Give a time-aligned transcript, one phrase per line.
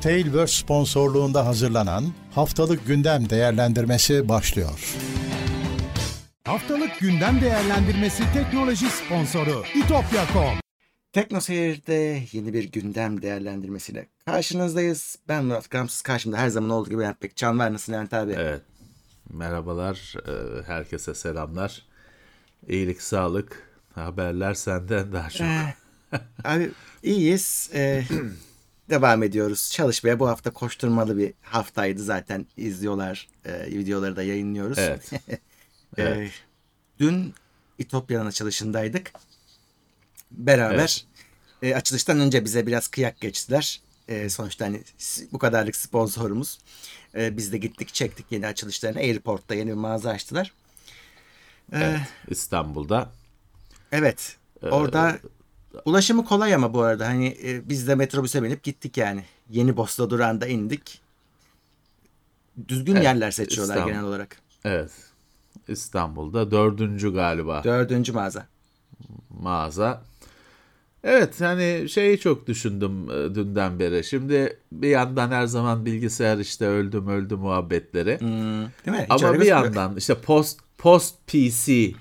[0.00, 4.94] Tailverse sponsorluğunda hazırlanan Haftalık Gündem Değerlendirmesi başlıyor.
[6.44, 10.54] Haftalık Gündem Değerlendirmesi teknoloji sponsoru itopya.com
[11.12, 15.16] Tekno Seyir'de yeni bir gündem değerlendirmesiyle karşınızdayız.
[15.28, 16.02] Ben Murat Gamsız.
[16.02, 17.72] Karşımda her zaman olduğu gibi Levent Can var.
[17.72, 18.32] Nasılsın Levent abi?
[18.38, 18.60] Evet.
[19.32, 20.14] Merhabalar.
[20.28, 21.82] e, Herkese selamlar.
[22.68, 23.70] İyilik, sağlık.
[23.94, 25.46] Haberler senden daha çok.
[25.46, 25.74] Ee,
[26.44, 26.70] abi
[27.02, 27.70] iyiyiz.
[27.74, 28.04] Ee,
[28.90, 29.70] devam ediyoruz.
[29.72, 32.46] Çalışmaya bu hafta koşturmalı bir haftaydı zaten.
[32.56, 33.28] izliyorlar.
[33.44, 34.78] e, videoları da yayınlıyoruz.
[34.78, 35.10] Evet.
[35.96, 36.30] Evet.
[36.98, 37.34] dün
[37.78, 39.12] İtopya'nın açılışındaydık.
[40.30, 41.04] Beraber
[41.62, 43.80] e, açılıştan önce bize biraz kıyak geçtiler.
[44.08, 44.82] E, sonuçta hani
[45.32, 46.58] bu kadarlık sponsorumuz.
[47.14, 48.98] E, biz de gittik çektik yeni açılışlarını.
[48.98, 50.52] Airport'ta yeni bir mağaza açtılar.
[51.72, 52.00] E, Evet.
[52.28, 53.10] İstanbul'da.
[53.92, 54.36] Evet.
[54.62, 55.18] Orada
[55.84, 59.24] ulaşımı kolay ama bu arada hani e, biz de metrobüse binip gittik yani.
[59.50, 61.00] Yeni Bosna durağında indik.
[62.68, 63.92] Düzgün Evet, yerler seçiyorlar İstanbul.
[63.92, 64.36] genel olarak.
[64.64, 64.90] Evet.
[65.68, 68.46] İstanbul'da dördüncü galiba Dördüncü mağaza.
[69.40, 70.02] mağaza.
[71.04, 74.04] Evet hani şeyi çok düşündüm e, dünden beri.
[74.04, 78.20] Şimdi bir yandan her zaman bilgisayar işte öldüm öldü muhabbetleri.
[78.20, 79.06] Hmm, değil mi?
[79.14, 81.92] Hiç Ama bir yandan işte post post PC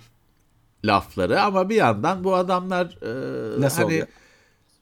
[0.85, 4.05] lafları ama bir yandan bu adamlar e, Nasıl hani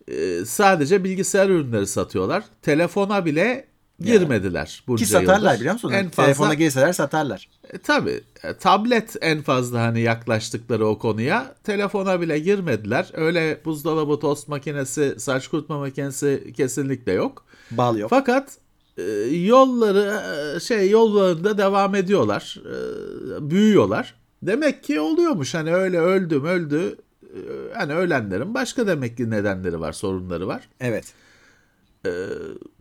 [0.08, 2.44] e, sadece bilgisayar ürünleri satıyorlar.
[2.62, 3.67] Telefona bile
[4.00, 5.59] girmediler bunca Ki satarlar yıldır.
[5.59, 5.92] biliyor musun?
[5.92, 7.50] En fazla Telefona girseler satarlar.
[7.73, 11.56] e, tabii e, tablet en fazla hani yaklaştıkları o konuya.
[11.64, 13.09] Telefona bile girmediler.
[13.14, 17.45] Öyle buzdolabı, tost makinesi, saç kurutma makinesi kesinlikle yok.
[17.72, 18.09] Bal yok.
[18.09, 18.58] Fakat
[18.98, 19.04] e,
[19.36, 20.22] yolları
[20.56, 22.58] e, şey yollarında devam ediyorlar.
[22.66, 24.16] E, büyüyorlar.
[24.42, 26.96] Demek ki oluyormuş hani öyle öldüm öldü.
[27.24, 27.40] E,
[27.74, 30.70] Hani ölenlerin başka demek ki nedenleri var, sorunları var.
[30.80, 31.14] Evet.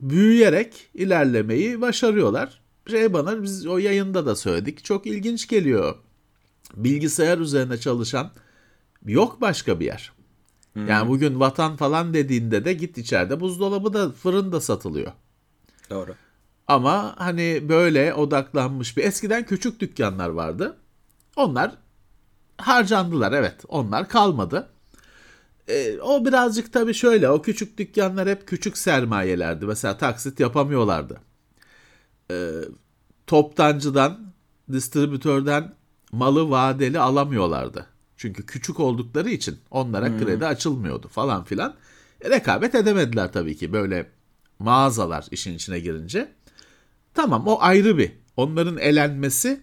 [0.00, 2.60] Büyüyerek ilerlemeyi başarıyorlar.
[2.90, 4.84] Şey bana biz o yayında da söyledik.
[4.84, 5.94] Çok ilginç geliyor.
[6.76, 8.30] Bilgisayar üzerine çalışan
[9.06, 10.12] yok başka bir yer.
[10.88, 15.12] Yani bugün vatan falan dediğinde de git içeride buzdolabı da fırın da satılıyor.
[15.90, 16.14] Doğru.
[16.68, 20.76] Ama hani böyle odaklanmış bir eskiden küçük dükkanlar vardı.
[21.36, 21.70] Onlar
[22.58, 23.64] harcandılar evet.
[23.68, 24.68] Onlar kalmadı.
[25.68, 29.66] Ee, o birazcık tabii şöyle o küçük dükkanlar hep küçük sermayelerdi.
[29.66, 31.20] Mesela taksit yapamıyorlardı.
[32.30, 32.50] Ee,
[33.26, 34.32] toptancıdan,
[34.72, 35.74] distribütörden
[36.12, 37.86] malı vadeli alamıyorlardı.
[38.16, 41.74] Çünkü küçük oldukları için onlara kredi açılmıyordu falan filan.
[42.20, 44.10] E, rekabet edemediler tabii ki böyle
[44.58, 46.32] mağazalar işin içine girince.
[47.14, 48.12] Tamam o ayrı bir.
[48.36, 49.60] Onların elenmesi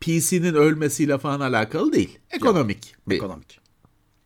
[0.00, 2.18] PC'nin ölmesiyle falan alakalı değil.
[2.30, 3.60] Ekonomik bir Ekonomik.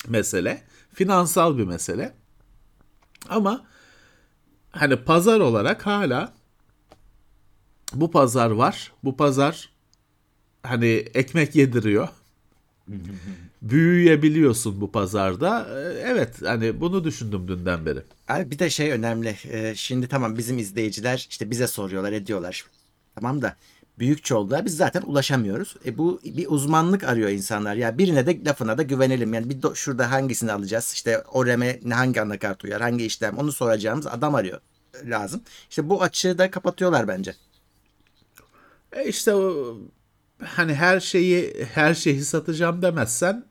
[0.09, 0.63] mesele.
[0.93, 2.15] Finansal bir mesele.
[3.29, 3.65] Ama
[4.71, 6.33] hani pazar olarak hala
[7.95, 8.93] bu pazar var.
[9.05, 9.71] Bu pazar
[10.63, 12.09] hani ekmek yediriyor.
[13.63, 15.69] Büyüyebiliyorsun bu pazarda.
[15.71, 18.03] Ee, Evet hani bunu düşündüm dünden beri.
[18.29, 19.37] Abi bir de şey önemli.
[19.45, 22.65] Ee, şimdi tamam bizim izleyiciler işte bize soruyorlar ediyorlar.
[23.15, 23.57] Tamam da
[23.99, 25.77] büyük çoğunluğa biz zaten ulaşamıyoruz.
[25.87, 27.75] E bu bir uzmanlık arıyor insanlar.
[27.75, 29.35] Ya birine de lafına da güvenelim.
[29.35, 30.93] Yani bir do- şurada hangisini alacağız?
[30.95, 32.81] İşte o RAM'e ne- hangi anakart uyar?
[32.83, 33.39] Hangi işlem?
[33.39, 34.61] Onu soracağımız adam arıyor
[35.05, 35.43] e, lazım.
[35.71, 37.35] İşte bu açığı da kapatıyorlar bence.
[38.93, 39.77] E işte o
[40.45, 43.45] hani her şeyi her şeyi satacağım demezsen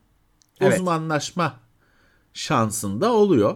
[0.62, 0.80] Evet.
[0.80, 1.60] uzmanlaşma
[2.34, 3.56] şansında oluyor.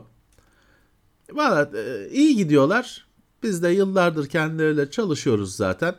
[1.31, 3.07] Valla e, iyi gidiyorlar.
[3.43, 5.95] Biz de yıllardır kendileriyle çalışıyoruz zaten.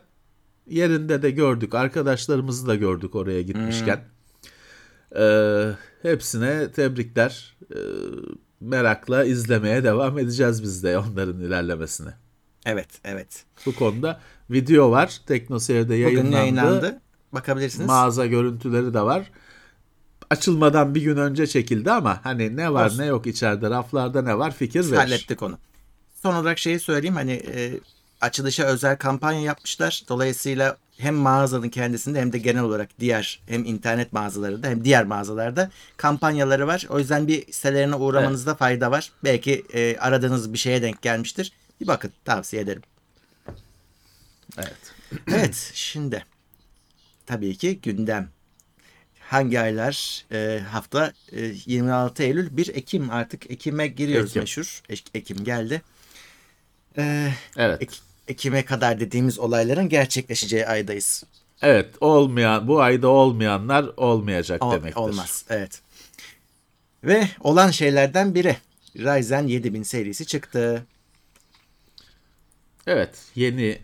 [0.69, 1.75] Yerinde de gördük.
[1.75, 3.99] Arkadaşlarımızı da gördük oraya gitmişken.
[5.19, 5.23] E,
[6.01, 7.57] hepsine tebrikler.
[7.71, 7.77] E,
[8.61, 12.09] merakla izlemeye devam edeceğiz biz de onların ilerlemesini.
[12.65, 13.43] Evet, evet.
[13.65, 14.19] Bu konuda
[14.49, 15.21] video var.
[15.27, 16.35] Teknoseyir'de Bugün yayınlandı.
[16.35, 17.01] yayınlandı.
[17.33, 17.87] Bakabilirsiniz.
[17.87, 19.31] Mağaza görüntüleri de var.
[20.29, 22.97] Açılmadan bir gün önce çekildi ama hani ne var Olsun.
[22.97, 24.95] ne yok içeride raflarda ne var fikir verir.
[24.97, 25.57] hallettik onu.
[26.23, 27.79] Son olarak şeyi söyleyeyim hani e,
[28.21, 30.03] açılışa özel kampanya yapmışlar.
[30.09, 35.71] Dolayısıyla hem mağazanın kendisinde hem de genel olarak diğer hem internet mağazalarında hem diğer mağazalarda
[35.97, 36.85] kampanyaları var.
[36.89, 39.11] O yüzden bir sitelerine uğramanızda fayda var.
[39.23, 41.51] Belki e, aradığınız bir şeye denk gelmiştir.
[41.81, 42.81] Bir bakın tavsiye ederim.
[44.57, 44.77] Evet.
[45.27, 46.25] Evet şimdi
[47.25, 48.29] tabii ki gündem.
[49.19, 54.41] Hangi aylar e, hafta e, 26 Eylül 1 Ekim artık Ekim'e giriyoruz Ekim.
[54.41, 54.81] meşhur.
[54.89, 55.81] Ek- Ekim geldi.
[56.97, 57.81] E, Evet.
[57.81, 57.95] Ek-
[58.29, 61.23] Ekim'e kadar dediğimiz olayların gerçekleşeceği aydayız.
[61.61, 65.01] Evet olmayan bu ayda olmayanlar olmayacak Ol- demektir.
[65.01, 65.45] Olmaz.
[65.49, 65.81] Evet.
[67.03, 68.57] Ve olan şeylerden biri
[68.97, 70.85] Ryzen 7000 serisi çıktı.
[72.87, 73.79] Evet yeni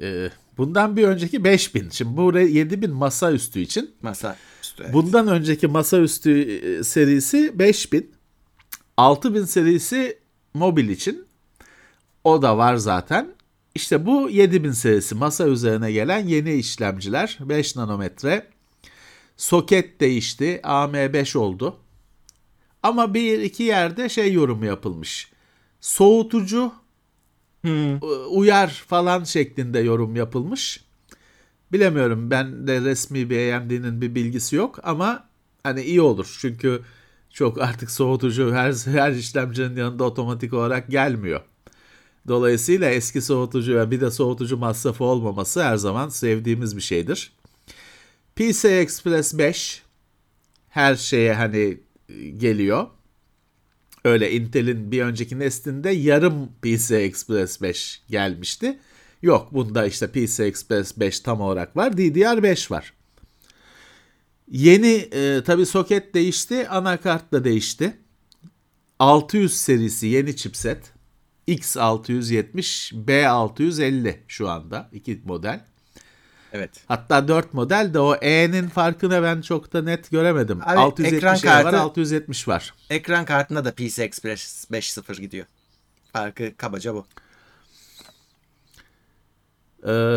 [0.00, 1.90] e, bundan bir önceki 5000.
[1.90, 3.94] Şimdi bu 7000 masaüstü için.
[4.02, 4.82] Masa üstü.
[4.82, 4.94] evet.
[4.94, 8.16] Bundan önceki masaüstü e, serisi 5000.
[8.96, 10.18] 6000 serisi
[10.54, 11.26] mobil için.
[12.24, 13.35] O da var zaten.
[13.76, 18.46] İşte bu 7000 serisi masa üzerine gelen yeni işlemciler 5 nanometre.
[19.36, 20.60] Soket değişti.
[20.64, 21.76] AM5 oldu.
[22.82, 25.30] Ama bir iki yerde şey yorumu yapılmış.
[25.80, 26.72] Soğutucu
[28.02, 30.84] u- uyar falan şeklinde yorum yapılmış.
[31.72, 35.28] Bilemiyorum ben de resmi bir AMD'nin bir bilgisi yok ama
[35.62, 36.36] hani iyi olur.
[36.40, 36.82] Çünkü
[37.30, 41.40] çok artık soğutucu her, her işlemcinin yanında otomatik olarak gelmiyor.
[42.28, 47.32] Dolayısıyla eski soğutucu ve bir de soğutucu masrafı olmaması her zaman sevdiğimiz bir şeydir.
[48.36, 49.82] PCI Express 5
[50.68, 51.78] her şeye hani
[52.08, 52.86] e, geliyor.
[54.04, 58.78] Öyle Intel'in bir önceki neslinde yarım PCI Express 5 gelmişti.
[59.22, 61.92] Yok bunda işte PCI Express 5 tam olarak var.
[61.92, 62.92] DDR5 var.
[64.50, 66.68] Yeni e, tabi soket değişti.
[66.68, 67.96] Anakart da değişti.
[68.98, 70.95] 600 serisi yeni chipset.
[71.48, 74.88] X670, B650 şu anda.
[74.92, 75.60] iki model.
[76.52, 76.70] Evet.
[76.88, 80.60] Hatta 4 model de o E'nin farkını ben çok da net göremedim.
[80.62, 82.74] Abi, 670 ekran E var, kartı- 670 var.
[82.90, 85.46] Ekran kartında da PC Express 5.0 gidiyor.
[86.12, 87.06] Farkı kabaca bu.
[89.88, 90.16] Ee,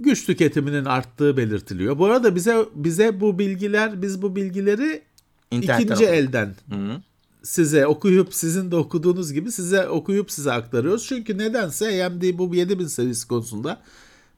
[0.00, 1.98] güç tüketiminin arttığı belirtiliyor.
[1.98, 5.02] Bu arada bize bize bu bilgiler, biz bu bilgileri
[5.50, 6.14] İnternetten ikinci okudum.
[6.14, 7.02] elden Hı.
[7.42, 11.06] Size okuyup sizin de okuduğunuz gibi size okuyup size aktarıyoruz.
[11.06, 13.82] Çünkü nedense AMD bu 7000 serisi konusunda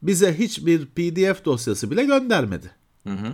[0.01, 2.71] bize hiçbir PDF dosyası bile göndermedi.
[3.03, 3.33] Hı hı.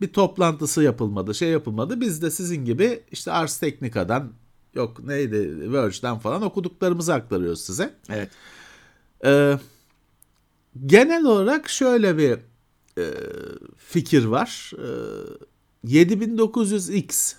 [0.00, 2.00] Bir toplantısı yapılmadı, şey yapılmadı.
[2.00, 4.32] Biz de sizin gibi işte Ars Technica'dan
[4.74, 7.94] yok neydi Verge'den falan okuduklarımızı aktarıyoruz size.
[8.08, 8.30] Evet.
[9.24, 9.58] Ee,
[10.86, 12.38] genel olarak şöyle bir
[12.98, 13.04] e,
[13.76, 14.72] fikir var.
[15.84, 17.34] Ee, 7900X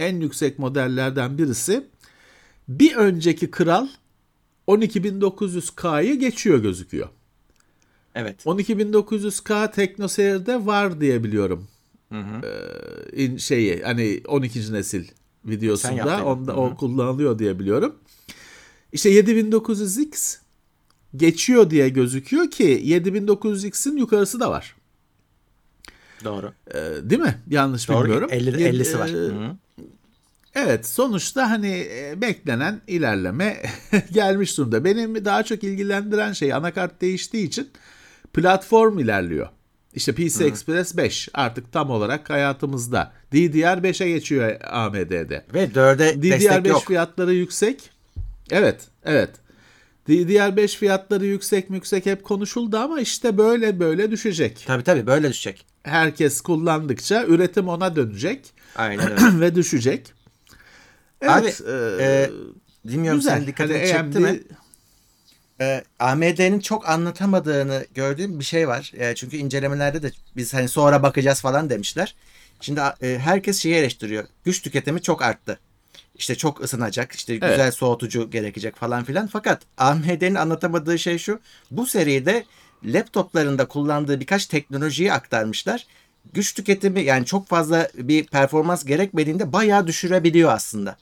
[0.00, 1.86] en yüksek modellerden birisi.
[2.68, 3.88] Bir önceki kral
[4.68, 7.08] 12900K'yı geçiyor gözüküyor.
[8.14, 8.46] Evet.
[8.46, 11.68] 12900K TeknoSeyir'de var diye biliyorum.
[12.12, 12.46] Hı hı.
[12.46, 14.72] Ee, in- şeyi hani 12.
[14.72, 15.04] nesil
[15.44, 16.60] videosunda onda Hı hı.
[16.60, 17.94] o kullanılıyor diye biliyorum.
[18.92, 20.36] İşte 7900X
[21.16, 24.76] geçiyor diye gözüküyor ki 7900X'in yukarısı da var.
[26.24, 26.52] Doğru.
[26.74, 26.80] Ee,
[27.10, 27.34] değil mi?
[27.50, 28.04] Yanlış Doğru.
[28.04, 28.28] bilmiyorum.
[28.32, 29.08] 50, Yedi- 50'si var.
[29.08, 29.56] e, Hı hı.
[30.54, 33.62] Evet sonuçta hani e, beklenen ilerleme
[34.12, 34.84] gelmiş durumda.
[34.84, 37.68] Benim daha çok ilgilendiren şey anakart değiştiği için
[38.32, 39.48] platform ilerliyor.
[39.94, 43.12] İşte PC Express 5 artık tam olarak hayatımızda.
[43.32, 45.44] DDR5'e geçiyor AMD'de.
[45.54, 46.84] Ve 4'e destek DDR5 yok.
[46.86, 47.90] fiyatları yüksek.
[48.50, 49.30] Evet, evet.
[50.08, 54.64] DDR5 fiyatları yüksek yüksek hep konuşuldu ama işte böyle böyle düşecek.
[54.66, 55.66] Tabii tabii böyle düşecek.
[55.86, 59.40] Herkes kullandıkça üretim ona dönecek Aynen öyle.
[59.40, 60.12] ve düşecek.
[61.20, 62.30] Evet, Abi, e, e,
[62.84, 63.34] Bilmiyorum güzel.
[63.34, 64.40] senin dikkatini Hani çekti AMD mi?
[65.60, 68.92] Ee, AMD'nin çok anlatamadığını gördüğüm bir şey var.
[68.98, 72.14] Ee, çünkü incelemelerde de biz hani sonra bakacağız falan demişler.
[72.60, 74.24] Şimdi e, herkes şeyi eleştiriyor.
[74.44, 75.58] Güç tüketimi çok arttı.
[76.14, 79.26] İşte çok ısınacak, işte güzel soğutucu gerekecek falan filan.
[79.26, 81.40] Fakat AMD'nin anlatamadığı şey şu.
[81.70, 82.44] Bu seride
[82.84, 85.86] laptoplarında kullandığı birkaç teknolojiyi aktarmışlar.
[86.32, 90.96] Güç tüketimi yani çok fazla bir performans gerekmediğinde bayağı düşürebiliyor aslında.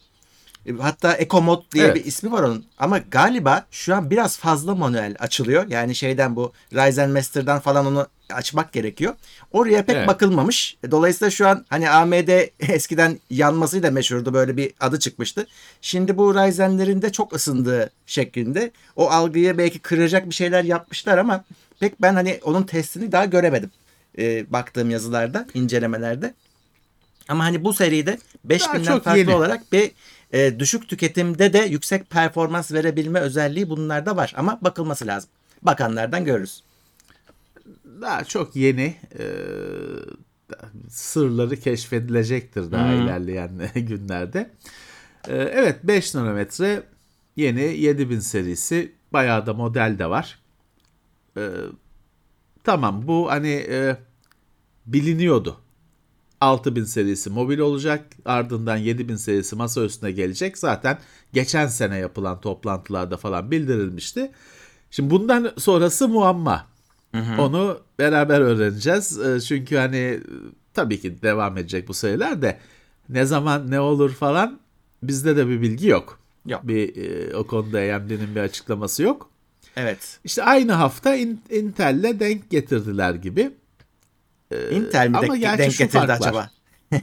[0.67, 1.95] E, Hatta Eco Mod diye Evet.
[1.97, 2.65] bir ismi var onun.
[2.79, 5.69] Ama galiba şu an biraz fazla manuel açılıyor.
[5.69, 9.15] Yani şeyden bu Ryzen Master'dan falan onu açmak gerekiyor.
[9.53, 10.09] Oraya pek Evet.
[10.09, 10.77] bakılmamış.
[10.85, 12.29] E, Dolayısıyla şu an hani AMD
[12.61, 14.35] eskiden yanmasıyla meşhurdu.
[14.35, 15.47] Böyle bir adı çıkmıştı.
[15.81, 18.71] Şimdi bu Ryzen'lerin de çok ısındığı şeklinde.
[18.97, 21.45] O algıyı belki kıracak bir şeyler yapmışlar ama
[21.85, 23.71] pek ben hani onun testini daha göremedim.
[24.19, 26.35] E, baktığım yazılarda, incelemelerde.
[27.29, 29.35] Ama hani bu seride 5000'den çok farklı yeni.
[29.35, 29.91] olarak bir
[30.33, 34.35] e, düşük tüketimde de yüksek performans verebilme özelliği bunlarda var.
[34.37, 35.31] Ama bakılması lazım.
[35.63, 36.63] Bakanlardan görürüz.
[38.01, 39.25] daha çok yeni e,
[40.89, 44.51] sırları keşfedilecektir daha ilerleyen günlerde.
[45.29, 46.83] E, evet 5 nanometre
[47.37, 50.44] yeni 7000 serisi bayağı da model de var.
[51.37, 51.51] E,
[52.65, 53.97] tamam bu hani e,
[54.87, 55.57] biliniyordu.
[56.41, 58.05] 6000 serisi mobil olacak.
[58.25, 60.59] Ardından 7000 serisi masa üstüne gelecek.
[60.59, 60.99] Zaten
[61.33, 64.33] geçen sene yapılan toplantılarda falan bildirilmişti.
[64.91, 66.67] Şimdi bundan sonrası muamma.
[67.39, 69.19] Onu beraber öğreneceğiz.
[69.21, 70.21] E, Çünkü hani
[70.75, 72.59] tabii ki devam edecek bu sayılar da
[73.09, 74.61] ne zaman ne olur falan
[75.03, 76.19] bizde de bir bilgi yok.
[76.47, 76.61] Yok.
[76.69, 79.31] Bir e, o konuda AMD'nin bir açıklaması yok.
[79.77, 80.19] Evet.
[80.25, 83.51] İşte aynı hafta In- Intel'le denk getirdiler gibi.
[84.71, 86.51] Intel mi ama gerçi denk getirdi acaba?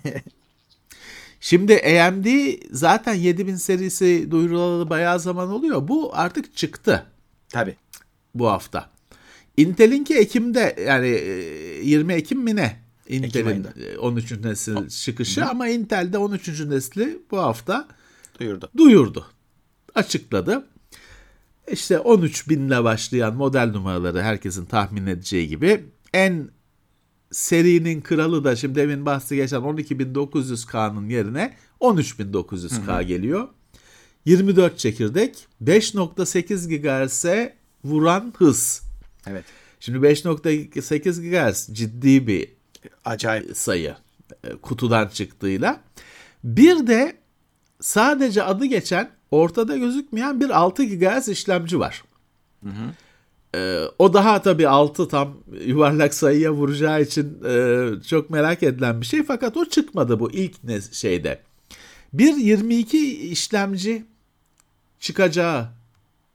[1.39, 2.25] Şimdi AMD
[2.71, 5.87] zaten 7000 serisi duyurulalı bayağı zaman oluyor.
[5.87, 7.05] Bu artık çıktı
[7.49, 7.75] Tabii.
[8.35, 8.89] bu hafta.
[9.57, 11.31] Intel'inki Ekim'de yani e,
[11.83, 12.79] 20 Ekim mi ne?
[13.09, 13.69] Intel'in ayında.
[13.79, 14.31] e, 13.
[14.31, 16.47] nesil çıkışı ama Intel'de 13.
[16.65, 17.87] nesli bu hafta
[18.39, 18.69] Duyurdu.
[18.77, 19.25] duyurdu.
[19.95, 20.65] Açıkladı.
[21.71, 26.49] İşte 13 binle başlayan model numaraları herkesin tahmin edeceği gibi en
[27.31, 33.47] serinin kralı da şimdi demin bahsi geçen 12900K'nın yerine 13900K geliyor.
[34.25, 38.81] 24 çekirdek 5.8 GHz'e vuran hız.
[39.27, 39.45] Evet.
[39.79, 42.49] Şimdi 5.8 GHz ciddi bir
[43.05, 43.57] Acayip.
[43.57, 43.95] sayı
[44.43, 45.81] e, kutudan çıktığıyla.
[46.43, 47.17] Bir de
[47.79, 52.03] sadece adı geçen ortada gözükmeyen bir 6 GHz işlemci var.
[53.55, 59.05] E, o daha tabii 6 tam yuvarlak sayıya vuracağı için e, çok merak edilen bir
[59.05, 59.23] şey.
[59.23, 61.41] Fakat o çıkmadı bu ilk ne şeyde.
[62.13, 64.05] Bir 22 işlemci
[64.99, 65.67] çıkacağı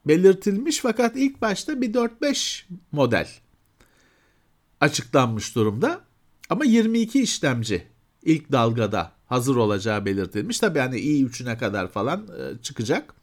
[0.05, 3.27] belirtilmiş fakat ilk başta bir 4-5 model
[4.81, 6.01] açıklanmış durumda.
[6.49, 7.87] Ama 22 işlemci
[8.23, 10.59] ilk dalgada hazır olacağı belirtilmiş.
[10.59, 13.13] Tabii yani i3'üne kadar falan e, çıkacak.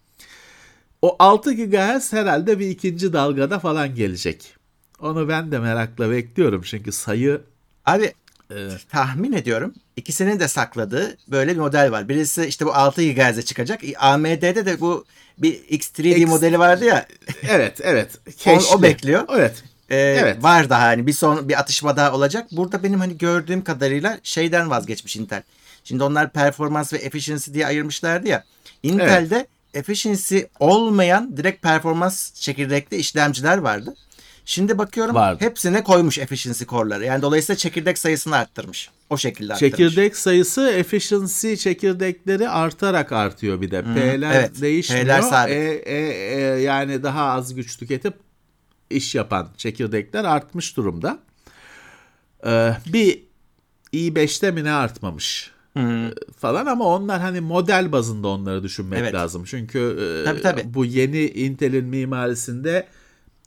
[1.03, 4.55] O 6 GHz herhalde bir ikinci dalgada falan gelecek.
[5.01, 7.41] Onu ben de merakla bekliyorum çünkü sayı
[7.87, 8.13] Abi
[8.51, 12.09] e, tahmin ediyorum ikisinin de sakladığı böyle bir model var.
[12.09, 13.81] Birisi işte bu 6 GHz'e çıkacak.
[13.99, 15.05] AMD'de de bu
[15.39, 17.07] bir X3D X- modeli vardı ya.
[17.49, 18.83] evet evet O- o keşke.
[18.83, 19.25] bekliyor.
[19.33, 19.63] Evet.
[19.91, 20.43] Ee, Evet.
[20.43, 22.47] Var daha hani bir son bir atışma daha olacak.
[22.53, 25.43] Burada benim hani gördüğüm kadarıyla şeyden vazgeçmiş Intel.
[25.85, 28.45] Şimdi onlar performans ve efficiency diye ayırmışlardı ya.
[28.83, 33.95] Intel'de efficiency olmayan direkt performans çekirdekli işlemciler vardı.
[34.47, 35.45] Şimdi bakıyorum Vardı.
[35.45, 37.05] hepsine koymuş efficiency core'ları.
[37.05, 38.91] Yani dolayısıyla çekirdek sayısını arttırmış.
[39.11, 39.77] O şekilde arttırmış.
[39.77, 43.83] Çekirdek sayısı efficiency çekirdekleri artarak artıyor bir de.
[43.83, 44.61] P'ler evet.
[44.61, 45.05] değişmiyor.
[45.05, 45.55] P'ler sabit.
[45.55, 48.15] E, e, e, yani daha az güç tüketip
[48.91, 51.19] iş yapan çekirdekler artmış durumda.
[52.47, 53.23] Ee, bir
[53.93, 59.15] i5'te mi ne artmamış E, falan ama onlar hani model bazında onları düşünmek Evet.
[59.15, 59.45] lazım.
[59.47, 60.63] Çünkü Tabii, tabii.
[60.75, 62.87] bu yeni Intel'in mimarisinde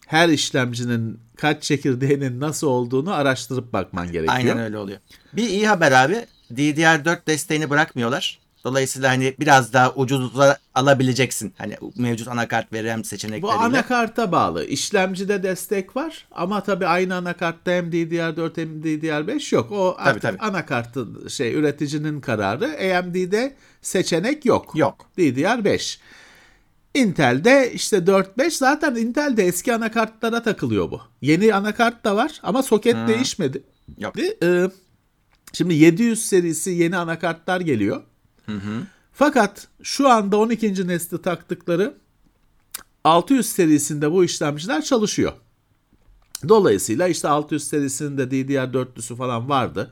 [0.07, 4.35] her işlemcinin kaç çekirdeğinin nasıl olduğunu araştırıp bakman gerekiyor.
[4.37, 4.99] Aynen öyle oluyor.
[5.33, 6.25] Bir iyi haber abi.
[6.53, 8.39] DDR4 desteğini bırakmıyorlar.
[8.67, 11.53] Dolayısıyla hani biraz daha ucuza alabileceksin.
[11.57, 13.59] Hani mevcut anakart ve RAM Bu seçenekleriyle.
[13.59, 14.65] anakarta bağlı.
[14.65, 19.71] İşlemcide destek var ama tabii aynı anakartta hem DDR4 hem DDR5 yok.
[19.71, 20.37] O artık tabii.
[20.37, 22.65] anakartın şey üreticinin kararı.
[22.65, 24.71] AMD'de seçenek yok.
[24.75, 25.05] Yok.
[25.17, 25.97] DDR5.
[26.93, 31.01] Intel'de işte 4-5 zaten Intel'de eski anakartlara takılıyor bu.
[31.21, 33.63] Yeni anakart da var ama soket değişmedi.
[33.97, 34.13] Yok.
[34.43, 34.69] Ee,
[35.53, 38.01] şimdi 700 serisi yeni anakartlar geliyor.
[39.13, 40.87] Fakat şu anda 12.
[40.87, 41.93] nesli taktıkları
[43.03, 45.33] 600 serisinde bu işlemciler çalışıyor.
[46.49, 49.91] Dolayısıyla işte 600 serisinde DDR4'lüsü falan vardı.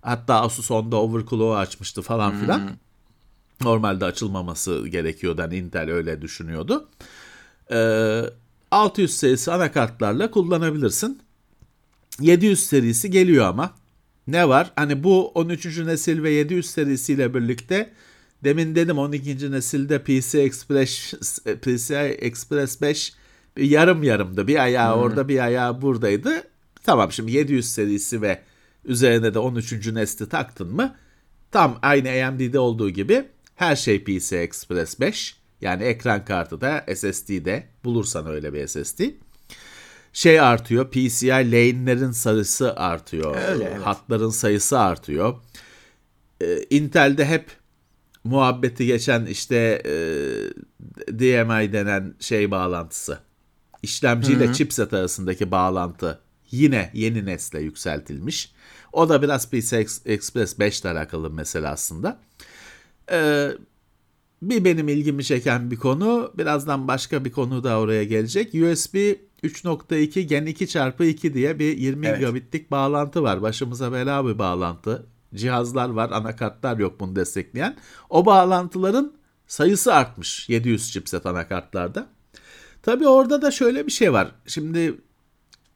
[0.00, 2.70] Hatta Asus onda overclock'u açmıştı falan filan.
[3.60, 5.42] Normalde açılmaması gerekiyordu.
[5.42, 6.88] Hani Intel öyle düşünüyordu.
[7.72, 8.22] Ee,
[8.70, 11.20] 600 serisi anakartlarla kullanabilirsin.
[12.20, 13.74] 700 serisi geliyor ama.
[14.26, 14.72] Ne var?
[14.76, 15.78] Hani bu 13.
[15.78, 17.90] nesil ve 700 serisiyle birlikte
[18.44, 19.50] demin dedim 12.
[19.50, 21.14] nesilde PC Express
[21.62, 23.12] PC Express 5
[23.56, 24.46] bir yarım yarımdı.
[24.46, 26.42] Bir ayağı orada bir ayağı buradaydı.
[26.82, 28.42] Tamam şimdi 700 serisi ve
[28.84, 29.86] üzerine de 13.
[29.86, 30.96] nesli taktın mı?
[31.50, 33.24] Tam aynı AMD'de olduğu gibi
[33.54, 35.36] her şey PC Express 5.
[35.60, 39.00] Yani ekran kartı da SSD'de bulursan öyle bir SSD
[40.12, 40.90] şey artıyor.
[40.90, 43.36] PCI lane'lerin sayısı artıyor.
[43.48, 43.86] Öyle, evet.
[43.86, 45.34] Hatların sayısı artıyor.
[46.42, 47.50] Ee, Intel'de hep
[48.24, 49.92] muhabbeti geçen işte e,
[51.18, 53.18] DMI denen şey bağlantısı.
[53.82, 58.52] İşlemciyle chipset arasındaki bağlantı yine yeni nesle yükseltilmiş.
[58.92, 62.20] O da biraz PC Ex- Express 5 ile alakalı mesele aslında.
[63.12, 63.48] Ee,
[64.42, 66.32] bir benim ilgimi çeken bir konu.
[66.38, 68.54] Birazdan başka bir konu da oraya gelecek.
[68.54, 72.18] USB 3.2 Gen 2 çarpı 2 diye bir 20 Evet.
[72.18, 73.42] gigabitlik bağlantı var.
[73.42, 75.06] Başımıza bela bir bağlantı.
[75.34, 77.76] Cihazlar var, anakartlar yok bunu destekleyen.
[78.10, 79.12] O bağlantıların
[79.46, 82.06] sayısı artmış 700 chipset anakartlarda.
[82.82, 84.32] Tabii orada da şöyle bir şey var.
[84.46, 84.94] Şimdi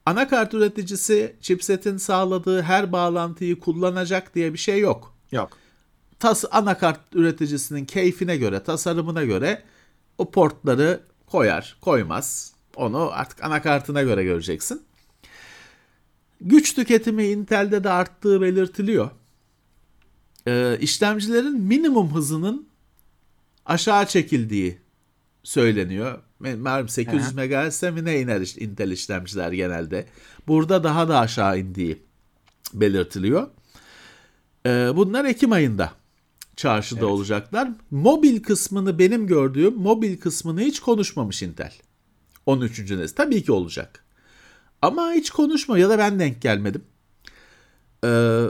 [0.05, 5.49] anakart üreticisi chipsetin sağladığı her bağlantıyı kullanacak diye bir şey yok Yok.
[6.19, 9.63] tas anakart üreticisinin keyfine göre, tasarımına göre
[10.17, 12.53] o portları koyar, koymaz.
[12.77, 14.81] Onu artık anakartına göre göreceksin.
[16.41, 19.09] Güç tüketimi Intel'de de arttığı belirtiliyor.
[20.47, 22.67] Ee, işlemcilerin minimum hızının
[23.65, 24.77] aşağı çekildiği
[25.43, 26.21] söyleniyor.
[26.39, 27.31] Malum 800 Aha.
[27.31, 30.07] MHz'e mi ne iner işte Intel işlemciler genelde.
[30.47, 32.03] Burada daha da aşağı indiği
[32.73, 33.47] belirtiliyor.
[34.65, 35.91] Ee, bunlar Ekim ayında
[36.55, 37.09] çarşıda Evet.
[37.09, 37.69] olacaklar.
[37.91, 41.73] Mobil kısmını benim gördüğüm mobil kısmını hiç konuşmamış Intel.
[42.47, 42.91] 13.
[42.91, 43.15] nesil.
[43.15, 44.03] Tabii ki olacak.
[44.81, 46.83] Ama hiç konuşma ya da ben denk gelmedim.
[48.03, 48.45] Ee,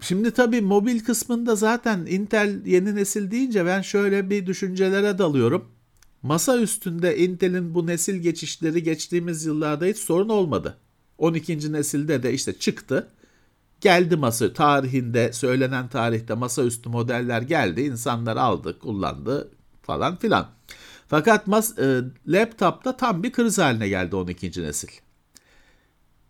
[0.00, 5.68] şimdi tabii mobil kısmında zaten Intel yeni nesil deyince ben şöyle bir düşüncelere dalıyorum.
[6.22, 10.76] Masa üstünde Intel'in bu nesil geçişleri geçtiğimiz yıllarda hiç sorun olmadı.
[11.18, 11.72] 12.
[11.72, 13.08] nesilde de işte çıktı.
[13.80, 17.80] Geldi masa tarihinde söylenen tarihte masaüstü modeller geldi.
[17.80, 19.50] İnsanlar aldı, kullandı
[19.82, 20.48] falan filan.
[21.08, 24.62] Fakat mas e, laptopta tam bir kriz haline geldi 12.
[24.62, 24.88] nesil.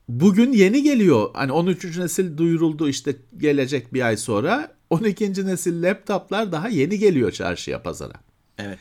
[0.08, 1.30] Bugün yeni geliyor.
[1.34, 1.98] Hani 13.
[1.98, 4.72] nesil duyuruldu işte gelecek bir ay sonra.
[4.90, 5.46] 12.
[5.46, 8.14] nesil laptoplar daha yeni geliyor çarşıya pazara.
[8.58, 8.78] Evet.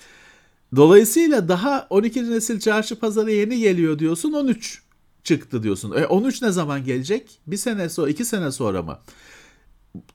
[0.75, 2.31] Dolayısıyla daha 12.
[2.31, 4.81] nesil çarşı pazara yeni geliyor diyorsun 13
[5.23, 5.91] çıktı diyorsun.
[5.91, 7.39] E 13 ne zaman gelecek?
[7.47, 8.99] Bir sene sonra, iki sene sonra mı?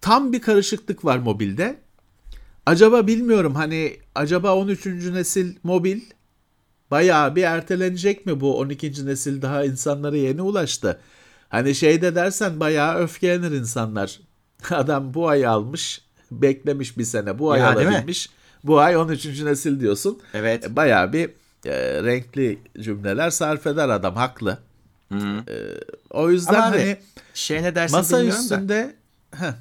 [0.00, 1.80] Tam bir karışıklık var mobilde.
[2.66, 4.86] Acaba bilmiyorum hani acaba 13.
[4.86, 6.00] nesil mobil
[6.90, 9.06] bayağı bir ertelenecek mi bu 12.
[9.06, 11.00] nesil daha insanlara yeni ulaştı.
[11.48, 14.20] Hani şeyde dersen bayağı öfkelenir insanlar.
[14.70, 16.00] Adam bu ay almış,
[16.30, 18.28] beklemiş bir sene, bu ay Ya, alabilmiş.
[18.64, 19.26] Bu ay 13.
[19.42, 20.18] nesil diyorsun.
[20.34, 20.64] Evet.
[20.64, 21.30] E, Bayağı bir
[21.66, 24.58] e, renkli cümleler sarf eder adam haklı.
[25.12, 25.16] E,
[26.10, 26.96] o yüzden Ama hani
[27.34, 28.54] Şey ne dersin masa bilmiyorum da.
[28.54, 28.94] üstünde
[29.30, 29.52] Heh,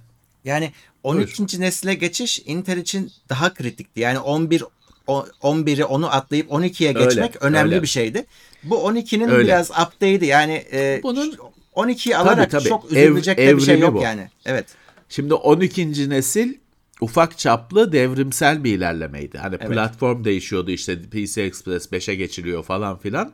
[0.46, 0.72] Yani
[1.04, 1.60] 13.
[1.60, 4.00] nesile geçiş Intel için daha kritikti.
[4.00, 4.64] Yani 11
[5.08, 7.82] o- 11'i onu atlayıp 12'ye Öyle, geçmek önemli öyle.
[7.82, 8.26] bir şeydi.
[8.64, 9.44] Bu 12'nin Öyle.
[9.44, 11.38] biraz update'i yani e, Bunun-
[11.76, 12.64] 12'yi alarak tabii.
[12.70, 14.02] çok Ev- üzülecek de bir şey yok bu.
[14.02, 14.30] yani.
[14.46, 14.66] Evet.
[15.10, 16.10] Şimdi 12.
[16.10, 16.54] nesil
[17.02, 19.38] ufak çaplı devrimsel bir ilerlemeydi.
[19.38, 19.70] Hani Evet.
[19.72, 23.32] platform değişiyordu işte PC Express 5'e geçiliyor falan filan.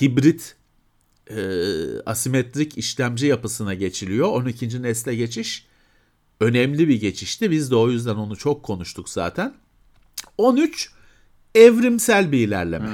[0.00, 0.56] Hibrit
[1.30, 1.36] e,
[2.06, 4.28] asimetrik işlemci yapısına geçiliyor.
[4.28, 4.82] 12.
[4.82, 5.66] nesle geçiş
[6.40, 7.50] önemli bir geçişti.
[7.50, 9.54] Biz de o yüzden onu çok konuştuk zaten.
[10.38, 10.90] 13
[11.54, 12.90] evrimsel bir ilerleme.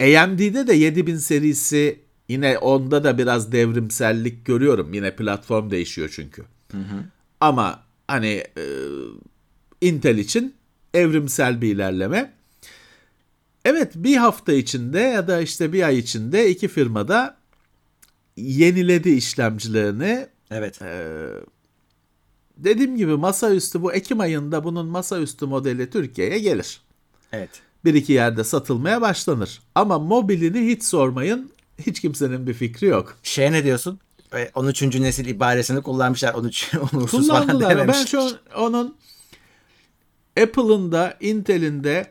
[0.00, 4.94] AMD'de de 7000 serisi yine onda da biraz devrimsellik görüyorum.
[4.94, 6.44] Yine platform değişiyor çünkü.
[7.40, 8.64] Ama hani e,
[9.80, 10.54] Intel için
[10.94, 12.32] evrimsel bir ilerleme.
[13.64, 17.36] Evet bir hafta içinde ya da işte bir ay içinde iki firmada
[18.36, 20.26] yeniledi işlemcilerini.
[20.50, 20.82] Evet.
[20.82, 21.28] Ee,
[22.64, 26.80] dediğim gibi masaüstü bu Ekim ayında bunun masaüstü modeli Türkiye'ye gelir.
[27.32, 27.50] Evet.
[27.84, 29.60] Bir iki yerde satılmaya başlanır.
[29.74, 31.52] Ama mobilini hiç sormayın.
[31.78, 33.16] Hiç kimsenin bir fikri yok.
[33.22, 33.98] Şey ne diyorsun?
[34.34, 34.82] E, 13.
[34.82, 36.34] nesil ibaresini kullanmışlar.
[36.34, 37.60] 13 unursuz falan.
[37.88, 38.96] Ben şu onun
[40.42, 42.06] Apple'ın da Intel'in de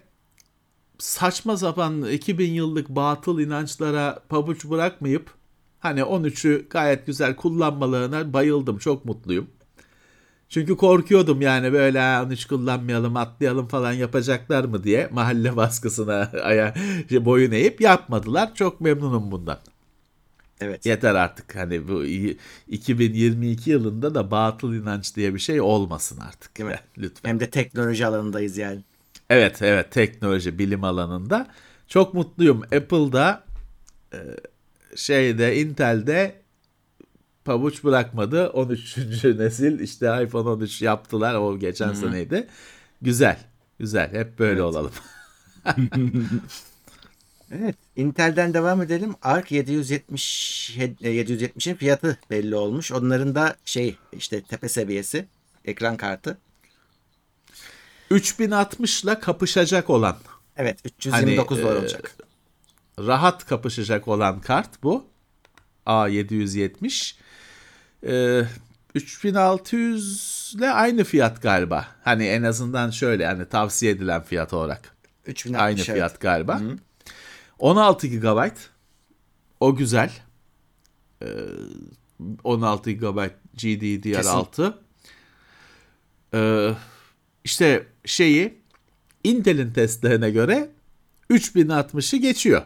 [0.98, 5.32] saçma sapan 2000 yıllık batıl inançlara pabuç bırakmayıp
[5.80, 8.78] hani 13'ü gayet güzel kullanmalarına bayıldım.
[8.78, 9.48] Çok mutluyum.
[10.52, 16.74] Çünkü korkuyordum yani böyle "Ha, 13 kullanmayalım atlayalım falan yapacaklar mı diye mahalle baskısına aya,
[17.12, 18.56] boyun eğip yapmadılar.
[18.56, 19.60] Çok memnunum bundan.
[20.62, 20.86] Evet.
[20.86, 22.38] Yeter artık hani bu i-
[22.68, 26.58] 2022 yılında da batıl inanç diye bir şey olmasın artık.
[26.58, 26.80] Değil mi?
[26.98, 27.30] Lütfen.
[27.30, 28.82] Hem de teknoloji alanındayız yani.
[29.30, 31.48] Evet evet teknoloji bilim alanında
[31.88, 32.62] çok mutluyum.
[32.62, 33.44] Apple'da
[34.14, 34.18] e,
[34.96, 36.41] şeyde Intel'de
[37.46, 38.50] pabuç bırakmadı.
[38.50, 38.98] 13.
[39.24, 42.48] nesil işte iPhone 13 yaptılar o geçen seneydi.
[43.02, 43.40] Güzel.
[43.80, 44.14] Güzel.
[44.14, 44.92] Hep böyle olalım.
[47.52, 47.76] Evet.
[47.96, 49.16] Intel'den devam edelim.
[49.22, 52.92] Arc 770 e, 770'in fiyatı belli olmuş.
[52.92, 55.28] Onların da şey işte tepe seviyesi
[55.66, 56.38] ekran kartı.
[58.10, 60.18] 3060 ile kapışacak olan
[60.58, 62.16] Evet 329 Hani, dolar e, olacak.
[63.00, 65.06] rahat kapışacak olan kart bu.
[65.86, 67.16] A770.
[68.08, 68.44] Ee,
[68.96, 71.88] 3600 ile aynı fiyat galiba.
[72.04, 74.96] Hani en azından şöyle hani tavsiye edilen fiyat olarak.
[75.26, 75.92] 3060 Aynı evet.
[75.92, 76.62] fiyat galiba.
[77.60, 78.50] 16 GB.
[79.60, 80.12] O güzel.
[81.22, 81.28] Ee,
[82.44, 84.74] 16 GB GDDR6.
[86.34, 86.74] Ee,
[87.44, 88.62] işte şeyi
[89.24, 90.70] Intel'in testlerine göre
[91.30, 92.64] 3060'ı geçiyor.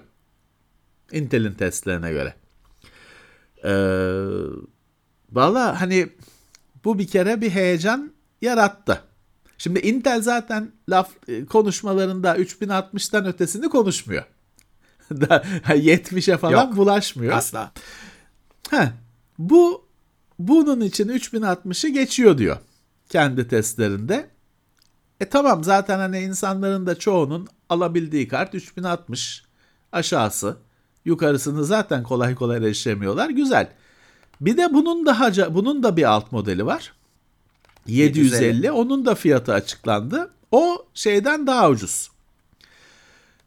[1.11, 2.33] Intel'in testlerine göre.
[3.63, 4.74] Ee,
[5.35, 6.09] Valla hani
[6.85, 9.01] bu bir kere bir heyecan yarattı.
[9.57, 14.25] Şimdi Intel zaten laf e, konuşmalarında 3060'tan ötesini konuşmuyor.
[15.11, 16.77] Da- 70'e falan Yok.
[16.77, 17.33] bulaşmıyor.
[17.33, 17.71] Asla.
[18.69, 18.87] Heh,
[19.37, 19.85] bu
[20.39, 22.57] bunun için 3060'ı geçiyor diyor
[23.09, 24.29] kendi testlerinde.
[25.19, 29.43] E tamam zaten hani insanların da çoğunun alabildiği kart 3060
[29.91, 30.57] aşağısı.
[31.05, 33.29] Yukarısını zaten kolay kolay erişemiyorlar.
[33.29, 33.69] Güzel.
[34.41, 36.93] Bir de bunun daha bunun da bir alt modeli var.
[37.87, 38.45] 750.
[38.45, 38.71] 750.
[38.71, 40.31] Onun da fiyatı açıklandı.
[40.51, 42.11] O şeyden daha ucuz.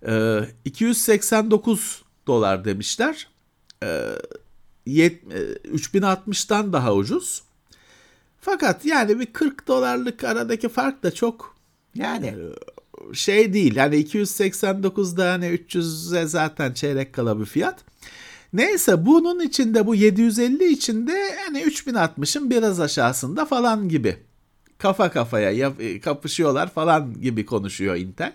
[0.06, 3.28] Ee, 289 dolar demişler.
[4.86, 7.42] Yet- e, 3060'tan daha ucuz.
[8.40, 11.56] Fakat yani bir 40 dolarlık aradaki fark da çok
[11.94, 12.34] Yani
[13.12, 13.76] şey değil.
[13.76, 17.84] Hani 289'da hani 300'e zaten çeyrek kala bir fiyat.
[18.52, 24.16] Neyse bunun içinde bu 750 içinde yani 3060'ın biraz aşağısında falan gibi.
[24.78, 28.32] Kafa kafaya ya- e, kapışıyorlar falan gibi konuşuyor Intel.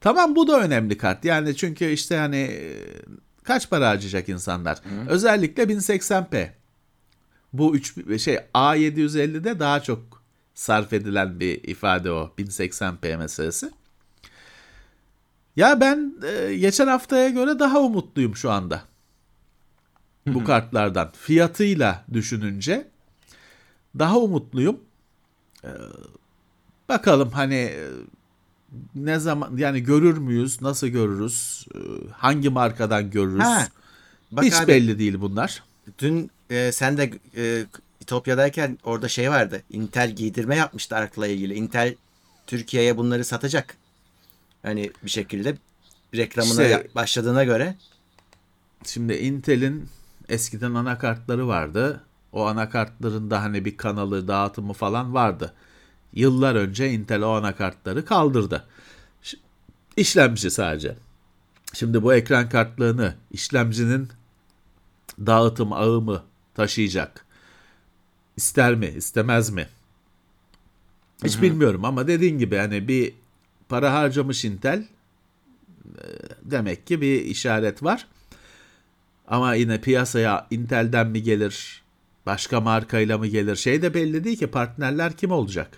[0.00, 1.24] Tamam bu da önemli kart.
[1.24, 2.76] Yani çünkü işte hani e,
[3.44, 4.78] kaç para harcayacak insanlar?
[5.08, 6.48] Özellikle 1080p.
[7.52, 10.22] Bu 3 şey A750'de daha çok
[10.54, 13.70] sarf edilen bir ifade o 1080p meselesi.
[15.56, 16.14] Ya ben
[16.48, 18.82] e, geçen haftaya göre daha umutluyum şu anda.
[20.26, 21.12] Bu kartlardan.
[21.20, 22.88] Fiyatıyla düşününce
[23.98, 24.80] daha umutluyum.
[25.64, 25.68] Ee,
[26.88, 27.88] bakalım hani e,
[28.94, 30.62] ne zaman yani görür müyüz?
[30.62, 31.66] Nasıl görürüz?
[31.74, 31.78] Ee,
[32.12, 33.44] hangi markadan görürüz?
[33.44, 33.68] Ha,
[34.32, 35.62] bak Hiç abi, belli değil bunlar.
[35.98, 37.64] Dün e, sen de e,
[38.00, 39.62] İtopya'dayken orada şey vardı.
[39.70, 41.54] Intel giydirme yapmıştı Ark'la ilgili.
[41.54, 41.94] Intel
[42.46, 43.76] Türkiye'ye bunları satacak.
[44.62, 45.56] Hani bir şekilde
[46.14, 47.76] reklamına İşte- başladığına göre.
[48.84, 49.88] Şimdi Intel'in
[50.28, 52.04] eskiden anakartları vardı.
[52.32, 55.54] O anakartların da hani bir kanalı, dağıtımı falan vardı.
[56.12, 58.66] Yıllar önce Intel o anakartları kaldırdı.
[59.96, 60.96] İşlemci sadece.
[61.74, 64.08] Şimdi bu ekran kartlığını işlemcinin
[65.18, 66.22] dağıtım ağı mı
[66.54, 67.26] taşıyacak?
[68.36, 69.68] İster mi, istemez mi?
[71.24, 73.14] Hiç bilmiyorum ama dediğin gibi hani bir
[73.68, 74.78] para harcamış Intel
[75.98, 76.04] e,
[76.42, 78.06] demek ki bir işaret var.
[79.28, 81.82] Ama yine piyasaya Intel'den mi gelir,
[82.26, 85.70] başka markayla mı gelir şey de belli değil ki partnerler kim olacak?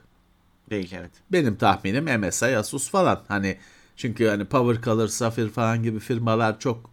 [0.71, 1.11] Değil evet.
[1.33, 3.23] Benim tahminim MSI, Asus falan.
[3.29, 3.59] Hani
[3.97, 6.91] çünkü hani Power Color, Safir falan gibi firmalar çok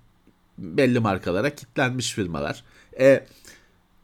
[0.58, 2.64] belli markalara kitlenmiş firmalar.
[3.00, 3.26] E,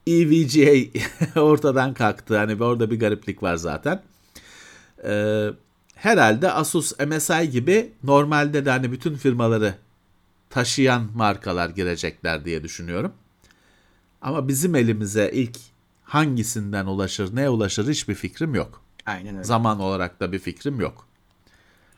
[0.08, 1.00] EVGA
[1.42, 2.38] ortadan kalktı.
[2.38, 4.02] Hani orada bir gariplik var zaten.
[5.08, 5.46] E,
[5.96, 9.74] herhalde Asus, MSI gibi normalde de hani bütün firmaları
[10.52, 13.14] taşıyan markalar girecekler diye düşünüyorum.
[14.22, 15.58] Ama bizim elimize ilk
[16.04, 18.82] hangisinden ulaşır, ne ulaşır hiçbir fikrim yok.
[19.06, 19.44] Aynen öyle.
[19.44, 21.08] Zaman olarak da bir fikrim yok.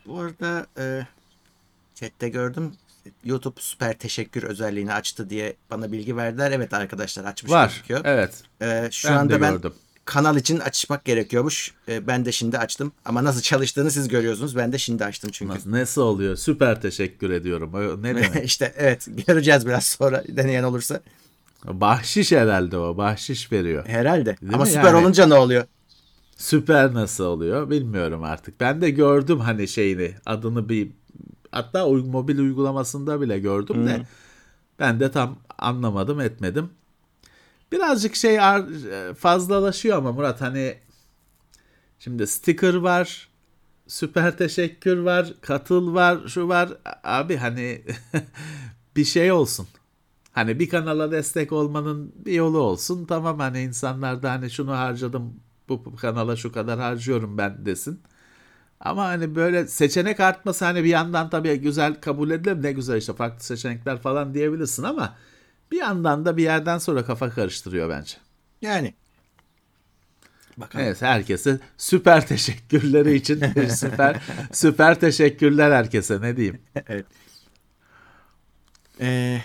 [0.06, 1.06] Bu arada e,
[1.94, 2.72] chatte gördüm.
[3.24, 6.50] YouTube süper teşekkür özelliğini açtı diye bana bilgi verdiler.
[6.50, 7.68] Evet arkadaşlar açmış Var.
[7.68, 8.00] gözüküyor.
[8.04, 8.42] Evet.
[8.60, 9.74] E, şu ben anda ben gördüm.
[10.04, 11.74] Kanal için açmak gerekiyormuş.
[11.88, 12.92] E, ben de şimdi açtım.
[13.04, 14.56] Ama nasıl çalıştığını siz görüyorsunuz.
[14.56, 15.54] Ben de şimdi açtım çünkü.
[15.54, 16.36] Nasıl, nasıl oluyor?
[16.36, 17.72] Süper teşekkür ediyorum.
[18.02, 18.44] Ne demek?
[18.44, 21.00] işte evet göreceğiz biraz sonra deneyen olursa.
[21.66, 22.96] bahşiş herhalde o.
[22.96, 23.86] Bahşiş veriyor.
[23.86, 24.36] Herhalde.
[24.40, 24.96] Değil Ama mi süper yani?
[24.96, 25.64] olunca ne oluyor?
[26.36, 28.60] Süper nasıl oluyor bilmiyorum artık.
[28.60, 30.90] Ben de gördüm hani şeyini adını bir
[31.50, 34.00] hatta mobil uygulamasında bile gördüm de
[34.78, 36.70] ben de tam anlamadım etmedim.
[37.74, 40.78] Birazcık şey ar- fazlalaşıyor ama Murat hani
[41.98, 43.28] şimdi sticker var,
[43.86, 46.68] süper teşekkür var, katıl var, şu var.
[47.04, 47.82] Abi hani
[48.96, 49.66] bir şey olsun.
[50.32, 53.04] Hani bir kanala destek olmanın bir yolu olsun.
[53.06, 58.00] Tamam hani insanlar da hani şunu harcadım bu kanala şu kadar harcıyorum ben desin.
[58.80, 62.62] Ama hani böyle seçenek artması hani bir yandan tabii güzel kabul edilir.
[62.62, 65.16] Ne güzel işte farklı seçenekler falan diyebilirsin ama
[65.74, 68.14] bir yandan da bir yerden sonra kafa karıştırıyor bence.
[68.62, 68.94] Yani.
[70.56, 70.84] Bakalım.
[70.84, 74.16] Evet herkese süper teşekkürleri için süper
[74.52, 76.62] süper teşekkürler herkese ne diyeyim.
[76.88, 77.06] evet.
[79.00, 79.40] Ee,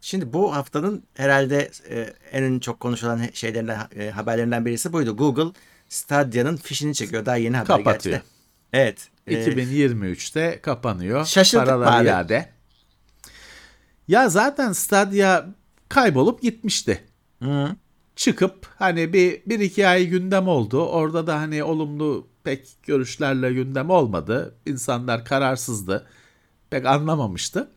[0.00, 5.16] şimdi bu haftanın herhalde e, en çok konuşulan şeylerinden e, haberlerinden birisi buydu.
[5.16, 5.52] Google
[5.88, 7.26] Stadia'nın fişini çekiyor.
[7.26, 8.16] Daha yeni haber Kapatıyor.
[8.18, 8.22] de.
[8.72, 9.08] Evet.
[9.26, 11.24] e, 2023'te kapanıyor.
[11.26, 12.08] Şaşırdık mı Paralar abi?
[12.08, 12.51] iade.
[14.12, 15.46] Ya zaten Stadia
[15.88, 17.04] kaybolup gitmişti.
[17.42, 17.76] hı.
[18.16, 20.86] Çıkıp hani bir, bir iki ay gündem oldu.
[20.86, 24.54] Orada da hani olumlu pek görüşlerle gündem olmadı.
[24.66, 26.06] İnsanlar kararsızdı.
[26.70, 27.68] Pek anlamamıştı.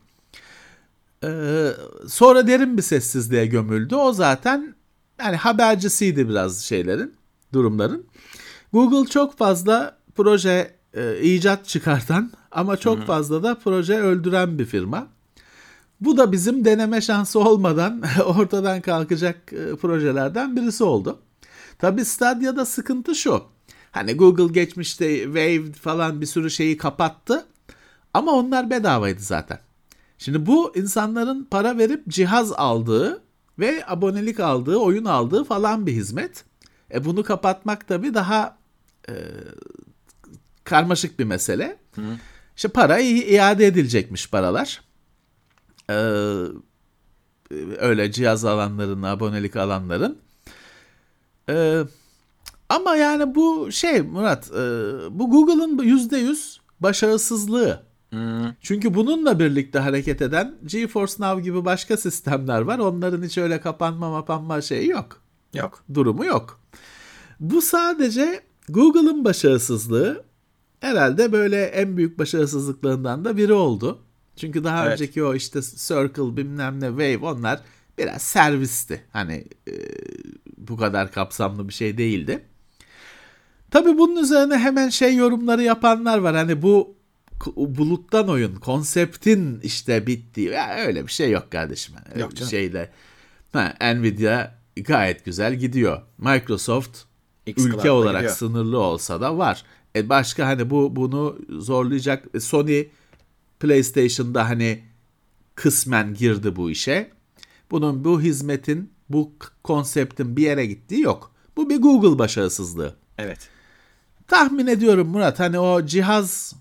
[1.23, 1.67] Ee,
[2.07, 3.95] sonra derin bir sessizliğe gömüldü.
[3.95, 4.75] O zaten
[5.19, 7.15] yani habercisiydi biraz şeylerin,
[7.53, 8.05] durumların.
[8.73, 15.14] Google çok fazla proje e, icat çıkartan ama çok fazla da proje öldüren bir firma.
[16.05, 21.19] Bu da bizim deneme şansı olmadan ortadan kalkacak e, projelerden birisi oldu.
[21.79, 23.43] Tabi Stadia'da sıkıntı şu.
[23.91, 27.45] Hani Google geçmişte Wave falan bir sürü şeyi kapattı.
[28.13, 29.59] Ama onlar bedavaydı zaten.
[30.17, 33.21] Şimdi bu insanların para verip cihaz aldığı
[33.59, 36.43] ve abonelik aldığı, oyun aldığı falan bir hizmet.
[36.93, 38.57] E bunu kapatmak tabii daha
[39.09, 39.13] e,
[40.63, 41.77] karmaşık bir mesele.
[41.95, 42.01] Hı.
[42.55, 44.84] İşte para iade edilecekmiş paralar.
[45.89, 46.45] Ee,
[47.77, 50.17] öyle cihaz alanların, abonelik alanların.
[51.49, 51.83] Ee,
[52.69, 54.61] ama yani bu şey Murat, e,
[55.11, 57.83] bu Google'ın yüzde yüz başarısızlığı.
[58.09, 58.53] Hmm.
[58.61, 62.79] Çünkü bununla birlikte hareket eden GeForce Now gibi başka sistemler var.
[62.79, 65.21] Onların hiç öyle kapanma mapanma şeyi yok.
[65.53, 65.83] Yok.
[65.93, 66.59] Durumu yok.
[67.39, 70.23] Bu sadece Google'ın başarısızlığı
[70.79, 73.99] herhalde böyle en büyük başarısızlıklarından da biri oldu.
[74.35, 74.93] Çünkü daha evet.
[74.93, 77.61] önceki o işte Circle bilmem ne Wave onlar
[77.97, 79.03] biraz servisti.
[79.13, 79.73] Hani e,
[80.57, 82.45] bu kadar kapsamlı bir şey değildi.
[83.71, 86.35] Tabi bunun üzerine hemen şey yorumları yapanlar var.
[86.35, 86.95] Hani bu
[87.55, 90.49] buluttan oyun, konseptin işte bittiği.
[90.49, 91.95] Ya öyle bir şey yok kardeşim.
[91.95, 92.49] Yani yok canım.
[92.49, 92.89] Şeyle.
[93.53, 96.01] Ha, Nvidia gayet güzel gidiyor.
[96.17, 96.97] Microsoft
[97.45, 98.35] X ülke olarak gidiyor.
[98.35, 99.63] sınırlı olsa da var.
[99.95, 102.85] E başka hani bu bunu zorlayacak e, Sony
[103.59, 104.83] PlayStation'da hani
[105.55, 107.11] kısmen girdi bu işe.
[107.71, 109.31] Bunun bu hizmetin, bu
[109.63, 111.31] konseptin bir yere gittiği yok.
[111.57, 112.95] Bu bir Google başarısızlığı.
[113.17, 113.49] Evet.
[114.27, 116.55] Tahmin ediyorum Murat hani o cihaz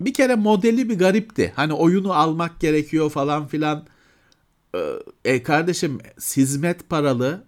[0.00, 1.52] bir kere modeli bir garipti.
[1.56, 3.86] Hani oyunu almak gerekiyor falan filan.
[4.74, 4.78] Ee,
[5.24, 5.98] e kardeşim
[6.36, 7.44] hizmet paralı.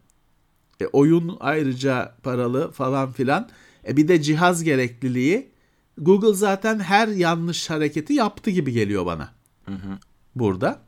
[0.81, 3.49] E, oyun ayrıca paralı falan filan.
[3.89, 5.52] E bir de cihaz gerekliliği.
[5.99, 9.29] Google zaten her yanlış hareketi yaptı gibi geliyor bana.
[9.65, 9.99] Hı hı.
[10.35, 10.79] Burada.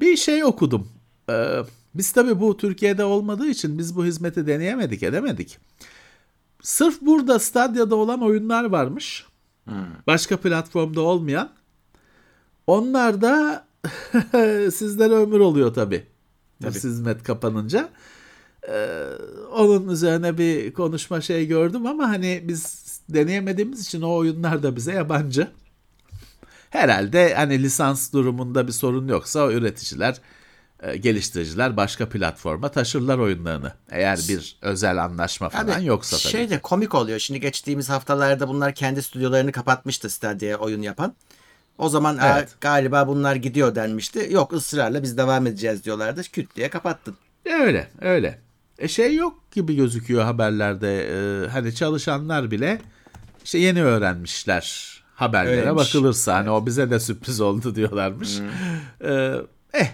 [0.00, 0.88] Bir şey okudum.
[1.30, 1.62] Ee,
[1.94, 5.58] biz tabii bu Türkiye'de olmadığı için biz bu hizmeti deneyemedik, edemedik.
[6.62, 9.26] Sırf burada Stadia'da olan oyunlar varmış.
[9.64, 9.74] Hmm.
[10.06, 11.50] Başka platformda olmayan.
[12.66, 13.66] Onlar da
[14.72, 16.06] sizlere ömür oluyor tabii.
[16.62, 16.74] tabii.
[16.74, 17.88] Hizmet kapanınca.
[18.68, 19.04] Ee,
[19.52, 22.62] onun üzerine bir konuşma şey gördüm ama hani biz
[23.08, 25.48] deneyemediğimiz için o oyunlar da bize yabancı.
[26.70, 30.16] Herhalde hani lisans durumunda bir sorun yoksa o üreticiler,
[30.82, 33.72] e, geliştiriciler başka platforma taşırlar oyunlarını.
[33.90, 36.32] Eğer bir özel anlaşma falan Abi, yoksa tabii.
[36.32, 37.18] Şey de komik oluyor.
[37.18, 41.14] Şimdi geçtiğimiz haftalarda bunlar kendi stüdyolarını kapatmıştı Stadia'ya oyun yapan.
[41.78, 42.48] O zaman evet.
[42.60, 44.28] galiba bunlar gidiyor denmişti.
[44.30, 46.22] Yok ısrarla biz devam edeceğiz diyorlardı.
[46.22, 47.16] Küt diye kapattın.
[47.44, 48.38] Öyle öyle.
[48.78, 51.08] E şey yok gibi gözüküyor haberlerde.
[51.10, 52.80] Ee, hani çalışanlar bile
[53.44, 55.94] işte yeni öğrenmişler haberlere Öyleymiş.
[55.94, 56.34] bakılırsa.
[56.34, 58.38] Hani o bize de sürpriz oldu diyorlarmış.
[58.38, 58.46] Hmm.
[59.10, 59.36] Ee,
[59.72, 59.88] eh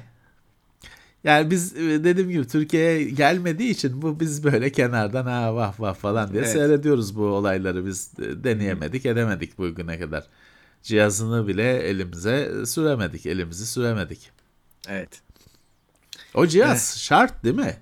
[1.24, 5.94] yani biz e, dediğim gibi Türkiye'ye gelmediği için bu biz böyle kenardan ha vah vah
[5.94, 6.52] falan diye evet.
[6.52, 7.86] seyrediyoruz bu olayları.
[7.86, 10.24] Biz deneyemedik, edemedik bugüne kadar.
[10.82, 14.30] Cihazını bile elimize süremedik, elimizi süremedik.
[14.88, 15.22] Evet.
[16.34, 17.02] O cihaz evet.
[17.02, 17.76] şart değil mi?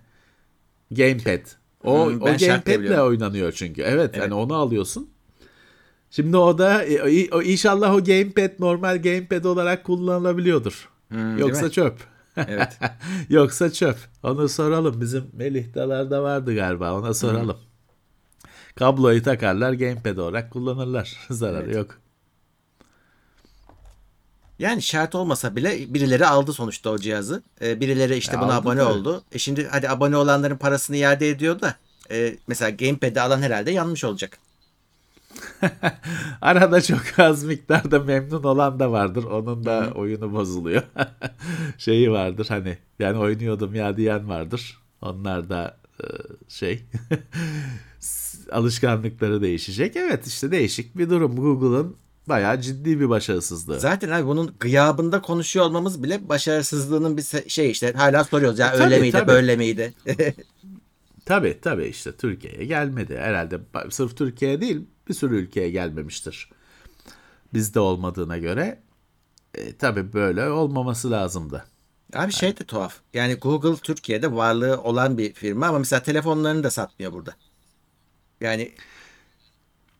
[0.90, 1.40] Gamepad.
[1.84, 3.82] O, hmm, o gamepad'le oynanıyor çünkü.
[3.82, 4.24] Evet, evet.
[4.24, 5.11] hani onu alıyorsun.
[6.12, 10.88] Şimdi o da e, o, inşallah o gamepad normal gamepad olarak kullanılabiliyordur.
[11.08, 11.94] Hmm, Yoksa çöp.
[12.36, 12.78] Evet.
[13.28, 13.96] Yoksa çöp.
[14.22, 15.00] Onu soralım.
[15.00, 16.94] Bizim Melih'talarda vardı galiba.
[16.94, 17.56] Ona soralım.
[17.56, 18.50] Hmm.
[18.74, 21.18] Kabloyu takarlar gamepad olarak kullanırlar.
[21.30, 21.76] Zararı evet.
[21.76, 21.98] yok.
[24.58, 27.42] Yani şart olmasa bile birileri aldı sonuçta o cihazı.
[27.62, 28.92] Ee, birileri işte e, buna abone tabii.
[28.92, 29.22] oldu.
[29.32, 31.76] E şimdi hadi abone olanların parasını iade ediyor da
[32.10, 34.38] e, mesela gamepad'i alan herhalde yanmış olacak.
[36.40, 39.24] Arada çok az miktarda memnun olan da vardır.
[39.24, 40.82] Onun da oyunu bozuluyor.
[41.78, 44.78] Şeyi vardır hani yani oynuyordum ya diyen vardır.
[45.02, 46.06] Onlar da e,
[46.48, 46.84] şey
[48.52, 49.96] alışkanlıkları değişecek.
[49.96, 51.36] Evet işte değişik bir durum.
[51.36, 51.96] Google'ın
[52.28, 53.80] bayağı ciddi bir başarısızlığı.
[53.80, 58.72] Zaten abi bunun gıyabında konuşuyor olmamız bile başarısızlığının bir şey işte hala soruyoruz ya e,
[58.72, 59.28] öyle tabii, miydi tabii.
[59.28, 59.94] böyle miydi?
[61.24, 63.18] tabii tabii işte Türkiye'ye gelmedi.
[63.18, 64.80] Herhalde sırf Türkiye değil
[65.12, 66.50] bir sürü ülkeye gelmemiştir.
[67.54, 68.82] Bizde olmadığına göre
[69.54, 71.64] e, tabii böyle olmaması lazımdı.
[72.14, 73.00] Abi şey de tuhaf.
[73.14, 77.34] Yani Google Türkiye'de varlığı olan bir firma ama mesela telefonlarını da satmıyor burada.
[78.40, 78.72] Yani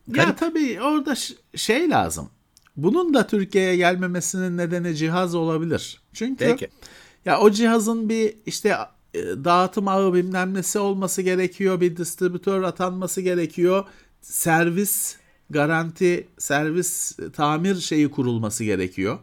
[0.09, 0.29] garip.
[0.29, 1.14] Ya tabii orada
[1.57, 2.31] şey lazım.
[2.77, 6.01] Bunun da Türkiye'ye gelmemesinin nedeni cihaz olabilir.
[6.12, 6.68] Çünkü Peki.
[7.25, 8.77] ya o cihazın bir işte
[9.14, 11.81] e, dağıtım ağı bilmem nesi olması gerekiyor.
[11.81, 13.85] Bir distribütör atanması gerekiyor
[14.22, 15.16] servis
[15.50, 19.18] garanti servis tamir şeyi kurulması gerekiyor.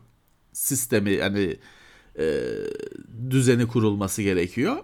[0.53, 1.57] Sistemi hani
[2.19, 2.25] e,
[3.29, 4.77] düzeni kurulması gerekiyor.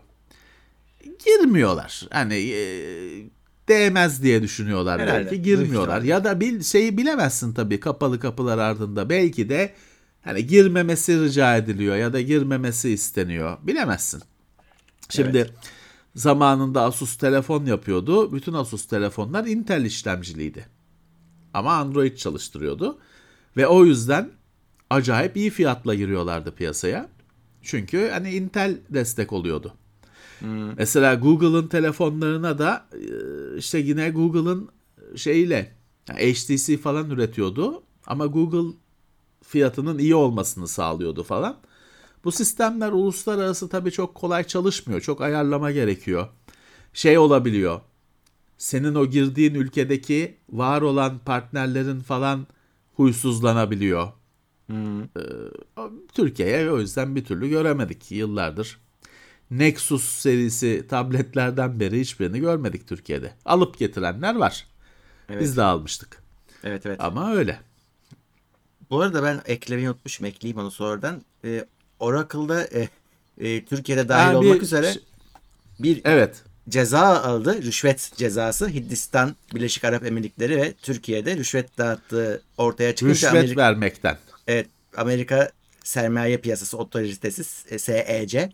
[1.26, 2.08] Girmiyorlar.
[2.12, 2.60] Hani e,
[3.68, 6.02] değmez diye düşünüyorlar Herhalde, belki girmiyorlar.
[6.02, 9.10] Ya da bil, şeyi bilemezsin tabii kapalı kapılar ardında.
[9.10, 9.74] Belki de
[10.22, 13.58] hani girmemesi rica ediliyor ya da girmemesi isteniyor.
[13.64, 14.22] Bilemezsin.
[15.10, 15.50] Şimdi
[16.16, 18.34] zamanında Asus telefon yapıyordu.
[18.34, 20.68] Bütün Asus telefonlar Intel işlemciliydi.
[21.54, 23.00] Ama Android çalıştırıyordu.
[23.58, 24.32] Ve o yüzden
[24.90, 27.10] acayip iyi fiyatla giriyorlardı piyasaya.
[27.62, 29.74] Çünkü hani Intel destek oluyordu.
[30.78, 34.70] Mesela Google'ın telefonlarına da e, işte yine Google'ın
[35.16, 35.72] şeyiyle
[36.10, 38.78] HTC falan üretiyordu ama Google
[39.44, 41.58] fiyatının iyi olmasını sağlıyordu falan.
[42.26, 45.02] Bu sistemler uluslararası tabii çok kolay çalışmıyor.
[45.02, 46.28] Çok ayarlama gerekiyor.
[46.94, 47.82] Şey olabiliyor.
[48.58, 52.48] Senin o girdiğin ülkedeki var olan partnerlerin falan
[52.96, 54.08] huysuzlanabiliyor.
[54.70, 54.76] Ee,
[56.14, 58.80] Türkiye'ye o yüzden bir türlü göremedik yıllardır.
[59.52, 63.34] Nexus serisi tabletlerden beri hiçbirini görmedik Türkiye'de.
[63.46, 64.68] Alıp getirenler var.
[65.30, 65.42] Evet.
[65.42, 66.24] Biz de almıştık.
[66.64, 67.02] Evet evet.
[67.02, 67.60] Ama öyle.
[68.90, 70.26] Bu arada ben eklemeyi unutmuşum.
[70.26, 71.22] Ekleyeyim onu sonradan.
[71.44, 71.66] Ee,
[72.00, 72.90] Oracle'da e,
[73.38, 74.94] e, Türkiye'de dahil Ha, bir olmak üzere
[75.80, 76.36] bir Evet.
[76.70, 77.64] ceza aldı.
[77.64, 78.68] Rüşvet cezası.
[78.70, 84.18] Hindistan, Birleşik Arap Emirlikleri ve Türkiye'de rüşvet dağıttığı ortaya çıkınca Rüşvet Amerika, vermekten.
[84.48, 85.52] evet, Amerika
[85.84, 88.50] Sermaye Piyasası Otoritesi e, SEC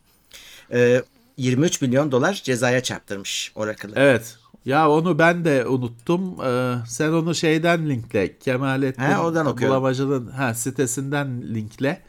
[0.74, 1.02] e,
[1.38, 3.92] 23 milyon dolar cezaya çarptırmış Oracle'ı.
[3.96, 4.36] Evet.
[4.66, 6.42] Ya onu ben de unuttum.
[6.46, 8.38] Ee, sen onu şeyden linkle.
[8.38, 9.76] Kemalettin He, oradan okuyorum.
[9.76, 12.02] Bulamacı'nın ha, sitesinden linkle.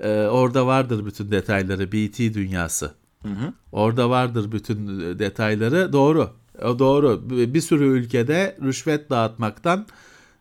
[0.00, 1.92] Ee, orada vardır bütün detayları.
[1.92, 2.94] BT dünyası.
[3.72, 5.92] Orada vardır bütün e, detayları.
[5.92, 6.30] Doğru.
[6.64, 7.30] O doğru.
[7.30, 9.86] Bir sürü ülkede rüşvet dağıtmaktan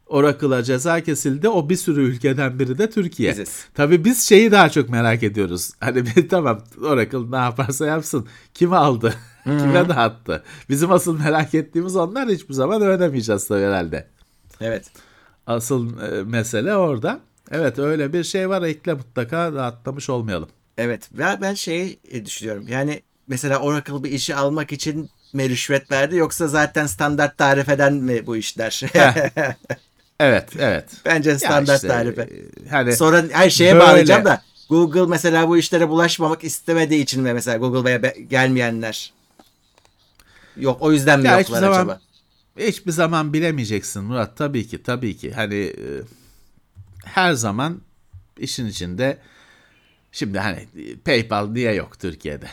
[0.07, 1.49] Oracle'a ceza kesildi.
[1.49, 3.31] O bir sürü ülkeden biri de Türkiye.
[3.31, 3.65] Biziz.
[3.73, 5.71] Tabii biz şeyi daha çok merak ediyoruz.
[5.79, 8.27] Hani bir, tamam Oracle ne yaparsa yapsın.
[8.53, 9.13] Kim aldı?
[9.43, 10.43] Kime dağıttı?
[10.69, 14.07] Bizim asıl merak ettiğimiz onlar hiçbir zaman öğrenemeyeceğiz tabii herhalde.
[14.61, 14.85] Evet.
[15.47, 17.19] Asıl e, mesele orada.
[17.51, 18.61] Evet öyle bir şey var.
[18.61, 20.49] Ekle mutlaka da atlamış olmayalım.
[20.77, 21.09] Evet.
[21.13, 22.65] Ve ben şey e, düşünüyorum.
[22.67, 28.25] Yani mesela Oracle bir işi almak için mi rüşvet verdi yoksa zaten standart tarifeden mi
[28.27, 28.81] bu işler?
[30.19, 30.85] Evet, evet.
[31.05, 32.21] Bence standart işte, tarife.
[32.21, 37.23] e, Hani Sonra her şeye böyle- bağlayacağım da Google mesela bu işlere bulaşmamak istemediği için
[37.23, 37.97] mi mesela Google'ya
[38.29, 39.13] gelmeyenler?
[40.57, 41.99] Yok o yüzden mi Ya hiçbir yoklar zaman- acaba?
[42.59, 44.37] hiçbir zaman bilemeyeceksin Murat.
[44.37, 45.31] Tabii ki, tabii ki.
[45.33, 45.85] Hani e,
[47.05, 47.81] her zaman
[48.37, 49.17] işin içinde
[50.11, 52.47] şimdi hani e, PayPal niye yok Türkiye'de?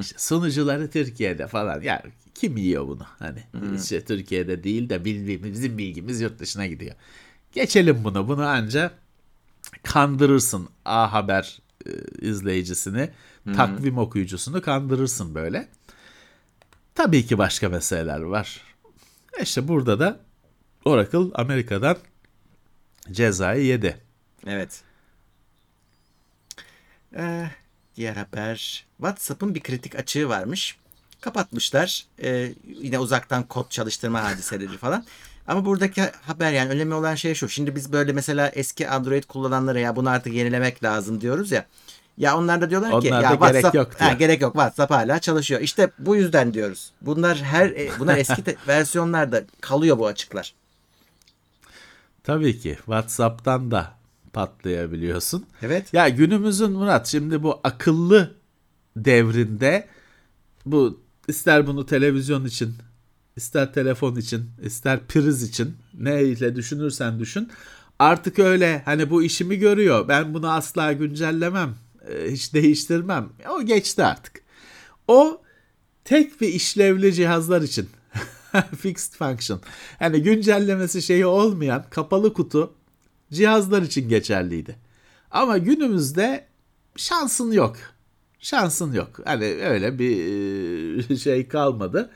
[0.00, 1.80] İşte sunucuları Türkiye'de falan.
[1.80, 2.02] Ya
[2.34, 3.06] kim yiyor bunu?
[3.18, 3.42] Hani
[3.76, 6.94] işte Türkiye'de değil de bildiğimiz bizim bilgimiz yurt dışına gidiyor.
[7.52, 8.28] Geçelim bunu.
[8.28, 8.90] Bunu anca
[9.82, 11.90] kandırırsın A Haber e,
[12.28, 13.10] izleyicisini,
[13.56, 15.68] takvim okuyucusunu kandırırsın böyle.
[16.94, 18.62] Tabii ki başka meseleler var.
[19.42, 20.20] İşte burada da
[20.84, 21.96] Oracle Amerika'dan
[23.12, 23.96] cezayı yedi.
[24.46, 24.80] Evet.
[27.16, 27.46] Ee,
[27.96, 28.86] diğer haber.
[28.96, 30.76] WhatsApp'ın bir kritik açığı varmış.
[31.20, 32.06] Kapatmışlar.
[32.22, 35.04] Ee, yine uzaktan kod çalıştırma hadiseleri falan.
[35.46, 37.48] Ama buradaki haber yani önemli olan şey şu.
[37.48, 41.66] Şimdi biz böyle mesela eski Android kullananlara ya bunu artık yenilemek lazım diyoruz ya.
[42.18, 44.10] Ya onlar da diyorlar ki Onlar ya da gerek WhatsApp yok diyor.
[44.10, 45.60] ha, gerek yok WhatsApp hala çalışıyor.
[45.60, 46.90] İşte bu yüzden diyoruz.
[47.02, 50.54] Bunlar her e, bunlar eski versiyonlarda kalıyor bu açıklar.
[52.28, 53.94] Tabii ki WhatsApp'tan da
[54.32, 55.46] patlayabiliyorsun.
[55.62, 55.94] Evet.
[55.94, 58.34] Ya günümüzün Murat şimdi bu akıllı
[58.96, 59.88] devrinde
[60.66, 62.74] bu ister bunu televizyon için,
[63.36, 67.48] ister telefon için, ister priz için ne ile düşünürsen düşün.
[67.98, 70.08] Artık öyle hani bu işimi görüyor.
[70.08, 71.74] Ben bunu asla güncellemem.
[72.08, 73.28] e, Hiç değiştirmem.
[73.50, 74.42] O geçti artık.
[75.08, 75.42] O
[76.04, 77.88] tek bir işlevli cihazlar için.
[78.78, 79.60] Fixed function.
[80.00, 82.74] Yani güncellemesi şeyi olmayan kapalı kutu
[83.32, 84.76] cihazlar için geçerliydi.
[85.30, 86.46] Ama günümüzde
[86.96, 87.76] şansın yok.
[88.40, 89.20] Şansın yok.
[89.24, 92.10] Hani öyle bir e, şey kalmadı.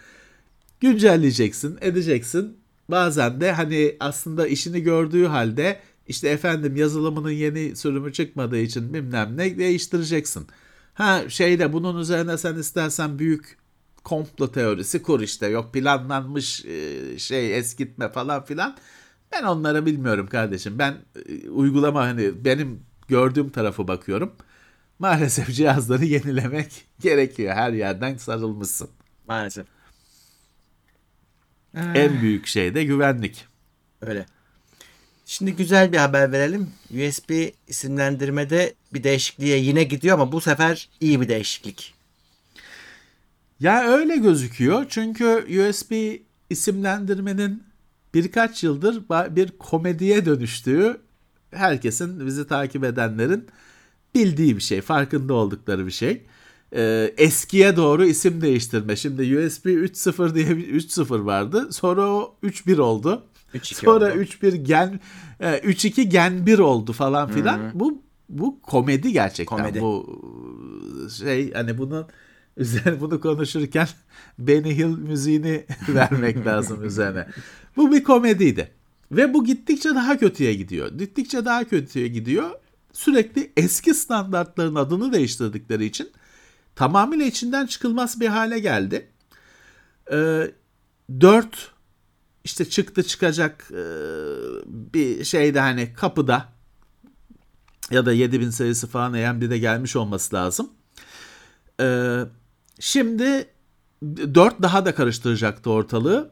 [0.80, 2.56] Güncelleyeceksin, edeceksin.
[2.88, 9.36] Bazen de hani aslında işini gördüğü halde işte efendim yazılımının yeni sürümü çıkmadığı için bilmem
[9.36, 10.46] ne değiştireceksin.
[10.94, 13.58] Ha şeyde bunun üzerine sen istersen büyük
[14.04, 18.76] komplo teorisi kur işte yok planlanmış e, şey eskitme falan filan.
[19.32, 20.78] Ben onlara bilmiyorum kardeşim.
[20.78, 20.96] Ben
[21.28, 24.32] e, uygulama hani benim gördüğüm tarafı bakıyorum.
[24.98, 27.54] Maalesef cihazları yenilemek gerekiyor.
[27.54, 28.88] Her yerden sarılmışsın.
[29.28, 29.66] Maalesef.
[31.74, 33.46] En büyük şey de güvenlik.
[34.00, 34.26] Öyle.
[35.26, 36.70] Şimdi güzel bir haber verelim.
[36.90, 37.30] USB
[37.68, 41.94] isimlendirmede bir değişikliğe yine gidiyor ama bu sefer iyi bir değişiklik.
[43.62, 45.92] Ya öyle gözüküyor çünkü USB
[46.50, 47.62] isimlendirmenin
[48.14, 49.02] birkaç yıldır
[49.36, 51.00] bir komediye dönüştüğü
[51.50, 53.46] herkesin bizi takip edenlerin
[54.14, 56.22] bildiği bir şey, farkında oldukları bir şey.
[56.76, 58.96] Ee, eskiye doğru isim değiştirme.
[58.96, 61.72] Şimdi USB 3.0 diye bir 3.0 vardı.
[61.72, 63.22] Sonra o 3.1 oldu.
[63.54, 64.22] 3.2 Sonra oldu.
[64.22, 65.00] 3.1 gen
[65.40, 67.60] e, 3.2 gen 1 oldu falan filan.
[67.74, 69.56] Bu bu komedi gerçekten.
[69.58, 69.80] Komedi.
[69.80, 70.20] Bu
[71.18, 72.06] şey hani bunun
[72.56, 73.88] üzerine bunu konuşurken
[74.38, 77.26] Benny Hill müziğini vermek lazım üzerine.
[77.76, 78.70] Bu bir komediydi.
[79.12, 80.98] Ve bu gittikçe daha kötüye gidiyor.
[80.98, 82.50] Gittikçe daha kötüye gidiyor.
[82.92, 86.10] Sürekli eski standartların adını değiştirdikleri için
[86.74, 89.08] tamamıyla içinden çıkılmaz bir hale geldi.
[90.12, 90.50] Ee,
[91.20, 91.72] 4
[92.44, 93.84] işte çıktı çıkacak e,
[94.66, 96.48] bir şeyde hani kapıda
[97.90, 100.70] ya da 7000 sayısı falan AMD'de gelmiş olması lazım.
[101.80, 102.20] Ee,
[102.80, 103.46] şimdi
[104.02, 106.30] 4 daha da karıştıracaktı ortalığı.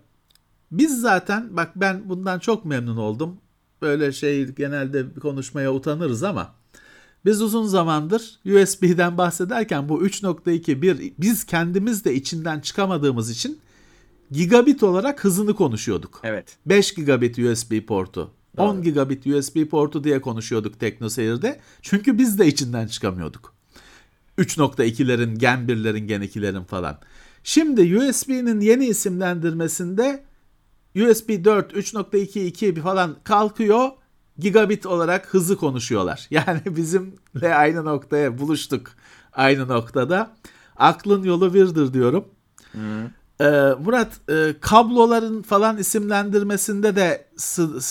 [0.70, 3.36] Biz zaten bak ben bundan çok memnun oldum.
[3.82, 6.54] Böyle şey genelde konuşmaya utanırız ama
[7.24, 13.58] biz uzun zamandır USB'den bahsederken bu 3.2 bir biz kendimiz de içinden çıkamadığımız için
[14.30, 16.20] gigabit olarak hızını konuşuyorduk.
[16.24, 16.56] Evet.
[16.66, 21.60] 5 gigabit USB portu, 10 gigabit USB portu diye konuşuyorduk TeknoSeyir'de.
[21.82, 23.59] Çünkü biz de içinden çıkamıyorduk.
[24.40, 26.98] 3.2'lerin, Gen 1'lerin, Gen 2'lerin falan.
[27.44, 30.24] Şimdi USB'nin yeni isimlendirmesinde
[30.96, 33.90] USB 4, 3.22 falan kalkıyor.
[34.38, 36.26] Gigabit olarak hızı konuşuyorlar.
[36.30, 38.90] Yani bizimle aynı noktaya buluştuk.
[39.32, 40.36] Aynı noktada.
[40.76, 42.24] Aklın yolu birdir diyorum.
[43.40, 43.44] Ee,
[43.84, 47.28] Murat e, kabloların falan isimlendirmesinde de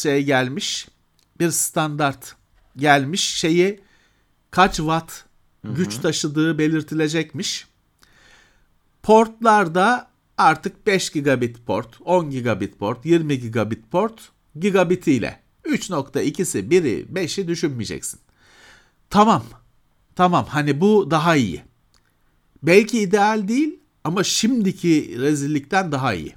[0.02, 0.88] şey gelmiş.
[1.40, 2.36] Bir standart
[2.78, 3.22] gelmiş.
[3.22, 3.80] Şeyi
[4.52, 5.29] kaç watt
[5.64, 7.68] güç taşıdığı belirtilecekmiş.
[9.04, 10.08] Portlarda
[10.38, 14.30] artık 5 gigabit port, 10 gigabit port, 20 gigabit port
[14.60, 15.40] gigabitiyle.
[15.66, 18.20] 3.2'si, 1'i, 5'i düşünmeyeceksin.
[19.10, 19.44] Tamam.
[20.16, 21.62] Tamam hani bu daha iyi.
[22.64, 26.36] Belki ideal değil ama şimdiki rezillikten daha iyi.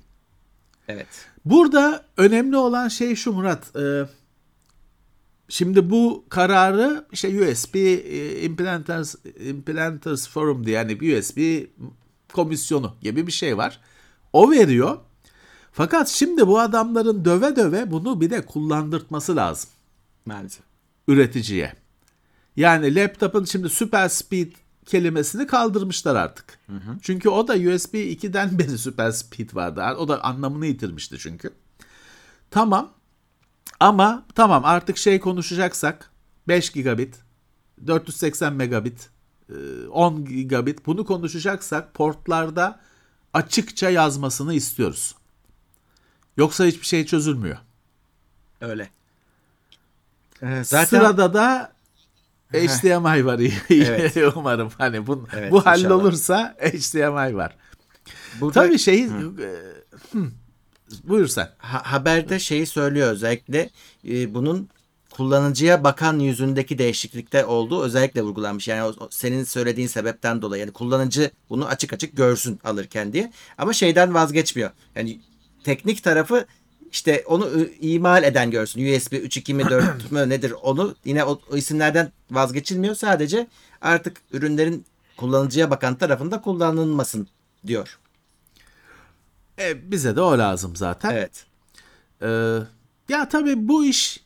[0.89, 1.07] Evet.
[1.45, 3.77] Burada önemli olan şey şu Murat.
[3.77, 4.07] e,
[5.53, 11.64] şimdi bu kararı işte USB e, Implementers, Implementers Forum diye yani USB
[12.32, 13.80] komisyonu gibi bir şey var.
[14.32, 14.98] O veriyor.
[15.72, 19.70] Fakat şimdi bu adamların döve döve bunu bir de kullandırtması lazım
[20.26, 20.64] Maalesef.
[21.09, 21.72] üreticiye.
[22.57, 24.53] Yani laptopun şimdi super speed
[24.86, 26.59] kelimesini kaldırmışlar artık.
[27.03, 29.82] Çünkü o da USB 2'den beri super speed vardı.
[29.98, 31.50] O da anlamını yitirmişti çünkü.
[32.50, 32.92] Tamam.
[33.81, 36.11] Ama tamam artık şey konuşacaksak
[36.49, 37.17] 5 gigabit,
[37.87, 39.11] 480 megabit,
[39.51, 42.81] e, 10 gigabit bunu konuşacaksak portlarda
[43.35, 45.15] açıkça yazmasını istiyoruz.
[46.37, 47.57] Yoksa hiçbir şey çözülmüyor.
[48.61, 48.91] Öyle.
[50.43, 51.73] Ee, zaten Sırada da
[52.53, 53.41] HDMI var
[53.71, 54.17] Evet.
[54.37, 57.57] umarım hani bu Evet, bu hallolursa HDMI var.
[58.41, 60.31] burada Tabii şey e, hı,
[61.05, 61.51] buyur sen.
[61.59, 63.70] ha- haberde şeyi söylüyor özellikle
[64.09, 64.68] e, bunun
[65.11, 68.68] kullanıcıya bakan yüzündeki değişiklikte olduğu özellikle vurgulanmış.
[68.68, 73.32] Yani o, senin söylediğin sebepten dolayı yani kullanıcı bunu açık açık görsün alırken diye.
[73.59, 74.70] Ama şeyden vazgeçmiyor.
[74.95, 75.20] Yani
[75.64, 76.47] teknik tarafı
[76.93, 78.80] işte onu imal eden görsün.
[78.80, 82.95] USB 3.2 mi 4 mü nedir onu yine o, o isimlerden vazgeçilmiyor.
[82.95, 83.47] Sadece
[83.80, 84.84] artık ürünlerin
[85.16, 87.28] kullanıcıya bakan tarafında kullanılmasın
[87.66, 87.99] diyor.
[89.63, 91.11] E, bize de o lazım zaten.
[91.11, 91.47] Evet.
[92.23, 92.59] Ee,
[93.09, 94.21] ya tabii bu iş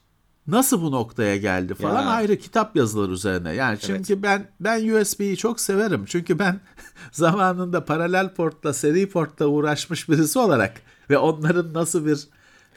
[0.47, 2.09] nasıl bu noktaya geldi falan Ya.
[2.09, 3.55] ayrı kitap yazılır üzerine.
[3.55, 6.05] Yani çünkü ben ben USB'yi çok severim.
[6.09, 6.61] Çünkü ben
[7.13, 10.81] zamanında paralel portla seri portla uğraşmış birisi olarak
[11.11, 12.29] ve onların nasıl bir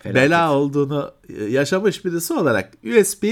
[0.05, 3.23] bela olduğunu e, yaşamış birisi olarak USB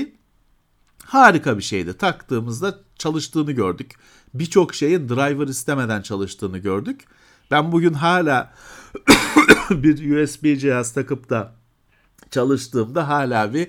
[1.05, 1.97] harika bir şeydi.
[1.97, 3.91] Taktığımızda çalıştığını gördük.
[4.33, 7.05] Birçok şeyin driver istemeden çalıştığını gördük.
[7.51, 8.53] Ben bugün hala
[9.71, 11.53] bir USB cihaz takıp da
[12.31, 13.67] çalıştığımda hala bir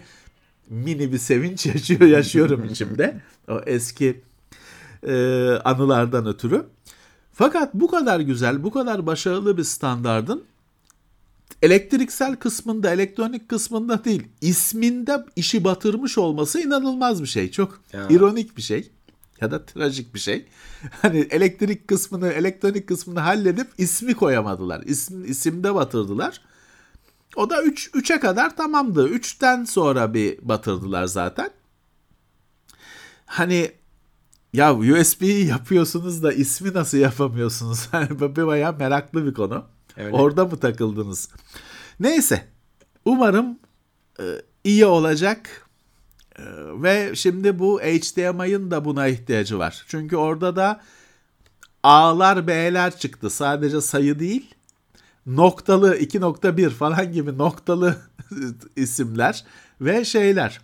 [0.70, 3.20] mini bir sevinç yaşıyor yaşıyorum içimde.
[3.48, 4.20] O eski
[5.06, 5.14] e,
[5.64, 6.66] anılardan ötürü.
[7.32, 10.44] Fakat bu kadar güzel, bu kadar başarılı bir standardın
[11.62, 17.50] elektriksel kısmında, elektronik kısmında değil, isminde işi batırmış olması inanılmaz bir şey.
[17.50, 18.08] Çok Ya.
[18.10, 18.90] ironik bir şey
[19.40, 20.46] ya da trajik bir şey.
[21.02, 24.82] Hani elektrik kısmını, elektronik kısmını halledip ismi koyamadılar.
[24.82, 26.40] İsim, isimde batırdılar.
[27.36, 29.08] O da 3 3'e kadar tamamdı.
[29.08, 31.50] 3'ten sonra bir batırdılar zaten.
[33.26, 33.72] Hani
[34.52, 37.86] ya USB'yi yapıyorsunuz da ismi nasıl yapamıyorsunuz?
[37.90, 39.64] Hani bu bayağı meraklı bir konu.
[39.96, 40.16] Öyle.
[40.16, 41.28] Orada mı takıldınız?
[42.00, 42.48] Neyse.
[43.04, 43.58] Umarım
[44.20, 44.24] e,
[44.64, 45.67] iyi olacak.
[46.38, 46.42] E,
[46.82, 49.84] ve şimdi bu HDMI'ın da buna ihtiyacı var.
[49.88, 50.80] Çünkü orada da
[51.82, 53.30] A'lar B'ler çıktı.
[53.30, 54.54] Sadece sayı değil.
[55.26, 57.96] Noktalı 2.1 falan gibi noktalı
[58.76, 59.44] isimler
[59.80, 60.60] ve şeyler.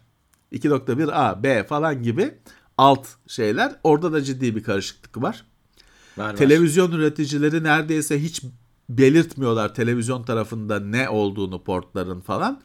[0.52, 2.34] 2.1 A, B falan gibi
[2.78, 3.76] alt şeyler.
[3.84, 5.44] Orada da ciddi bir karışıklık var.
[6.16, 6.36] Var.
[6.36, 8.42] Televizyon üreticileri neredeyse hiç
[8.88, 12.60] belirtmiyorlar televizyon tarafında ne olduğunu portların falan.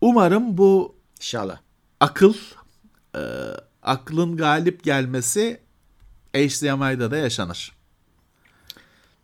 [0.00, 1.58] Umarım bu İnşallah.
[2.00, 2.34] Akıl,
[3.14, 3.20] e,
[3.82, 5.60] aklın galip gelmesi
[6.34, 7.72] HDMI'da da yaşanır.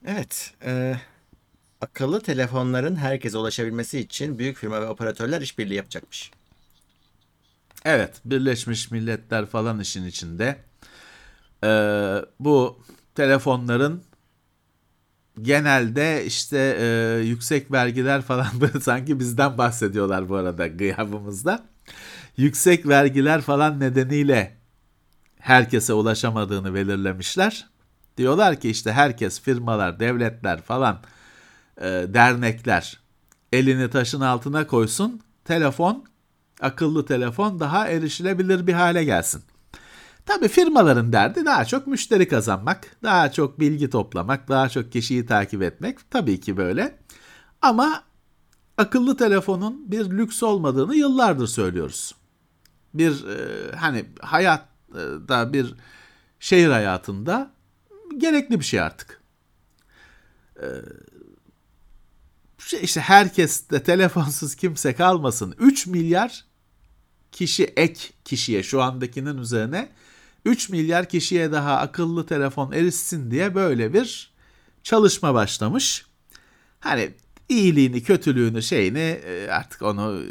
[0.06, 0.54] Evet.
[0.64, 1.00] e,
[1.80, 6.30] akıllı telefonların herkese ulaşabilmesi için büyük firma ve operatörler işbirliği yapacakmış.
[7.84, 10.56] Evet, Birleşmiş Milletler falan işin içinde.
[11.64, 12.78] Ee, bu
[13.14, 14.02] telefonların
[15.42, 18.46] genelde işte e, yüksek vergiler falan
[18.80, 21.64] sanki bizden bahsediyorlar bu arada gıyabımızda.
[22.36, 24.56] Yüksek vergiler falan nedeniyle
[25.38, 27.66] herkese ulaşamadığını belirlemişler.
[28.16, 31.00] Diyorlar ki işte herkes firmalar, devletler falan
[31.80, 33.00] e, dernekler
[33.52, 35.20] elini taşın altına koysun.
[35.44, 36.04] Telefon,
[36.60, 39.42] akıllı telefon daha erişilebilir bir hale gelsin.
[40.26, 45.62] Tabii firmaların derdi daha çok müşteri kazanmak, daha çok bilgi toplamak, daha çok kişiyi takip
[45.62, 46.10] etmek.
[46.10, 46.98] Tabii ki böyle.
[47.62, 48.02] Ama
[48.78, 52.14] akıllı telefonun bir lüks olmadığını yıllardır söylüyoruz.
[52.94, 55.74] Bir e, hani hayatta bir
[56.40, 57.50] şehir hayatında
[58.18, 59.20] gerekli bir şey artık.
[60.56, 60.66] E,
[62.58, 65.54] şey işte herkes de telefonsuz kimse kalmasın.
[65.58, 66.44] 3 milyar
[67.32, 69.88] kişi ek kişiye şu andakinin üzerine
[70.44, 74.34] 3 milyar kişiye daha akıllı telefon erişsin diye böyle bir
[74.82, 76.06] çalışma başlamış.
[76.80, 77.14] Hani
[77.48, 80.28] iyiliğini, kötülüğünü, şeyini e, artık onu e,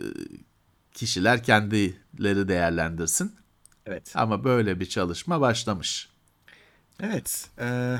[0.93, 3.35] kişiler kendileri değerlendirsin.
[3.85, 4.11] Evet.
[4.15, 6.09] Ama böyle bir çalışma başlamış.
[6.99, 7.49] Evet.
[7.59, 7.97] E,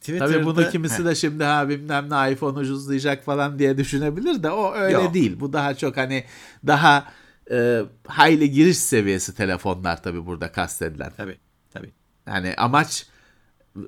[0.00, 0.32] Twitter'da...
[0.32, 4.74] Tabii bunu kimisi de şimdi ha bilmem ne iPhone ucuzlayacak falan diye düşünebilir de o
[4.74, 5.14] öyle Yok.
[5.14, 5.40] değil.
[5.40, 6.24] Bu daha çok hani
[6.66, 7.12] daha
[7.50, 11.12] e, hayli giriş seviyesi telefonlar tabii burada kastedilen.
[11.16, 11.38] Tabii.
[11.72, 11.92] Tabii.
[12.26, 13.06] Yani amaç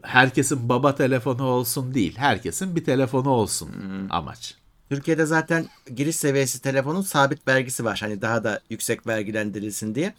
[0.02, 2.16] herkesin baba telefonu olsun değil.
[2.16, 3.70] Herkesin bir telefonu olsun
[4.10, 4.54] amaç.
[4.90, 7.98] Türkiye'de zaten giriş seviyesi telefonun sabit vergisi var.
[8.02, 10.14] Hani daha da yüksek vergilendirilsin diye.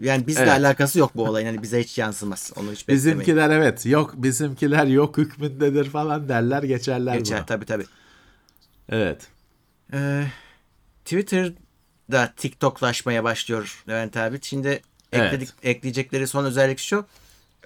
[0.00, 0.52] Yani bizle Evet.
[0.52, 1.46] alakası yok bu olayın.
[1.46, 2.52] Hani bize hiç yansımaz.
[2.56, 3.20] Onu hiç beklemeyin.
[3.20, 7.46] Bizimkiler evet yok bizimkiler yok hükmündedir falan derler geçerler Geçer bunu.
[7.46, 7.84] tabii tabii.
[8.88, 9.26] Evet.
[9.92, 10.26] Ee,
[11.04, 14.38] Twitter'da TikToklaşmaya başlıyor Levent abi.
[14.42, 14.68] Şimdi
[15.12, 15.34] Evet.
[15.34, 17.06] ekledik, ekleyecekleri son özellik şu.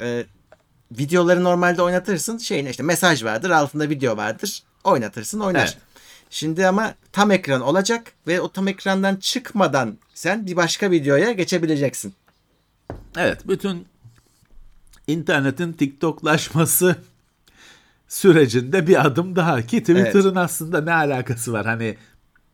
[0.01, 0.25] Ee,
[0.93, 2.39] videoları normalde oynatırsın.
[2.39, 4.63] Şeyin işte mesaj vardır, altında video vardır.
[4.85, 5.61] Oynatırsın, oynar.
[5.61, 5.79] Evet.
[6.31, 12.14] Şimdi ama tam ekran olacak ve o tam ekrandan çıkmadan sen bir başka videoya geçebileceksin.
[13.16, 13.87] Evet, bütün
[15.07, 16.97] internetin TikToklaşması
[18.09, 21.66] sürecinde bir adım daha ki Twitter'ın aslında ne alakası var?
[21.66, 21.97] Hani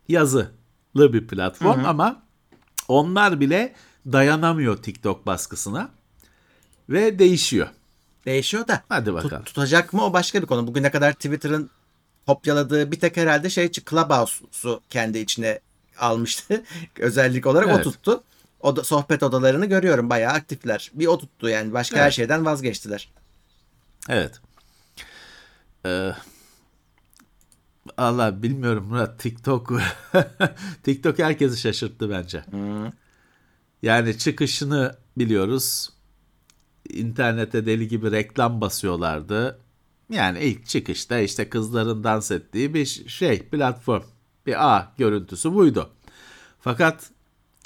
[0.09, 0.53] yazılı
[0.95, 2.23] bir platform ama
[2.89, 3.75] onlar bile
[4.13, 5.91] dayanamıyor TikTok baskısına
[6.89, 7.69] ve değişiyor.
[8.27, 9.43] Değişiyor da Hadi tut- bakalım.
[9.45, 10.67] tutacak mı o başka bir konu.
[10.67, 11.71] Bugüne kadar Twitter'ın
[12.27, 15.61] kopyaladığı bir tek herhalde şey Clubhouse'u kendi içine
[15.99, 16.63] almıştı.
[16.99, 17.85] Özellik olarak o Evet.
[17.85, 18.23] tuttu.
[18.61, 20.91] O da, sohbet odalarını görüyorum bayağı aktifler.
[20.95, 22.13] Bir o tuttu yani başka her Evet.
[22.13, 23.09] şeyden vazgeçtiler.
[24.09, 24.41] Evet.
[25.87, 26.13] Ee,
[27.97, 29.73] Allah bilmiyorum Murat TikTok
[30.83, 32.45] TikTok herkesi şaşırttı bence.
[33.83, 35.91] Yani çıkışını biliyoruz.
[36.89, 39.59] İnternete deli gibi reklam basıyorlardı.
[40.11, 44.03] Yani ilk çıkışta işte kızların dans ettiği bir şey platform.
[44.47, 45.91] Bir A görüntüsü buydu.
[46.61, 47.11] Fakat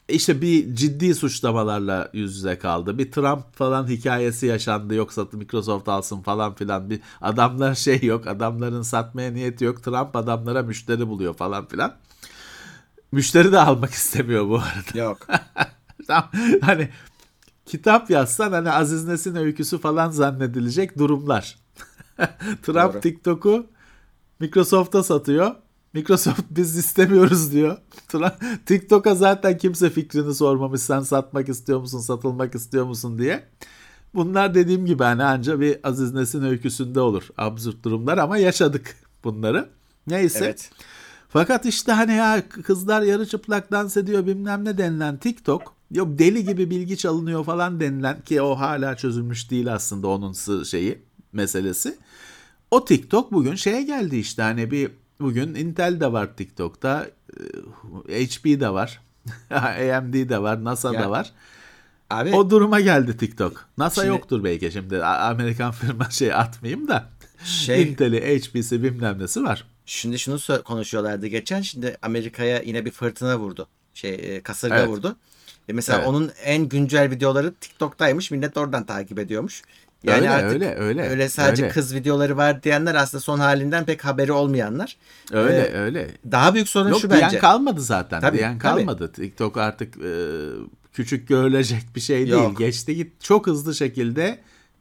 [0.09, 2.99] işte bir ciddi suçlamalarla yüz yüze kaldı.
[2.99, 4.95] Bir Trump falan hikayesi yaşandı.
[4.95, 6.91] Yoksa Microsoft alsın falan filan.
[6.91, 8.27] Bir adamlar şey yok.
[8.27, 9.83] Adamların satmaya niyeti yok.
[9.83, 11.97] Trump adamlara müşteri buluyor falan filan.
[13.13, 14.99] Müşteri de almak istemiyor bu arada.
[14.99, 15.19] Yok.
[16.07, 16.31] Tam
[16.61, 16.89] hani
[17.67, 21.57] kitap yazsan hani Aziz Nesin öyküsü falan zannedilecek durumlar.
[22.63, 23.01] Trump Doğru.
[23.01, 23.67] TikTok'u
[24.41, 25.55] Microsoft'a satıyor.
[25.93, 27.77] Microsoft biz istemiyoruz diyor.
[28.67, 33.45] TikTok'a zaten kimse fikrini sormamış sen satmak istiyor musun, satılmak istiyor musun diye.
[34.15, 37.29] Bunlar dediğim gibi hani anca bir Aziz Nesin öyküsünde olur.
[37.39, 39.69] Absürt durumlar ama yaşadık bunları.
[40.07, 40.45] Neyse.
[40.45, 40.71] evet.
[41.29, 46.45] Fakat işte hani ya kızlar yarı çıplak dans ediyor bilmem ne denilen TikTok yok deli
[46.45, 51.03] gibi bilgi çalınıyor falan denilen ki o hala çözülmüş değil aslında onun şeyi
[51.33, 51.99] meselesi.
[52.71, 57.07] O TikTok bugün şeye geldi işte hani bir bugün Intel de var TikTok'ta,
[58.09, 59.01] e, HP de var,
[59.51, 61.33] AMD de var, NASA da var.
[62.11, 63.69] Abi O duruma geldi TikTok.
[63.79, 67.09] NASA Şimdi- yoktur belki şimdi Amerikan firma şey atmayayım da.
[67.45, 69.67] şey Intel'i, HP'si bilmem nesi var.
[69.87, 73.69] şimdi şunu konuşuyorlardı geçen şimdi Amerika'ya yine bir fırtına vurdu.
[73.95, 74.89] Şey e, kasırga Evet.
[74.89, 75.17] vurdu.
[75.69, 76.09] E mesela Evet.
[76.09, 78.31] onun en güncel videoları TikTok'taymış.
[78.31, 79.63] Millet oradan takip ediyormuş.
[80.05, 81.75] Yani Öyle, artık öyle, öyle, öyle sadece öyle.
[81.75, 84.97] kız videoları var diyenler aslında son halinden pek haberi olmayanlar.
[85.33, 86.11] Öyle Ee, öyle.
[86.33, 87.39] Daha büyük sorun Yok şu diyen bence.
[87.39, 88.21] kalmadı zaten.
[88.21, 88.77] Tabii, diyen tabii.
[88.77, 89.13] kalmadı.
[89.13, 90.11] TikTok artık e,
[90.93, 92.29] küçük görülecek bir şey değil.
[92.31, 92.59] Yok.
[92.59, 94.39] Geçti git çok hızlı şekilde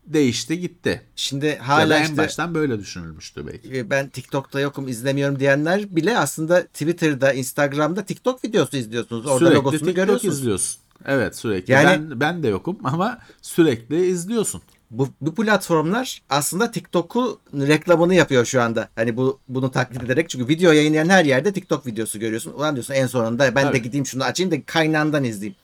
[0.07, 1.01] değişti gitti.
[1.15, 3.77] Şimdi ya hala en işte baştan böyle düşünülmüştü belki.
[3.77, 9.25] e, ben TikTok'ta yokum izlemiyorum diyenler bile aslında Twitter'da, Instagram'da TikTok videosu izliyorsunuz.
[9.25, 10.39] Orada sürekli logosunu TikTok görüyorsunuz.
[10.39, 10.81] izliyorsun.
[11.05, 11.73] Evet sürekli.
[11.73, 14.61] Yani- ben ben de yokum ama sürekli izliyorsun.
[14.91, 18.89] Bu, bu platformlar aslında TikTok'u reklamını yapıyor şu anda.
[18.95, 22.53] Hani bu bunu taklit ederek çünkü video yayınlayan her yerde TikTok videosu görüyorsun.
[22.53, 23.81] Ulan diyorsun en sonunda ben de Tabii.
[23.81, 25.55] gideyim şunu açayım da kaynağından izleyeyim.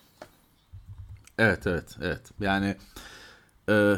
[1.37, 2.21] Evet evet evet.
[2.39, 2.75] Yani
[3.69, 3.93] e,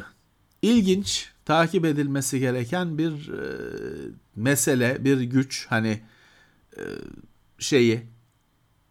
[0.68, 3.44] ilginç takip edilmesi gereken bir e,
[4.36, 5.66] mesele, bir güç.
[5.70, 6.02] Hani
[6.78, 6.84] e,
[7.60, 8.04] şeyi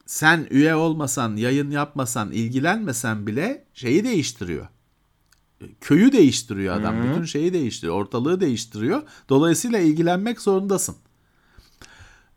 [0.07, 4.69] sen üye olmasan, yayın yapmasan, ilgilenmesen bile şeyi değiştiriyor.
[5.81, 7.03] Köyü değiştiriyor adam.
[7.03, 7.95] Bütün şeyi değiştiriyor.
[7.95, 9.03] Ortalığı değiştiriyor.
[9.29, 10.97] Dolayısıyla ilgilenmek zorundasın.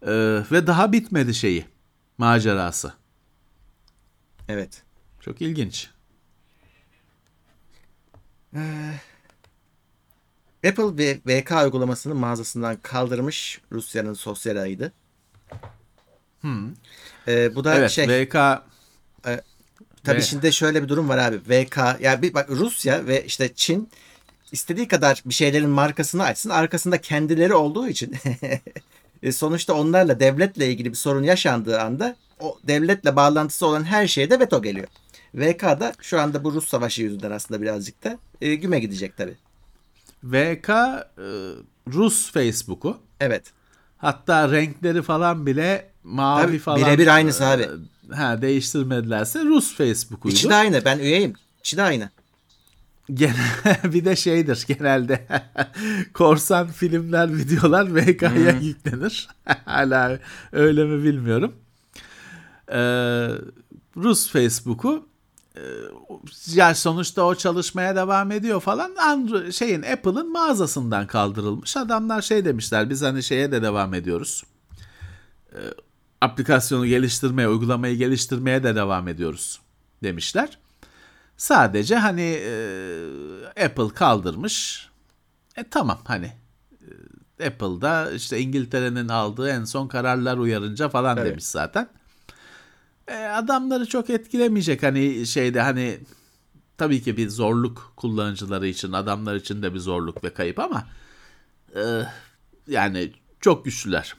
[0.01, 0.11] E,
[0.51, 1.65] ve daha bitmedi şeyi.
[2.17, 2.93] Macerası.
[4.47, 4.83] Evet.
[5.21, 5.89] Çok ilginç.
[10.67, 14.93] Apple ve VK uygulamasını mağazasından kaldırmış Rusya'nın sosyal ayıydı.
[17.27, 18.35] Ee, bu da Evet, şey VK
[20.03, 21.37] Tabii Ve- şimdi şöyle bir durum var abi.
[21.49, 23.89] VK ya bir bak Rusya ve işte Çin
[24.51, 26.49] istediği kadar bir şeylerin markasını açsın.
[26.49, 28.15] Arkasında kendileri olduğu için
[29.23, 34.29] e, sonuçta onlarla devletle ilgili bir sorun yaşandığı anda o devletle bağlantısı olan her şeye
[34.29, 34.87] de veto geliyor.
[35.35, 39.35] VK da şu anda bu Rus savaşı yüzünden aslında birazcık da e, güme gidecek tabii.
[40.23, 40.75] VK e,
[41.93, 42.97] Rus Facebook'u.
[43.19, 43.53] Evet.
[43.97, 46.81] Hatta renkleri falan bile mavi Tabii, falan.
[46.81, 47.67] birebir aynısı e, abi.
[48.11, 50.35] Ha değiştirmedilerse Rus Facebook'uydu.
[50.35, 50.85] İçi de aynı.
[50.85, 51.33] Ben üyeyim.
[51.59, 52.09] İçi de aynı.
[53.13, 53.33] Gene,
[53.83, 55.27] bir de şeydir genelde
[56.13, 59.27] korsan filmler, videolar VK'ya yüklenir.
[59.65, 60.19] Hala
[60.51, 61.53] öyle mi bilmiyorum.
[62.71, 62.77] Ee,
[63.97, 65.08] Rus Facebook'u
[65.59, 68.95] e, ya sonuçta o çalışmaya devam ediyor falan.
[68.95, 71.77] Android, şeyin Apple'ın mağazasından kaldırılmış.
[71.77, 74.43] Adamlar şey demişler biz hani şeye de devam ediyoruz.
[75.53, 75.57] Ee,
[76.21, 79.59] aplikasyonu geliştirmeye, uygulamayı geliştirmeye de devam ediyoruz
[80.03, 80.57] demişler.
[81.37, 84.89] Sadece hani e, Apple kaldırmış.
[85.55, 86.31] E tamam hani
[87.39, 91.31] e, Apple'da işte İngiltere'nin aldığı en son kararlar uyarınca falan Evet.
[91.31, 91.89] demiş zaten.
[93.09, 95.99] E, adamları çok etkilemeyecek hani şeyde hani
[96.77, 100.87] tabii ki bir zorluk kullanıcıları için adamlar için de bir zorluk ve kayıp ama
[101.75, 101.81] e,
[102.67, 104.15] yani çok güçlüler.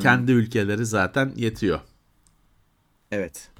[0.00, 1.80] Kendi ülkeleri zaten yetiyor.
[3.10, 3.50] Evet.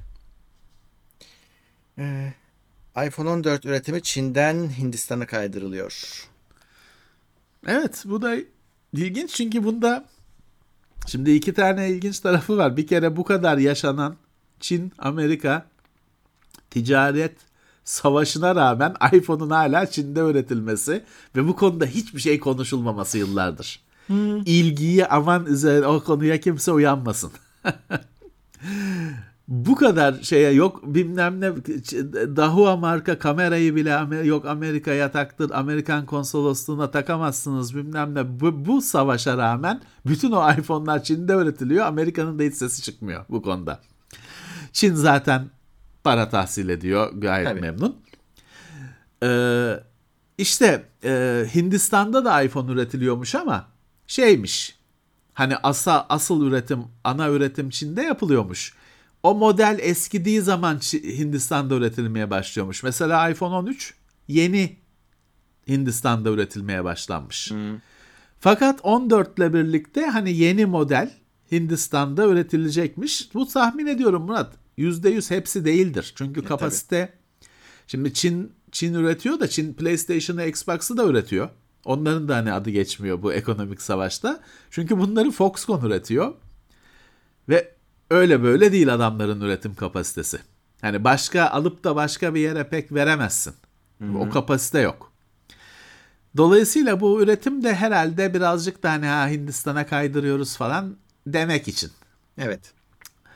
[1.97, 2.33] Ee,
[3.07, 6.23] iPhone 14 üretimi Çin'den Hindistan'a kaydırılıyor.
[7.67, 8.35] Evet bu da
[8.93, 10.05] ilginç çünkü bunda
[11.07, 12.77] şimdi iki tane ilginç tarafı var.
[12.77, 14.15] Bir kere bu kadar yaşanan
[14.59, 15.65] Çin, Amerika
[16.69, 17.35] ticaret
[17.83, 21.03] savaşına rağmen iPhone'un hala Çin'de üretilmesi
[21.35, 23.79] ve bu konuda hiçbir şey konuşulmaması yıllardır.
[24.45, 27.31] İlgiyi aman üzerine o konuya kimse uyanmasın.
[29.47, 31.51] bu kadar şeye yok bilmem ne
[32.35, 39.37] Dahua marka kamerayı bile yok Amerika'ya taktır Amerikan konsolosluğuna takamazsınız bilmem ne bu, bu savaşa
[39.37, 43.79] rağmen bütün o iPhone'lar Çin'de üretiliyor Amerika'nın da hiç sesi çıkmıyor bu konuda.
[44.73, 45.49] Çin zaten
[46.03, 47.61] para tahsil ediyor gayet Tabii.
[47.61, 48.01] memnun.
[49.23, 49.73] Ee,
[50.37, 53.67] işte e, Hindistan'da da iPhone üretiliyormuş ama
[54.07, 54.79] şeymiş
[55.33, 58.73] hani asa, asıl üretim ana üretim Çin'de yapılıyormuş.
[59.23, 62.83] O model eskidiği zaman Hindistan'da üretilmeye başlıyormuş.
[62.83, 63.93] Mesela iPhone 13
[64.27, 64.77] yeni
[65.67, 67.51] Hindistan'da üretilmeye başlanmış.
[68.39, 71.11] Fakat 14 ile birlikte hani yeni model
[71.51, 73.33] Hindistan'da üretilecekmiş.
[73.33, 74.53] Bu tahmin ediyorum Murat.
[74.77, 76.13] %100 hepsi değildir.
[76.15, 77.13] Çünkü kapasite
[77.87, 81.49] şimdi Çin Çin üretiyor da Çin PlayStation'ı, Xbox'ı da üretiyor.
[81.85, 84.39] Onların da hani adı geçmiyor bu ekonomik savaşta.
[84.69, 86.33] Çünkü bunları Foxconn üretiyor.
[87.49, 87.73] Ve
[88.09, 90.39] öyle böyle değil adamların üretim kapasitesi.
[90.81, 93.53] Hani başka alıp da başka bir yere pek veremezsin.
[94.19, 95.11] O kapasite yok.
[96.37, 100.97] Dolayısıyla bu üretim de herhalde birazcık da hani ha Hindistan'a kaydırıyoruz falan
[101.27, 101.91] demek için.
[102.37, 102.59] Evet.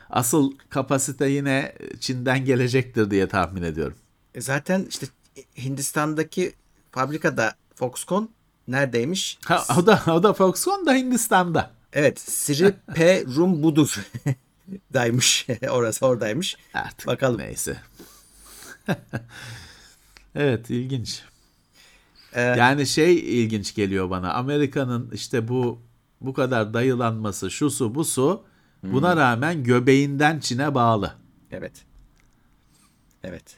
[0.09, 3.97] Asıl kapasite yine Çin'den gelecektir diye tahmin ediyorum.
[4.35, 5.07] E zaten işte
[5.57, 6.53] Hindistan'daki
[6.91, 8.29] fabrikada Foxconn
[8.67, 9.37] neredeymiş?
[9.45, 11.71] Ha, o da o da Foxconn da Hindistan'da.
[11.93, 13.99] Evet, Sri P Rum Budur
[14.93, 15.47] daymış.
[15.69, 16.57] Orası oradaymış.
[16.73, 17.37] Artık Bakalım.
[17.39, 17.77] neyse.
[20.35, 21.21] evet ilginç.
[22.33, 24.33] Ee, Yani şey ilginç geliyor bana.
[24.33, 25.81] Amerika'nın işte bu
[26.23, 28.43] bu kadar dayılanması, şu su bu su
[28.83, 31.13] buna rağmen göbeğinden Çin'e bağlı.
[31.51, 31.85] Evet.
[33.23, 33.57] Evet.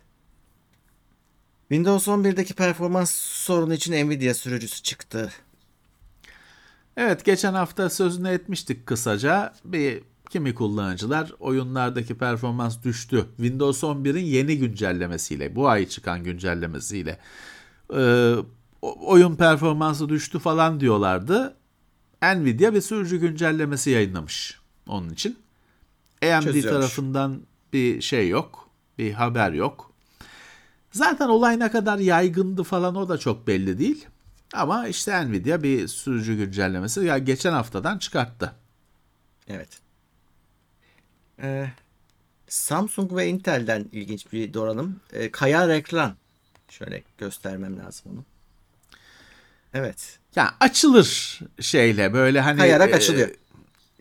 [1.69, 5.31] Windows 11'deki performans sorunu için Nvidia sürücüsü çıktı.
[6.97, 9.53] Evet geçen hafta sözünü etmiştik kısaca.
[9.65, 13.25] Bir kimi kullanıcılar oyunlardaki performans düştü.
[13.37, 17.19] Windows 11'in yeni güncellemesiyle, bu ay çıkan güncellemesiyle
[17.95, 18.33] e,
[18.81, 21.55] oyun performansı düştü falan diyorlardı.
[22.23, 25.37] Nvidia bir sürücü güncellemesi yayınlamış onun için.
[26.23, 26.71] AMD Çözüyormuş.
[26.71, 27.41] tarafından
[27.73, 29.91] bir şey yok, bir haber yok.
[30.91, 34.05] Zaten olay ne kadar yaygındı falan o da çok belli değil.
[34.53, 38.55] Ama işte Nvidia bir sürücü güncellemesi ya geçen haftadan çıkarttı.
[39.47, 39.79] Evet.
[41.41, 41.69] Ee,
[42.47, 44.99] Samsung ve Intel'den ilginç bir donanım.
[45.13, 46.15] Ee, kaya reklam.
[46.69, 48.23] Şöyle göstermem lazım onu.
[49.75, 50.19] Evet.
[50.35, 53.29] Ya açılır şeyle böyle hani Kayarak e, açılıyor.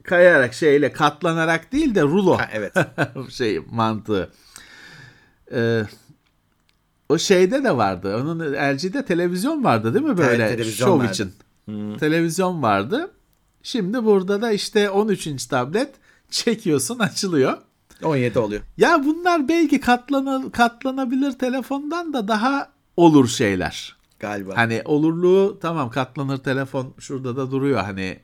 [0.02, 2.74] kayarak şeyle katlanarak değil de rulo Ha, evet.
[3.30, 4.30] şey mantığı.
[5.52, 5.82] Ee,
[7.08, 8.16] o şeyde de vardı.
[8.16, 11.12] Onun LG'de televizyon vardı değil mi böyle televizyon şov vardı.
[11.12, 11.32] için.
[11.98, 13.10] Televizyon vardı.
[13.62, 15.90] Şimdi burada da işte 13 inç tablet
[16.30, 17.58] çekiyorsun açılıyor.
[18.02, 18.62] 17 oluyor.
[18.76, 23.96] Ya bunlar belki katlana, katlanabilir telefondan da daha olur şeyler.
[24.24, 24.56] Galiba.
[24.56, 28.20] Hani olurluğu tamam katlanır telefon şurada da duruyor hani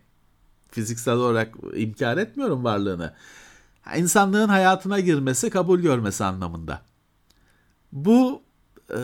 [0.70, 3.14] fiziksel olarak inkar etmiyorum varlığını.
[3.96, 6.82] İnsanlığın hayatına girmesi, kabul görmesi anlamında.
[7.92, 8.42] Bu
[8.90, 9.00] e,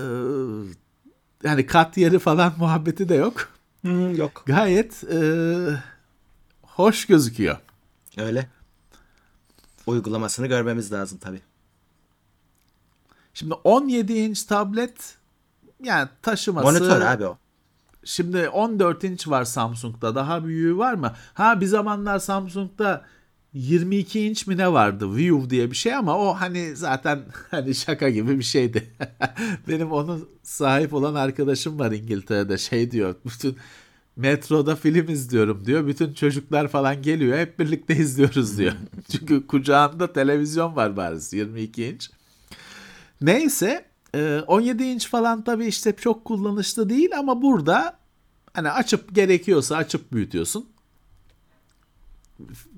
[1.45, 3.49] yani kat yeri falan muhabbeti de yok.
[3.81, 4.43] Hmm, yok.
[4.47, 5.19] Gayet e,
[6.63, 7.57] hoş gözüküyor.
[8.17, 8.49] Öyle.
[9.87, 11.41] Uygulamasını görmemiz lazım tabii.
[13.35, 15.17] Şimdi 17 inç tablet
[15.83, 17.39] yani taşıması Monitör abi o.
[18.05, 20.15] Şimdi 14 inç var Samsung'da.
[20.15, 21.13] Daha büyüğü var mı?
[21.35, 23.05] Ha bir zamanlar Samsung'da
[23.53, 25.17] 22 inç mi ne vardı?
[25.17, 28.91] View diye bir şey ama o hani zaten hani şaka gibi bir şeydi.
[29.69, 33.15] Benim onun sahip olan arkadaşım var İngiltere'de şey diyor.
[33.25, 33.57] Bütün
[34.17, 35.87] metroda film izliyorum diyor.
[35.87, 37.39] Bütün çocuklar falan geliyor.
[37.39, 38.73] Hep birlikte izliyoruz diyor.
[39.11, 42.11] Çünkü kucağında televizyon var bari 22 inç.
[43.21, 43.85] Neyse
[44.17, 47.99] e, 17 inç falan tabii işte çok kullanışlı değil ama burada
[48.55, 50.69] hani açıp gerekiyorsa açıp büyütüyorsun.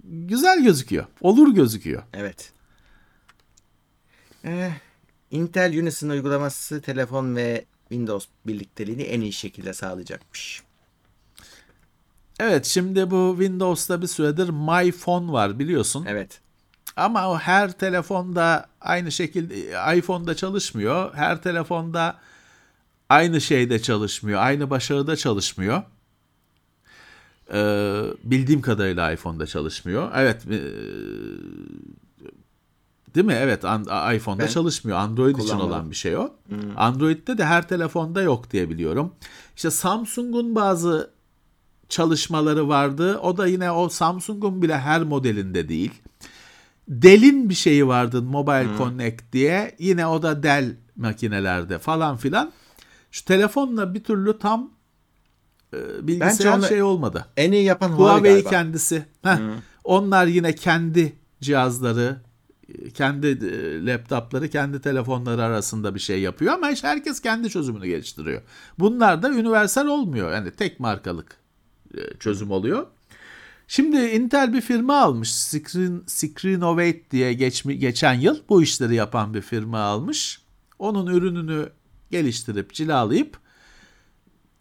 [0.04, 1.06] Güzel gözüküyor.
[1.20, 2.02] Olur gözüküyor.
[2.14, 2.52] Evet.
[4.44, 4.70] Ee,
[5.30, 10.62] Intel Unison uygulaması telefon ve Windows birlikteliğini en iyi şekilde sağlayacakmış.
[12.40, 16.04] Evet şimdi bu Windows'ta bir süredir My Phone var biliyorsun.
[16.08, 16.40] Evet.
[16.98, 19.54] Ama o her telefonda aynı şekilde
[19.96, 21.14] iPhone'da çalışmıyor.
[21.14, 22.18] Her telefonda
[23.08, 24.40] aynı şeyde çalışmıyor.
[24.42, 25.82] Aynı başarıda çalışmıyor.
[27.52, 30.10] Ee, bildiğim kadarıyla iPhone'da çalışmıyor.
[30.14, 30.46] Evet.
[30.46, 30.58] e,
[33.14, 33.36] değil mi?
[33.38, 33.64] Evet.
[33.64, 34.98] an- iPhone'da Ben çalışmıyor.
[34.98, 36.30] Android için olan bir şey o.
[36.76, 39.14] Android'de de her telefonda yok diye biliyorum.
[39.56, 41.10] İşte Samsung'un bazı
[41.88, 43.18] çalışmaları vardı.
[43.18, 45.92] O da yine o Samsung'un bile her modelinde değil.
[46.88, 49.76] Dell'in bir şeyi vardı Mobile Connect diye.
[49.78, 52.52] Yine o da Dell makinelerde falan filan.
[53.10, 54.70] Şu telefonla bir türlü tam
[55.74, 57.26] e, bilgisayar şey olmadı.
[57.36, 58.50] En iyi yapan Huawei galiba.
[58.50, 59.04] kendisi.
[59.22, 59.36] Heh,
[59.84, 62.16] Onlar yine kendi cihazları,
[62.94, 68.42] kendi e, laptopları, kendi telefonları arasında bir şey yapıyor ama işte herkes kendi çözümünü geliştiriyor.
[68.78, 70.32] Bunlar da universal olmuyor.
[70.32, 71.36] Yani tek markalık
[71.94, 72.86] e, çözüm oluyor.
[73.68, 75.34] Şimdi Intel bir firma almış.
[75.34, 80.42] Screen, Screenovate diye geçmi, geçen yıl bu işleri yapan bir firma almış.
[80.78, 81.72] Onun ürününü
[82.10, 83.38] geliştirip cilalayıp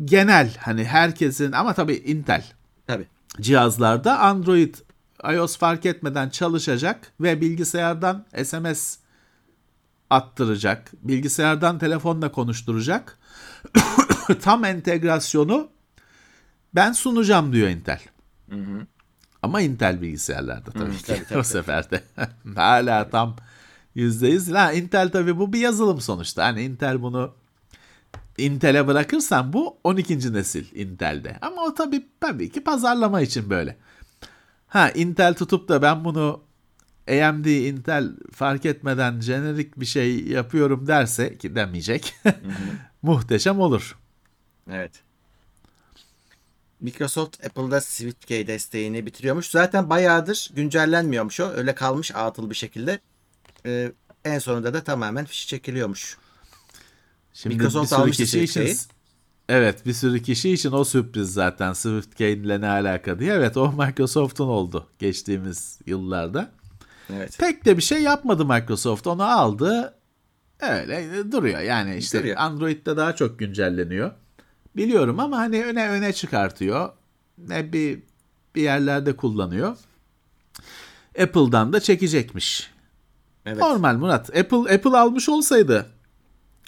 [0.05, 2.45] genel hani herkesin ama tabii Intel
[2.87, 3.07] Tabii.
[3.41, 4.75] cihazlarda Android,
[5.33, 8.97] iOS fark etmeden çalışacak ve bilgisayardan SMS
[10.09, 13.17] attıracak, bilgisayardan telefonla konuşturacak.
[14.41, 15.69] Tam entegrasyonu
[16.75, 17.99] ben sunacağım diyor Intel.
[19.47, 22.03] Ama Intel bilgisayarlarda tabii Hı, ki tabii, tabii, o sefer de.
[22.55, 23.35] Hala tam
[23.95, 24.53] %100.
[24.53, 26.45] Ha, Intel tabii bu bir yazılım sonuçta.
[26.45, 27.33] Hani Intel bunu
[28.37, 30.33] Intel'e bırakırsan bu 12.
[30.33, 31.37] nesil Intel'de.
[31.41, 33.77] Ama o tabii tabii ki pazarlama için böyle.
[34.67, 36.41] Ha Intel tutup da ben bunu
[37.09, 42.15] AMD, Intel fark etmeden jenerik bir şey yapıyorum derse ki demeyecek.
[43.01, 43.97] Muhteşem olur.
[44.71, 44.91] Evet.
[46.81, 49.49] Microsoft Apple'da SwiftKey desteğini bitiriyormuş.
[49.49, 51.51] Zaten bayağıdır güncellenmiyormuş o.
[51.55, 52.99] Öyle kalmış atıl bir şekilde.
[53.65, 53.91] Ee,
[54.25, 56.17] en sonunda da tamamen fişi çekiliyormuş.
[57.33, 58.75] Şimdi Microsoft için SwiftKey'i.
[59.49, 63.33] Evet bir sürü kişi için o sürpriz zaten SwiftKey ile ne alaka diye.
[63.33, 66.51] Evet o Microsoft'un oldu geçtiğimiz yıllarda.
[67.13, 67.37] Evet.
[67.39, 69.07] Pek de bir şey yapmadı Microsoft.
[69.07, 69.93] Onu aldı.
[70.59, 71.59] Öyle duruyor.
[71.59, 72.37] Yani işte Duruyor.
[72.37, 74.11] Android'de daha çok güncelleniyor.
[74.77, 76.89] Biliyorum ama hani öne öne çıkartıyor.
[77.37, 77.99] Ne bir
[78.55, 79.77] bir yerlerde kullanıyor.
[81.21, 82.71] Apple'dan da çekecekmiş.
[83.45, 83.57] Evet.
[83.57, 84.37] Normal Murat.
[84.37, 85.85] Apple Apple almış olsaydı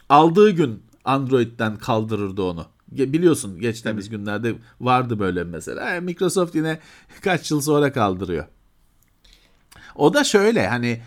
[0.10, 2.66] aldığı gün Android'den kaldırırdı onu.
[2.91, 5.95] Biliyorsun geçtiğimiz günlerde vardı böyle mesela.
[5.95, 6.80] E, Microsoft yine
[7.22, 8.45] kaç yıl sonra kaldırıyor.
[9.95, 11.01] O da şöyle hani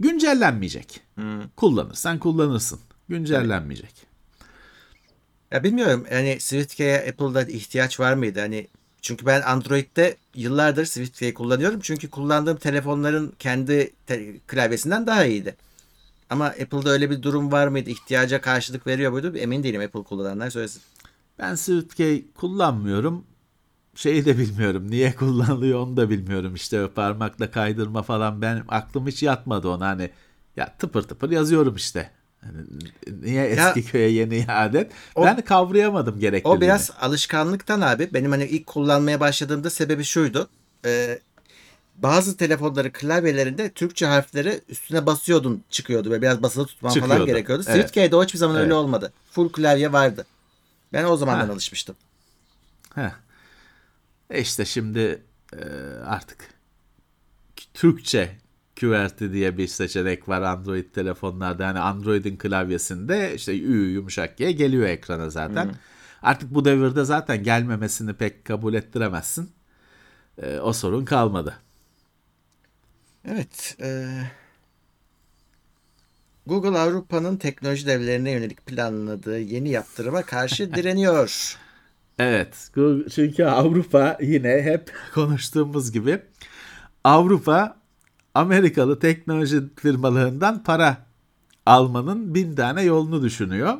[0.00, 1.00] güncellenmeyecek.
[1.56, 2.80] Kullanırsan kullanırsın.
[3.08, 4.11] Güncellenmeyecek.
[5.52, 8.40] Ya bilmiyorum yani SwiftKey'e Apple'da ihtiyaç var mıydı?
[8.40, 8.68] Hani
[9.02, 11.80] çünkü ben Android'de yıllardır SwiftKey kullanıyorum.
[11.80, 15.56] Çünkü kullandığım telefonların kendi te- klavyesinden daha iyiydi.
[16.30, 17.90] Ama Apple'da öyle bir durum var mıydı?
[17.90, 19.36] İhtiyaca karşılık veriyor muydu?
[19.36, 20.82] Emin değilim Apple kullananlar söylesin.
[21.38, 23.24] Ben SwiftKey kullanmıyorum.
[23.94, 24.90] Şeyi de bilmiyorum.
[24.90, 26.54] Niye kullanılıyor onu da bilmiyorum.
[26.54, 29.86] İşte parmakla kaydırma falan ben aklım hiç yatmadı ona.
[29.86, 30.10] Hani
[30.56, 32.10] ya tıpır tıpır yazıyorum işte.
[32.44, 32.56] Hani
[33.22, 34.92] niye eski Ya- köye yeni adet?
[35.14, 36.58] O- ben kavrayamadım gerekliliğini.
[36.58, 38.10] O biraz alışkanlıktan abi.
[38.14, 40.48] Benim hani ilk kullanmaya başladığımda sebebi şuydu.
[40.86, 41.18] Ee,
[41.96, 46.10] bazı telefonları klavyelerinde Türkçe harfleri üstüne basıyordun çıkıyordu.
[46.10, 47.26] Böyle biraz basılı tutman falan Çıkıyordu.
[47.26, 47.64] gerekiyordu.
[47.66, 47.76] Evet.
[47.76, 48.74] SwiftKey'de o hiçbir zaman öyle Evet.
[48.74, 49.12] olmadı.
[49.30, 50.26] Full klavye vardı.
[50.92, 51.52] Ben o zamandan Ha.
[51.52, 51.96] alışmıştım.
[52.94, 53.10] Heh.
[54.30, 55.22] E işte şimdi
[55.52, 55.58] e,
[56.06, 56.38] artık
[57.74, 58.36] Türkçe
[58.86, 61.66] QWERTY diye bir seçenek var Android telefonlarda.
[61.66, 65.74] Hani Android'in klavyesinde işte Ü yumuşak G geliyor ekrana zaten.
[66.22, 69.50] Artık bu devirde zaten gelmemesini pek kabul ettiremezsin.
[70.42, 71.54] E, o sorun kalmadı.
[73.28, 73.76] Evet.
[73.80, 74.06] e,
[76.46, 81.56] Google Avrupa'nın teknoloji devlerine yönelik planladığı yeni yaptırıma karşı direniyor.
[82.18, 82.70] Evet.
[82.74, 86.22] Google- Çünkü Avrupa yine hep konuştuğumuz gibi
[87.04, 87.81] Avrupa
[88.34, 91.06] Amerikalı teknoloji firmalarından para
[91.66, 93.78] almanın bin tane yolunu düşünüyor.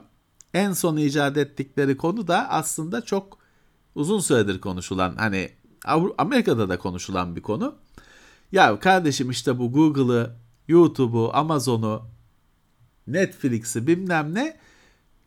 [0.55, 3.39] En son icat ettikleri konu da aslında çok
[3.95, 5.51] uzun süredir konuşulan hani
[6.19, 7.75] Amerika'da da konuşulan bir konu.
[8.53, 10.31] Ya kardeşim işte bu Google'ı,
[10.69, 12.03] YouTube'u, Amazon'u,
[13.07, 14.57] Netflix'i bilmem ne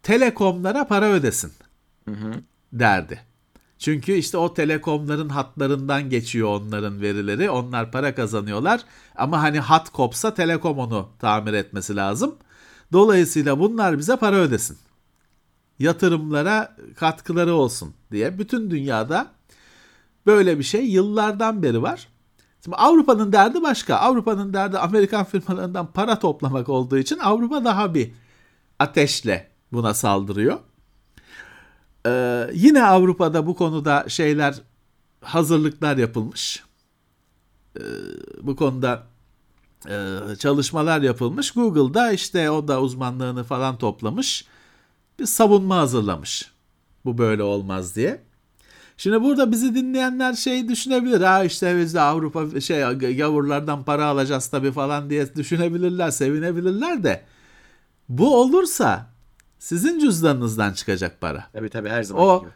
[0.04, 1.52] telekomlara para ödesin
[2.74, 3.22] derdi.
[3.80, 7.50] Çünkü işte o telekomların hatlarından geçiyor onların verileri.
[7.50, 8.82] Onlar para kazanıyorlar.
[9.16, 12.36] Ama hani hat kopsa telekom onu tamir etmesi lazım.
[12.92, 14.78] Dolayısıyla bunlar bize para ödesin.
[15.80, 19.28] Yatırımlara katkıları olsun diye bütün dünyada
[20.26, 22.08] böyle bir şey yıllardan beri var.
[22.64, 23.96] Şimdi Avrupa'nın derdi başka.
[23.96, 28.12] Avrupa'nın derdi Amerikan firmalarından para toplamak olduğu için Avrupa daha bir
[28.80, 30.60] ateşle buna saldırıyor.
[32.06, 34.56] Ee, yine Avrupa'da bu konuda şeyler
[35.22, 36.64] hazırlıklar yapılmış.
[37.78, 37.82] Ee,
[38.42, 39.04] bu konuda
[39.90, 41.52] e, çalışmalar yapılmış.
[41.52, 44.46] Google'da işte o da uzmanlığını falan toplamış.
[45.20, 46.52] Bir savunma hazırlamış.
[47.06, 48.22] Bu böyle olmaz diye.
[48.98, 51.22] Şimdi burada bizi dinleyenler şey düşünebilir.
[51.22, 57.24] Ha işte biz de Avrupa şey gavurlardan para alacağız tabii falan diye düşünebilirler, sevinebilirler de
[58.10, 59.15] bu olursa
[59.60, 61.48] sizin cüzdanınızdan çıkacak para.
[61.54, 62.52] Tabii tabii her zaman O gibi.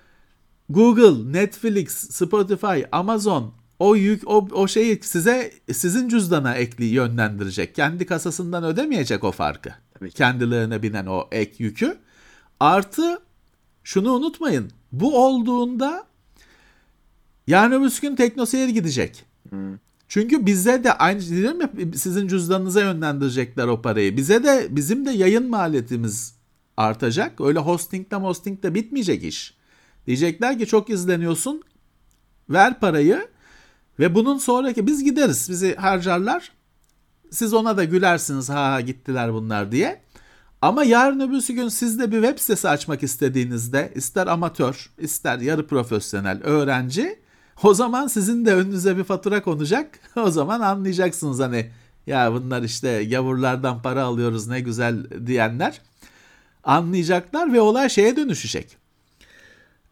[0.70, 7.76] Google, Netflix, Spotify, Amazon o yük o, o şeyi size sizin cüzdana ekli yönlendirecek.
[7.76, 9.70] Kendi kasasından ödemeyecek o farkı.
[10.00, 10.12] Tabii.
[10.12, 11.98] Kendilerine binen o ek yükü.
[12.60, 13.20] Artı
[13.84, 14.72] şunu unutmayın.
[14.92, 16.04] Bu olduğunda
[17.48, 19.26] yarın öbür gün teknoseyir gidecek.
[20.08, 24.18] Çünkü bize de aynı diyorum ya sizin cüzdanınıza yönlendirecekler o parayı.
[24.18, 26.39] Bize de bizim de yayın maliyetimiz
[26.80, 27.42] artacak.
[27.42, 29.54] Öyle hostingde hostingde bitmeyecek iş.
[30.08, 31.64] Diyecekler ki çok izleniyorsun.
[32.50, 33.28] Ver parayı
[34.00, 35.50] ve bunun sonraki biz gideriz.
[35.50, 36.52] Bizi harcarlar.
[37.32, 40.02] Siz ona da gülersiniz ha ha gittiler bunlar diye.
[40.62, 45.68] Ama yarın öbürsü gün siz de bir web sitesi açmak istediğinizde ister amatör ister yarı
[45.68, 47.20] profesyonel öğrenci
[47.64, 50.00] O zaman sizin de önünüze bir fatura konacak.
[50.16, 51.72] O zaman anlayacaksınız hani
[52.08, 55.82] ya bunlar işte gavurlardan para alıyoruz ne güzel diyenler
[56.70, 58.78] anlayacaklar ve olay şeye dönüşecek.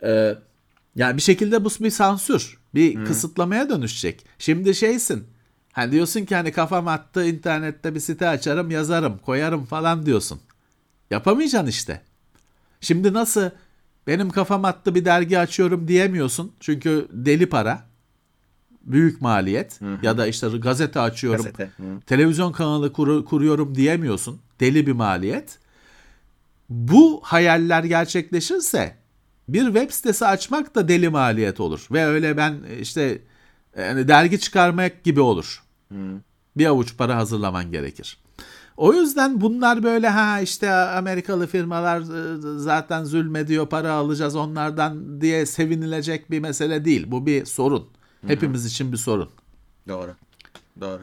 [0.03, 0.35] Ee,
[0.95, 4.25] yani bir şekilde bu bir sansür, bir kısıtlamaya dönüşecek.
[4.39, 5.23] Şimdi şeysin.
[5.73, 10.39] Hani diyorsun ki hani kafam attı internette bir site açarım, yazarım, koyarım falan diyorsun.
[11.11, 12.01] Yapamayacaksın işte.
[12.81, 13.49] Şimdi nasıl
[14.07, 16.51] benim kafam attı bir dergi açıyorum diyemiyorsun.
[16.59, 17.87] Çünkü deli para.
[18.81, 19.79] Büyük maliyet.
[20.01, 21.43] Ya da işte gazete açıyorum.
[21.43, 22.01] Gazete, hı.
[22.05, 24.39] Televizyon kanalı kuru- kuruyorum diyemiyorsun.
[24.59, 25.59] Deli bir maliyet.
[26.69, 28.95] Bu hayaller gerçekleşirse
[29.49, 31.87] bir web sitesi açmak da deli maliyet olur.
[31.91, 33.21] Ve öyle ben işte
[33.77, 35.63] yani dergi çıkarmak gibi olur.
[36.57, 38.17] Bir avuç para hazırlaman gerekir.
[38.77, 45.45] O yüzden bunlar böyle ha işte Amerikalı firmalar e, zaten zulmediyor para alacağız onlardan diye
[45.45, 47.11] sevinilecek bir mesele değil.
[47.11, 47.87] Bu bir sorun.
[48.27, 49.29] Hepimiz için bir sorun.
[49.87, 50.15] Doğru.
[50.81, 51.01] Doğru.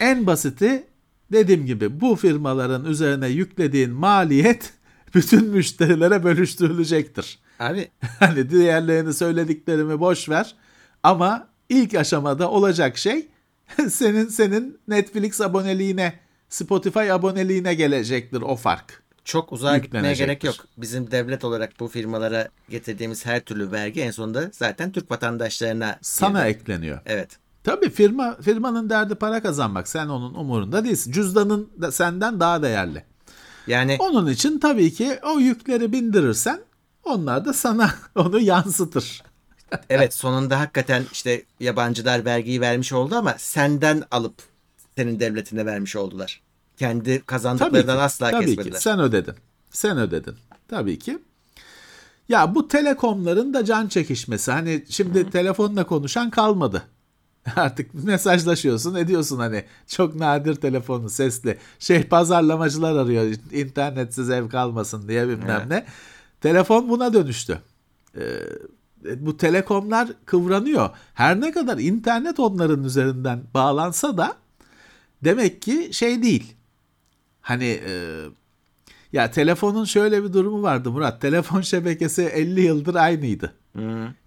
[0.00, 0.86] En basiti
[1.32, 4.72] dediğim gibi bu firmaların üzerine yüklediğin maliyet
[5.14, 7.38] bütün müşterilere bölüştürülecektir.
[7.60, 10.54] Abi Hani diğerlerini söylediklerimi boş ver
[11.02, 13.28] ama ilk aşamada olacak şey
[13.90, 16.12] senin senin Netflix aboneliğine,
[16.48, 19.02] Spotify aboneliğine gelecektir o fark.
[19.24, 20.54] çok uzağa gitmeye gerek yok.
[20.76, 26.40] Bizim devlet olarak bu firmalara getirdiğimiz her türlü vergi en sonunda zaten Türk vatandaşlarına Sana
[26.48, 26.98] geri- ekleniyor.
[27.06, 27.38] Evet.
[27.64, 29.88] Tabii firma firmanın derdi para kazanmak.
[29.88, 31.12] Sen onun umurunda değilsin.
[31.12, 33.04] Cüzdanın da senden daha değerli.
[33.66, 36.60] Yani Onun için tabii ki o yükleri bindirirsen
[37.04, 39.22] onlar da sana onu yansıtır.
[39.90, 44.34] evet sonunda hakikaten işte yabancılar vergiyi vermiş oldu ama senden alıp
[44.96, 46.40] senin devletine vermiş oldular.
[46.76, 47.26] Kendi Tabii ki.
[47.26, 48.74] kazandıklarından asla tabii kesmediler.
[48.78, 48.82] ki.
[48.82, 49.34] Sen ödedin.
[49.70, 50.34] Sen ödedin.
[50.68, 51.18] Tabii ki.
[52.28, 54.52] Ya bu telekomların da can çekişmesi.
[54.52, 56.82] Hani şimdi telefonla konuşan kalmadı.
[57.56, 65.28] Artık mesajlaşıyorsun ediyorsun hani çok nadir telefonu sesli şey pazarlamacılar arıyor internetsiz ev kalmasın diye
[65.28, 65.68] bilmem Evet.
[65.70, 65.84] ne.
[66.40, 67.58] Telefon buna dönüştü.
[68.16, 68.22] Ee,
[69.16, 70.90] bu telekomlar kıvranıyor.
[71.14, 74.36] Her ne kadar internet onların üzerinden bağlansa da
[75.24, 76.54] demek ki şey değil.
[77.40, 78.22] Hani e,
[79.12, 81.20] ya telefonun şöyle bir durumu vardı Murat.
[81.20, 83.54] Telefon şebekesi 50 yıldır aynıydı.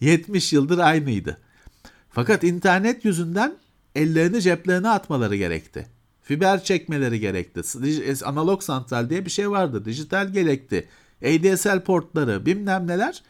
[0.01, 1.38] 70 yıldır aynıydı.
[2.16, 3.57] Fakat internet yüzünden
[3.95, 5.88] ellerini ceplerine atmaları gerekti.
[6.22, 7.61] Fiber çekmeleri gerekti.
[8.26, 9.86] Analog santral diye bir şey vardı.
[9.86, 10.88] Dijital gerekti.
[11.26, 13.24] ADSL portları bilmem neler.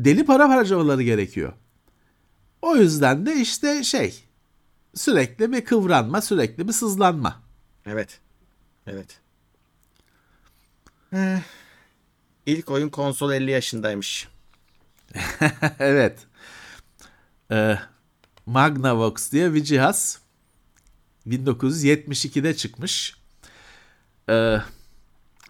[0.00, 1.52] Deli para harcamaları gerekiyor.
[2.62, 4.24] O yüzden de işte şey
[4.94, 7.42] sürekli bir kıvranma, sürekli bir sızlanma.
[7.86, 8.20] Evet.
[8.86, 9.20] Evet.
[11.12, 11.38] Eh,
[12.46, 14.28] İlk oyun konsol 50 yaşındaymış.
[15.78, 16.18] evet.
[17.50, 17.78] Ee,
[18.46, 20.18] Magnavox diye bir cihaz
[21.26, 23.16] 1972'de çıkmış.
[24.28, 24.56] Ee,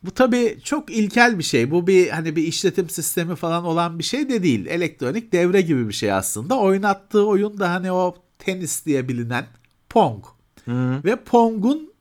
[0.02, 1.70] bu tabii çok ilkel bir şey.
[1.70, 4.66] Bu bir hani bir işletim sistemi falan olan bir şey de değil.
[4.66, 6.58] Elektronik devre gibi bir şey aslında.
[6.58, 9.46] Oynattığı oyun da hani o tenis diye bilinen
[9.88, 10.24] Pong.
[11.04, 11.92] Ve Pong'un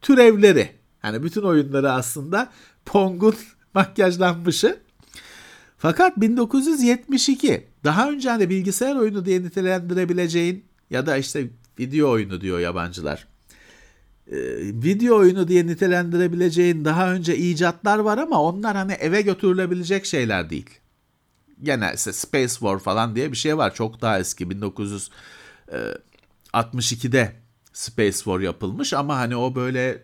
[0.00, 0.70] türevleri.
[0.98, 2.50] Hani bütün oyunları aslında
[2.84, 3.34] Pong'un
[3.74, 4.80] makyajlanmışı.
[5.78, 12.58] Fakat 1972 daha önce hani bilgisayar oyunu diye nitelendirebileceğin ya da işte video oyunu diyor
[12.58, 13.28] yabancılar.
[14.26, 20.50] Ee, video oyunu diye nitelendirebileceğin daha önce icatlar var ama onlar hani eve götürülebilecek şeyler
[20.50, 20.70] değil.
[21.62, 23.74] Gene işte Space War falan diye bir şey var.
[23.74, 27.32] Çok daha eski 1962'de
[27.72, 30.02] Space War yapılmış ama hani o böyle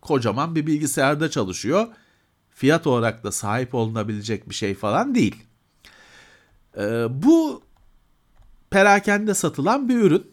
[0.00, 1.86] kocaman bir bilgisayarda çalışıyor.
[2.54, 5.44] Fiyat olarak da sahip olunabilecek bir şey falan değil.
[6.76, 7.62] Ee, bu
[8.70, 10.30] perakende satılan bir ürün.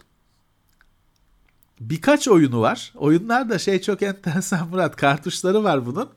[1.80, 2.94] Birkaç oyunu var.
[2.96, 4.96] Oyunlar da şey çok enteresan Murat.
[4.96, 6.10] Kartuşları var bunun.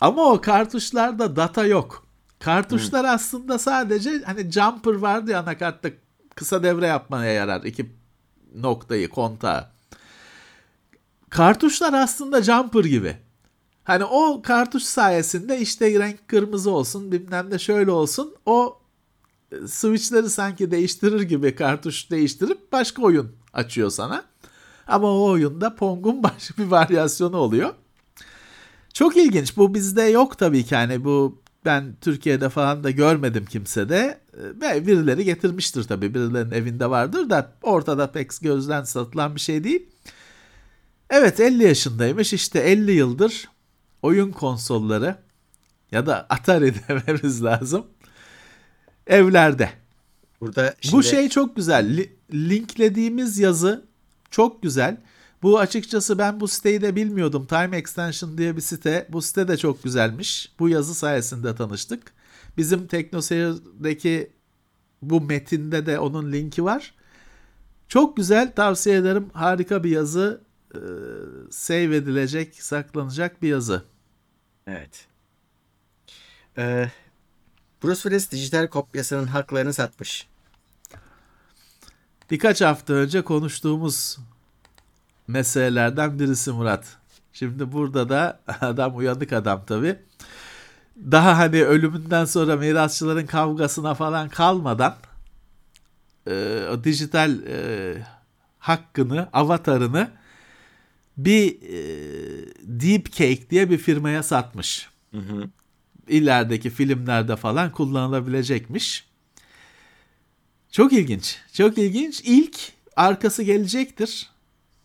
[0.00, 2.06] Ama o kartuşlarda data yok.
[2.38, 5.88] Kartuşlar aslında sadece hani jumper vardı ya anakartta
[6.34, 7.62] kısa devre yapmaya yarar.
[7.62, 7.92] iki
[8.54, 9.70] noktayı kontağı.
[11.30, 13.23] Kartuşlar aslında jumper gibi.
[13.84, 18.78] Hani o kartuş sayesinde işte renk kırmızı olsun bilmem ne şöyle olsun o
[19.52, 24.24] e, switchleri sanki değiştirir gibi kartuş değiştirip başka oyun açıyor sana.
[24.86, 27.74] Ama o oyunda Pong'un başka bir varyasyonu oluyor.
[28.94, 29.56] Çok ilginç.
[29.56, 30.76] Bu bizde yok tabii ki.
[30.76, 34.20] hani bu ben Türkiye'de falan da görmedim kimsede.
[34.32, 36.14] E, Ve birileri getirmiştir tabii.
[36.14, 39.86] Birilerinin evinde vardır da ortada pek gözden satılan bir şey değil.
[41.10, 42.32] Evet 50 yaşındaymış.
[42.32, 43.48] İşte 50 yıldır
[44.04, 45.16] oyun konsolları
[45.92, 47.86] ya da Atari dememiz lazım.
[49.06, 49.70] evlerde.
[50.40, 51.96] Burada şimdi Bu şey çok güzel.
[51.96, 53.84] Li- linklediğimiz yazı
[54.30, 54.96] çok güzel.
[55.42, 57.46] Bu açıkçası ben bu siteyi de bilmiyordum.
[57.46, 59.06] Time Extension diye bir site.
[59.08, 60.52] Bu site de çok güzelmiş.
[60.58, 62.12] Bu yazı sayesinde tanıştık.
[62.56, 64.30] Bizim TeknoSeyir'deki
[65.02, 66.94] bu metinde de onun linki var.
[67.88, 69.30] Çok güzel tavsiye ederim.
[69.32, 70.40] Harika bir yazı.
[70.74, 70.78] Ee,
[71.50, 73.82] save edilecek, saklanacak bir yazı.
[74.66, 75.06] Evet.
[76.58, 76.90] Ee,
[77.82, 80.26] Bruce Willis dijital kopyasının haklarını satmış.
[82.30, 84.18] Birkaç hafta önce konuştuğumuz
[85.28, 86.96] meselelerden birisi Murat.
[87.32, 89.98] Şimdi burada da adam uyanık adam tabii.
[90.96, 94.94] Daha hani ölümünden sonra mirasçıların kavgasına falan kalmadan
[96.26, 97.96] e, o dijital e,
[98.58, 100.10] hakkını, avatarını
[101.16, 101.78] bir e,
[102.62, 104.88] Deepcake diye bir firmaya satmış.
[105.10, 105.48] Hı hı.
[106.08, 109.06] İlerideki filmlerde falan kullanılabilecekmiş.
[110.70, 111.38] Çok ilginç.
[111.52, 112.20] Çok ilginç.
[112.24, 114.30] İlk arkası gelecektir.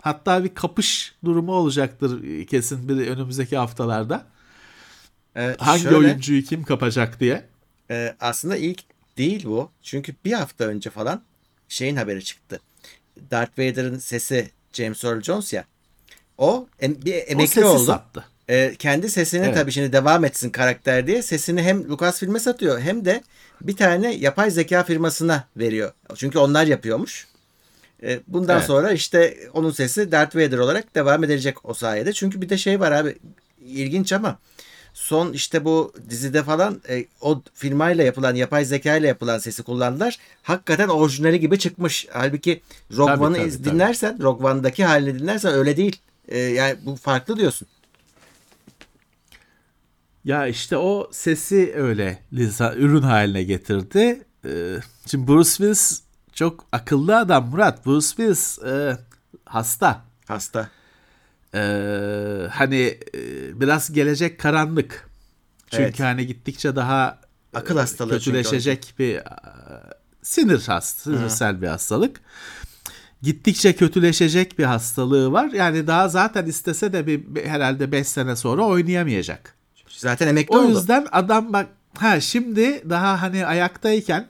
[0.01, 4.27] Hatta bir kapış durumu olacaktır kesin bir önümüzdeki haftalarda.
[5.37, 7.45] Ee, Hangi şöyle, oyuncuyu kim kapacak diye.
[7.91, 8.83] e, aslında ilk
[9.17, 9.71] değil bu.
[9.81, 11.21] Çünkü bir hafta önce falan
[11.67, 12.59] şeyin haberi çıktı.
[13.31, 15.65] Darth Vader'ın sesi James Earl Jones ya.
[16.39, 17.85] O em- bir O emekli sesi oldu.
[17.85, 18.25] sattı.
[18.49, 19.55] E, kendi sesini Evet.
[19.55, 23.23] tabii şimdi devam etsin karakter diye sesini hem Lucasfilm'e satıyor hem de
[23.61, 25.91] bir tane yapay zeka firmasına veriyor.
[26.15, 27.27] Çünkü onlar yapıyormuş.
[28.03, 28.67] E, bundan Evet.
[28.67, 32.13] sonra işte onun sesi Darth Vader olarak devam edilecek o sayede.
[32.13, 33.17] Çünkü bir de şey var abi
[33.65, 34.39] ilginç ama
[34.93, 40.17] son işte bu dizide falan e, o firmayla yapılan yapay zeka ile yapılan sesi kullandılar.
[40.43, 42.07] Hakikaten orijinali gibi çıkmış.
[42.11, 42.61] Halbuki
[42.97, 45.99] Rogue One'ı dinlersen Rogue One'daki halini dinlersen öyle değil.
[46.29, 47.67] E, yani bu farklı diyorsun.
[50.23, 54.23] Ya işte o sesi öyle lisa, ürün haline getirdi.
[54.45, 54.75] Ee,
[55.05, 56.01] şimdi Bruce Willis
[56.33, 57.85] çok akıllı adam Murat.
[57.85, 58.97] Bruce Willis e,
[59.45, 60.01] hasta.
[60.27, 60.69] Hasta.
[61.53, 63.19] Ee, hani e,
[63.61, 65.09] biraz gelecek karanlık.
[65.69, 65.99] Çünkü Evet.
[65.99, 67.19] hani gittikçe daha
[67.53, 69.23] Akıl e, hastalığı çünkü kötüleşecek bir e,
[70.21, 72.21] sinir hastası, sinirsel bir hastalık.
[73.21, 75.49] Gittikçe kötüleşecek bir hastalığı var.
[75.53, 79.55] Yani daha zaten istese de bir, herhalde 5 sene sonra oynayamayacak.
[79.89, 80.69] Zaten emekli O oldu.
[80.69, 81.67] yüzden adam bak
[81.97, 84.27] ha şimdi daha hani ayaktayken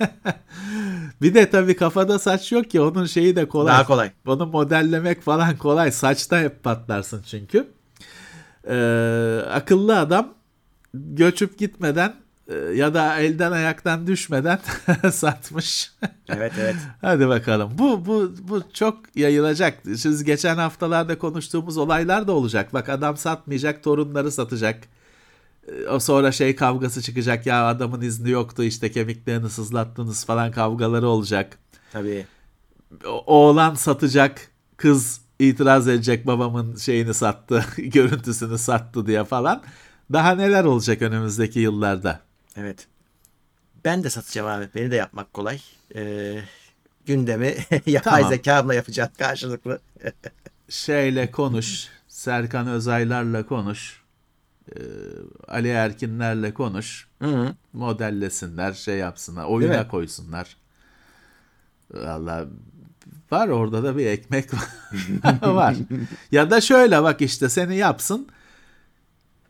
[1.22, 3.72] bir de tabii kafada saç yok ki onun şeyi de kolay.
[3.72, 4.10] Daha kolay.
[4.26, 5.92] Onu modellemek falan kolay.
[5.92, 7.68] Saçta hep patlarsın çünkü.
[8.68, 10.34] Ee, akıllı adam
[10.94, 12.14] göçüp gitmeden
[12.74, 14.58] ya da elden ayaktan düşmeden
[15.12, 15.92] satmış.
[16.28, 16.76] Evet evet.
[17.00, 17.70] Hadi bakalım.
[17.78, 19.78] Bu bu bu çok yayılacak.
[19.96, 22.72] Siz geçen haftalarda konuştuğumuz olaylar da olacak.
[22.74, 24.84] Bak adam satmayacak, torunları satacak.
[25.68, 27.46] Ee, O sonra şey kavgası çıkacak.
[27.46, 31.58] Ya adamın izni yoktu işte kemiklerini sızlattınız falan kavgaları olacak.
[31.92, 32.26] Tabii.
[33.06, 34.40] O- Oğlan satacak,
[34.76, 39.62] kız itiraz edecek babamın şeyini sattı, görüntüsünü sattı diye falan.
[40.12, 42.20] Daha neler olacak önümüzdeki yıllarda?
[42.56, 42.86] Evet.
[43.84, 44.68] Ben de satacağım abi.
[44.74, 45.60] Beni de yapmak kolay.
[45.94, 46.40] Ee,
[47.06, 47.54] gündemi
[47.86, 48.28] yapay Tamam.
[48.30, 49.80] zekamla yapacağız karşılıklı.
[50.68, 54.02] şeyle konuş, Serkan Özaylar'la konuş,
[54.68, 54.78] e,
[55.48, 57.54] Ali Erkinlerle konuş, Hı hı.
[57.72, 60.56] modellesinler, şey yapsınlar, oyuna koysunlar.
[61.94, 62.46] Valla
[63.30, 64.50] var orada da bir ekmek
[65.42, 65.76] var.
[66.32, 68.28] ya da şöyle bak işte seni yapsın.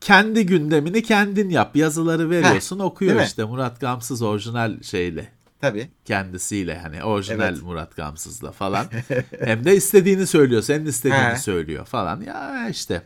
[0.01, 1.77] Kendi gündemini kendin yap.
[1.77, 3.27] Yazıları veriyorsun, okuyor değil mi?
[3.28, 5.28] işte Murat Gamsız orijinal şeyle
[5.60, 5.89] Tabii.
[6.05, 7.62] kendisiyle hani orijinal Evet.
[7.62, 8.86] Murat Gamsız'la falan.
[9.44, 11.36] Hem de istediğini söylüyor, senin istediğini He.
[11.39, 12.20] söylüyor falan.
[12.20, 13.02] Ya işte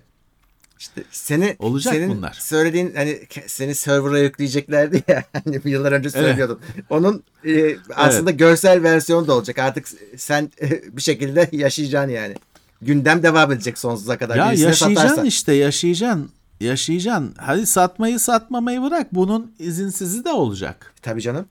[0.79, 2.33] İşte seni Olacak senin bunlar.
[2.41, 6.61] söylediğin hani seni server'a yükleyeceklerdi ya hani yıllar önce söylüyordum.
[6.91, 9.59] Onun e, aslında görsel versiyonu da olacak.
[9.59, 12.35] Artık sen e, bir şekilde yaşayacaksın yani.
[12.83, 14.37] Gündem devam edecek sonsuza kadar.
[14.37, 15.25] ya yaşayacaksın satarsan.
[15.27, 16.31] işte yaşayacaksın.
[16.65, 17.35] Yaşayacaksın.
[17.39, 19.15] Hadi satmayı satmamayı bırak.
[19.15, 20.95] Bunun izinsizi de olacak.
[21.03, 21.47] Tabii canım.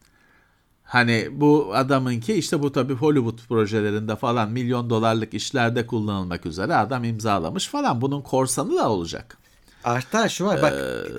[0.83, 7.03] Hani bu adamınki işte bu tabii Hollywood projelerinde falan milyon dolarlık işlerde kullanılmak üzere adam
[7.03, 8.01] imzalamış falan.
[8.01, 9.37] Bunun korsanı da olacak.
[9.83, 10.73] Hatta şu var bak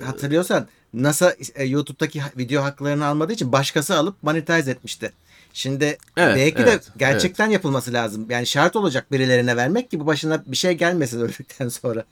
[0.05, 5.11] hatırlıyorsan NASA e, YouTube'daki video haklarını almadığı için başkası alıp monetize etmişti.
[5.53, 8.25] Şimdi Evet, belki evet, de gerçekten yapılması lazım.
[8.29, 12.03] Yani şart olacak birilerine vermek ki bu başına bir şey gelmesin öldükten sonra.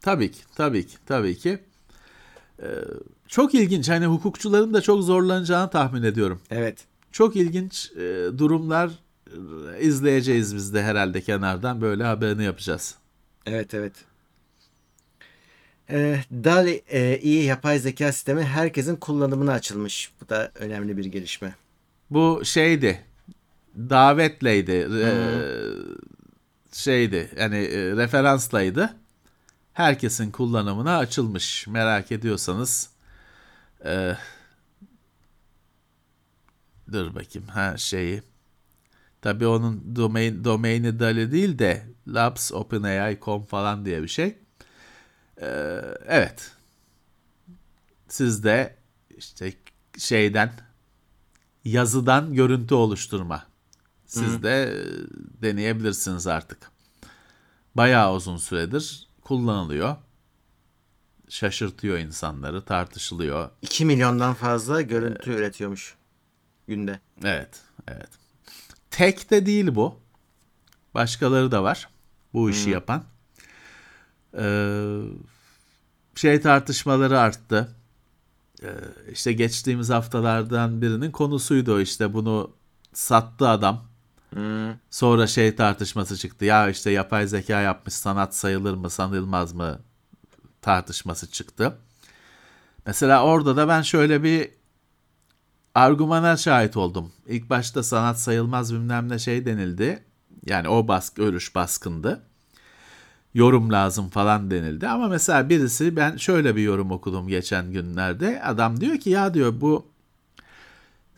[0.00, 1.58] Tabii ki, tabii ki, tabii ki.
[2.62, 2.66] Ee,
[3.28, 3.88] çok ilginç.
[3.88, 6.40] Hani hukukçuların da çok zorlanacağını tahmin ediyorum.
[6.50, 6.84] Evet.
[7.12, 8.90] Çok ilginç e, durumlar
[9.26, 12.94] e, izleyeceğiz biz de herhalde kenardan böyle haberini yapacağız.
[13.46, 13.92] Evet evet.
[15.90, 20.12] Ee, DALI e, iyi yapay zeka sistemi herkesin kullanımına açılmış.
[20.22, 21.54] Bu da önemli bir gelişme.
[22.10, 23.04] Bu şeydi.
[23.76, 24.88] Davetleydi.
[25.02, 25.10] e,
[26.72, 27.30] şeydi.
[27.38, 28.94] Yani e, referanslaydı.
[29.78, 31.66] Herkesin kullanımına açılmış.
[31.66, 32.90] Merak ediyorsanız
[33.84, 34.16] e,
[36.92, 38.22] dur bakayım ha şeyi.
[39.22, 44.38] Tabii onun domain, domaini DALI değil de labs openai.com falan diye bir şey.
[45.40, 46.50] Ee, evet.
[48.08, 48.76] Siz de
[49.16, 49.52] işte
[49.98, 50.52] şeyden
[51.64, 53.46] yazıdan görüntü oluşturma.
[54.06, 54.76] Siz de e,
[55.42, 56.70] deneyebilirsiniz artık.
[57.74, 59.96] Bayağı uzun süredir kullanılıyor.
[61.28, 63.50] Şaşırtıyor insanları, tartışılıyor.
[63.62, 65.94] 2 milyondan fazla görüntü üretiyormuş
[66.68, 67.00] günde.
[67.24, 68.08] Evet, evet.
[68.90, 70.00] Tek de değil bu.
[70.94, 71.88] Başkaları da var
[72.32, 73.04] bu işi yapan.
[74.38, 75.00] Ee,
[76.14, 77.76] şey tartışmaları arttı.
[78.62, 78.68] Ee,
[79.12, 82.50] işte geçtiğimiz haftalardan birinin konusuydu o işte bunu
[82.92, 83.84] sattı adam.
[84.90, 86.44] Sonra şey tartışması çıktı.
[86.44, 89.78] Ya işte yapay zeka yapmış sanat sayılır mı sanılmaz mı
[90.62, 91.78] tartışması çıktı.
[92.86, 94.50] Mesela orada da ben şöyle bir
[95.74, 97.12] argümana şahit oldum.
[97.26, 100.04] İlk başta sanat sayılmaz bilmem ne şey denildi.
[100.46, 102.22] Yani o baskı, örüş baskındı.
[103.34, 104.88] Yorum lazım falan denildi.
[104.88, 108.42] Ama mesela birisi ben şöyle bir yorum okudum geçen günlerde.
[108.42, 109.86] Adam diyor ki ya diyor bu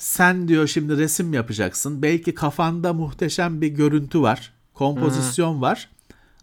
[0.00, 2.02] sen diyor şimdi resim yapacaksın.
[2.02, 4.52] Belki kafanda muhteşem bir görüntü var.
[4.74, 5.88] Kompozisyon var.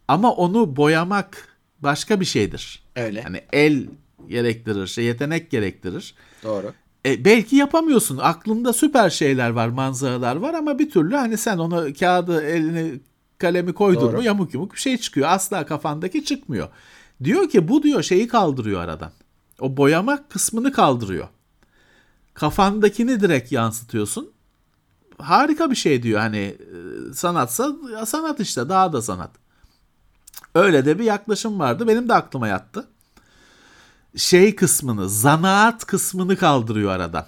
[0.07, 2.83] Ama onu boyamak başka bir şeydir.
[2.95, 3.21] Öyle.
[3.21, 3.87] Yani el
[4.27, 6.15] gerektirir, şey, yetenek gerektirir.
[6.43, 6.73] Doğru.
[7.05, 8.19] E, belki yapamıyorsun.
[8.21, 12.99] Aklında süper şeyler var, manzaralar var ama bir türlü hani sen onu kağıdı elini
[13.37, 14.17] kalemi koydun Doğru.
[14.17, 15.27] mu yamuk yumuk bir şey çıkıyor.
[15.29, 16.67] Asla kafandaki çıkmıyor.
[17.23, 19.11] Diyor ki bu diyor şeyi kaldırıyor aradan.
[19.59, 21.27] O boyama kısmını kaldırıyor.
[22.37, 24.31] Kafandakini direkt yansıtıyorsun.
[25.17, 29.31] Harika bir şey diyor hani e, sanatsa sanat işte daha da sanat.
[30.55, 31.87] Öyle de bir yaklaşım vardı.
[31.87, 32.87] Benim de aklıma yattı.
[34.15, 37.25] Şey kısmını, zanaat kısmını kaldırıyor aradan.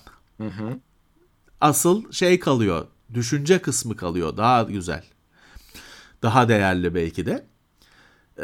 [1.62, 4.38] Asıl şey kalıyor, düşünce kısmı kalıyor.
[4.38, 5.04] Daha güzel.
[6.22, 7.48] Daha değerli belki de.
[8.40, 8.44] Ee,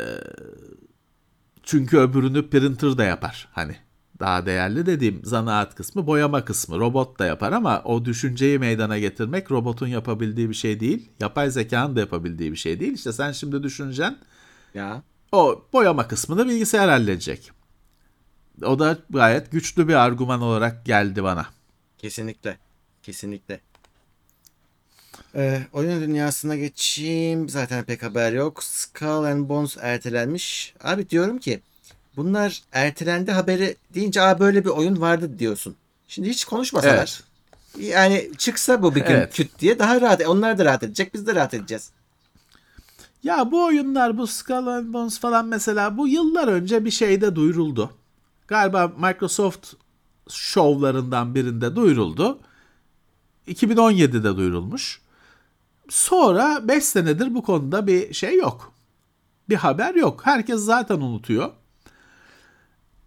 [1.64, 3.48] çünkü öbürünü printer da yapar.
[3.52, 3.78] Hani
[4.20, 6.80] daha değerli dediğim zanaat kısmı, boyama kısmı.
[6.80, 11.10] Robot da yapar ama o düşünceyi meydana getirmek robotun yapabildiği bir şey değil.
[11.20, 12.94] Yapay zekanın da yapabildiği bir şey değil.
[12.94, 14.18] İşte sen şimdi düşüneceksin.
[14.74, 15.04] Ya.
[15.32, 17.52] O boyama kısmını bilgisayar halledecek.
[18.64, 21.46] O da gayet güçlü bir argüman olarak geldi bana.
[21.98, 22.58] Kesinlikle.
[23.04, 23.60] Kesinlikle.
[25.36, 27.50] Ee, oyun dünyasına geçeyim.
[27.50, 28.64] Zaten pek haber yok.
[28.64, 30.74] Skull and Bones ertelenmiş.
[30.84, 31.62] Abi diyorum ki
[32.18, 35.76] bunlar ertelendi haberi deyince Aa, böyle bir oyun vardı diyorsun.
[36.08, 36.96] Şimdi hiç konuşmasalar.
[36.98, 37.24] Evet.
[37.80, 39.34] Yani çıksa bu bir gün Evet.
[39.34, 40.28] küt diye daha rahat.
[40.28, 41.14] Onlar da rahat edecek.
[41.14, 41.92] Biz de rahat edeceğiz.
[43.24, 47.92] Ya bu oyunlar bu Skull and Bones falan mesela bu yıllar önce bir şeyde duyuruldu.
[48.48, 49.74] Galiba Microsoft
[50.30, 52.40] şovlarından birinde duyuruldu.
[53.48, 55.02] 2017'de duyurulmuş.
[55.90, 58.74] Sonra 5 senedir bu konuda bir şey yok.
[59.50, 60.22] Bir haber yok.
[60.26, 61.52] Herkes zaten unutuyor.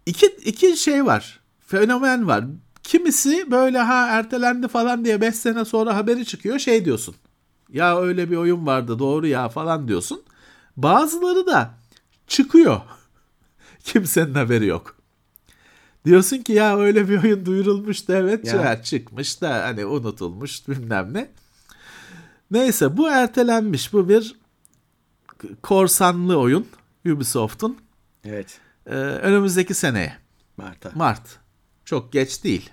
[0.09, 1.39] İki, iki şey var.
[1.67, 2.45] Fenomen var.
[2.83, 7.15] Kimisi böyle ha ertelendi falan diye 5 sene sonra haberi çıkıyor şey diyorsun.
[7.69, 10.21] Ya öyle bir oyun vardı doğru ya falan diyorsun.
[10.77, 11.73] Bazıları da
[12.27, 12.81] çıkıyor.
[13.83, 14.95] Kimsenin haberi yok.
[16.05, 18.61] Diyorsun ki ya öyle bir oyun duyurulmuştu evet Ya.
[18.61, 18.83] ya.
[18.83, 21.29] çıkmış da hani unutulmuş bilmem ne.
[22.51, 23.93] Neyse bu ertelenmiş.
[23.93, 24.35] Bu bir
[25.63, 26.67] korsanlı oyun
[27.05, 27.77] Ubisoft'un
[28.25, 28.59] Evet.
[28.89, 30.17] Ee, önümüzdeki seneye
[30.57, 30.91] Mart'a.
[30.95, 31.39] Mart.
[31.85, 32.69] Çok geç değil.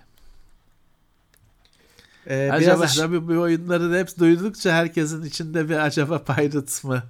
[2.26, 7.02] Ee, Acaba biraz tabii bu oyunları hep duydukça herkesin içinde bir acaba Pirates mı?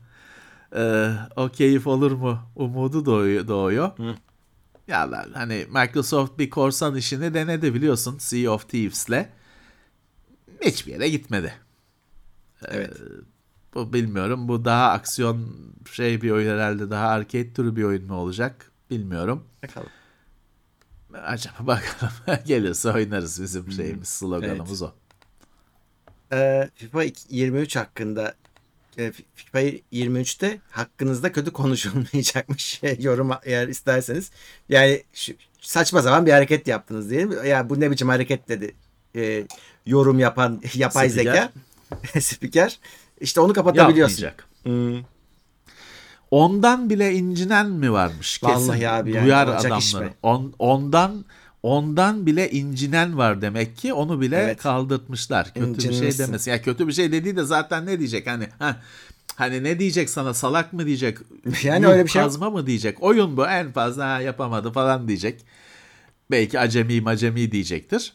[0.77, 2.39] Ee, o keyif olur mu?
[2.57, 3.49] Umudu doğuyor.
[3.49, 3.91] doğuyor.
[4.89, 9.27] Ya lan, hani Microsoft bir korsan işini denedi biliyorsun Sea of Thieves'le.
[10.61, 11.55] Hiçbir yere gitmedi.
[12.69, 12.97] evet.
[13.75, 14.49] Bu bilmiyorum.
[14.49, 15.57] Bu daha aksiyon
[15.93, 16.91] şey bir oyun herhalde.
[16.91, 18.73] Daha arcade türü bir oyun mu olacak?
[18.91, 19.45] Bilmiyorum.
[19.63, 19.89] Bakalım.
[21.15, 22.43] Acaba bakalım.
[22.47, 24.93] Gelirse oynarız bizim şeyimiz, sloganımız o.
[26.33, 28.35] Ee, FIFA 23 hakkında
[28.99, 29.61] e, FIFA
[29.93, 34.31] 23'te hakkınızda kötü konuşulmayacakmış yorum eğer isterseniz.
[34.69, 37.45] Yani şu, saçma zaman bir hareket yaptınız diyelim.
[37.47, 38.75] Ya bu ne biçim hareket dedi.
[39.17, 39.47] Ee,
[39.87, 41.33] yorum yapan yapay Spiker.
[41.33, 42.79] zeka spiker.
[43.21, 44.23] İşte onu kapatabiliyorsun.
[44.23, 44.49] Yapmayacak.
[44.63, 45.16] Hmm.
[46.31, 48.39] Ondan bile incinen mi varmış?
[48.39, 50.11] Kesin Vallahi abi yani, duyar adamları.
[50.23, 51.25] On, ondan
[51.63, 54.63] ondan bile incinen var demek ki onu bile Evet.
[54.63, 55.55] kaldırtmışlar.
[55.55, 56.27] Kötü bir şey İncinmişsin.
[56.27, 56.51] demesin.
[56.51, 58.77] Ya kötü bir şey dediği de zaten ne diyecek hani ha
[59.37, 61.19] Hani ne diyecek sana salak mı diyecek?
[61.63, 62.23] Yani yuh öyle bir şey.
[62.23, 63.03] Kazma mı diyecek?
[63.03, 65.45] Oyun bu en fazla ha, yapamadı falan diyecek.
[66.31, 68.13] Belki acemi macemi diyecektir.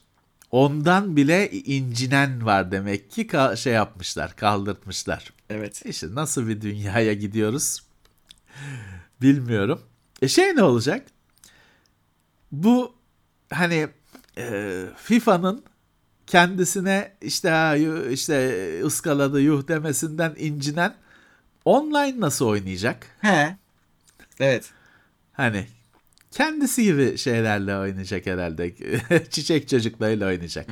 [0.52, 5.34] Ondan bile incinen var demek ki şey yapmışlar, kaldırtmışlar.
[5.50, 5.82] Evet.
[5.86, 7.80] İşte nasıl bir dünyaya gidiyoruz
[9.22, 9.82] bilmiyorum.
[10.22, 11.06] E şey ne olacak?
[12.52, 12.96] Bu
[13.50, 13.88] hani
[14.38, 15.64] e, FIFA'nın
[16.28, 17.76] kendisine işte ha,
[18.12, 20.96] işte ıskaladı yuh demesinden incinen
[21.66, 23.08] online nasıl oynayacak?
[23.22, 23.58] He.
[24.40, 24.72] Evet.
[25.34, 25.68] Hani
[26.32, 28.74] kendisi gibi şeylerle oynayacak herhalde.
[29.30, 30.68] Çiçek çocuklarıyla oynayacak.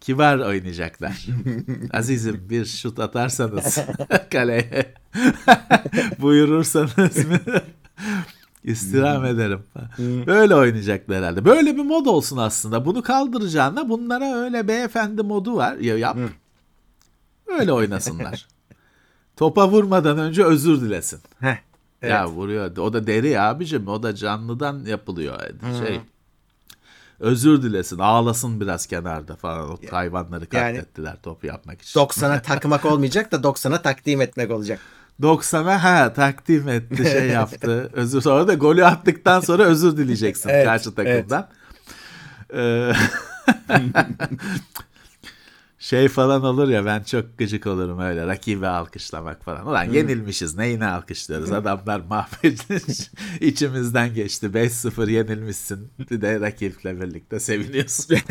[0.00, 1.26] Kibar oynayacaklar.
[1.92, 3.78] Azizim bir şut atarsanız
[4.32, 4.94] kaleye
[6.18, 7.38] buyurursanız mı?
[8.64, 9.62] İstirham ederim.
[10.26, 11.44] Böyle oynayacaklar herhalde.
[11.44, 12.84] Böyle bir mod olsun aslında.
[12.84, 15.76] Bunu kaldıracağına bunlara öyle beyefendi modu var.
[15.76, 16.16] Ya yap.
[17.46, 18.48] Öyle oynasınlar.
[19.36, 21.20] Topa vurmadan önce özür dilesin.
[21.40, 21.56] Heh.
[22.02, 22.12] Evet.
[22.12, 22.76] Ya vuruyor.
[22.76, 23.88] O da deri abicim.
[23.88, 25.40] O da canlıdan yapılıyor.
[25.86, 26.00] Şey.
[27.20, 27.98] Özür dilesin.
[27.98, 29.70] Ağlasın biraz kenarda falan.
[29.70, 32.00] O hayvanları Yani- katlettiler topu yapmak için.
[32.00, 34.78] 90'a takmak olmayacak da 90'a takdim etmek olacak.
[35.22, 37.90] 90'a ha takdim etti şey yaptı.
[37.92, 41.48] Özür sonra da golü attıktan sonra özür dileyeceksin Evet, karşı takımdan.
[42.54, 42.92] Ee,
[45.80, 49.66] şey falan olur ya ben çok gıcık olurum öyle rakibi alkışlamak falan.
[49.66, 58.16] Ulan yenilmişiz neyine alkışlıyoruz adamlar mahvetmiş içimizden geçti 5-0 yenilmişsin bir de rakiple birlikte seviniyorsun.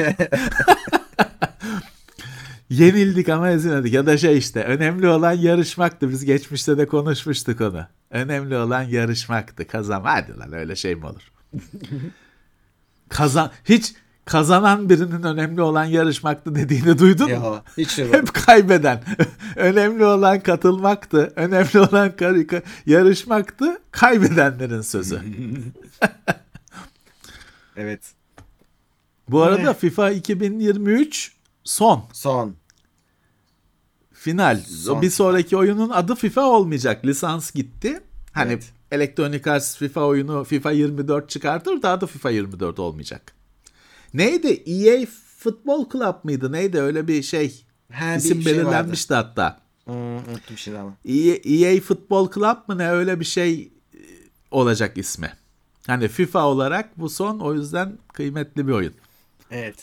[2.69, 7.85] Yenildik ama ezilmedik ya da şey işte önemli olan yarışmaktı biz geçmişte de konuşmuştuk onu.
[8.09, 11.31] Önemli olan yarışmaktı kazan hadi lan öyle şey mi olur?
[13.09, 13.93] Kazan hiç
[14.29, 17.45] kazanan birinin önemli olan yarışmaktı dediğini duydun mu?
[17.45, 18.19] Ya hiç duymadım.
[18.19, 19.03] Hep kaybeden.
[19.55, 21.33] önemli olan katılmaktı.
[21.35, 23.81] Önemli olan kar- yarışmaktı.
[23.91, 25.21] Kaybedenlerin sözü.
[27.77, 28.01] Evet.
[29.29, 31.31] Bu arada FIFA 2023
[31.63, 32.03] son.
[32.13, 32.55] Son.
[34.13, 34.59] Final.
[34.67, 37.05] Son bir sonraki oyunun adı FIFA olmayacak.
[37.05, 38.01] Lisans gitti.
[38.31, 38.69] Hani Evet.
[38.91, 43.38] Electronic Arts FIFA oyunu FIFA 24 çıkartır da adı FIFA 24 olmayacak.
[44.13, 44.63] Neydi?
[44.65, 45.05] EA
[45.37, 46.51] Football Club mıydı?
[46.51, 46.79] Neydi?
[46.79, 47.65] Öyle bir şey.
[47.91, 49.59] Ha, bir İsim şey belirlenmişti hatta.
[49.85, 50.93] Hmm, unuttum şimdi ama.
[51.05, 53.99] EA, EA Football Club mı ne öyle bir şey e,
[54.51, 55.33] olacak ismi.
[55.87, 58.93] Hani FIFA olarak bu son o yüzden kıymetli bir oyun.
[59.51, 59.75] Evet.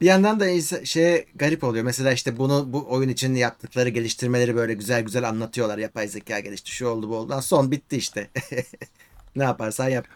[0.00, 1.84] Bir yandan da şey garip oluyor.
[1.84, 5.78] Mesela işte bunu bu oyun için yaptıkları geliştirmeleri böyle güzel güzel anlatıyorlar.
[5.78, 7.30] Yapay zeka gelişti, şu oldu bu oldu.
[7.30, 8.30] Lan Son bitti işte.
[9.36, 10.06] ne yaparsan yap.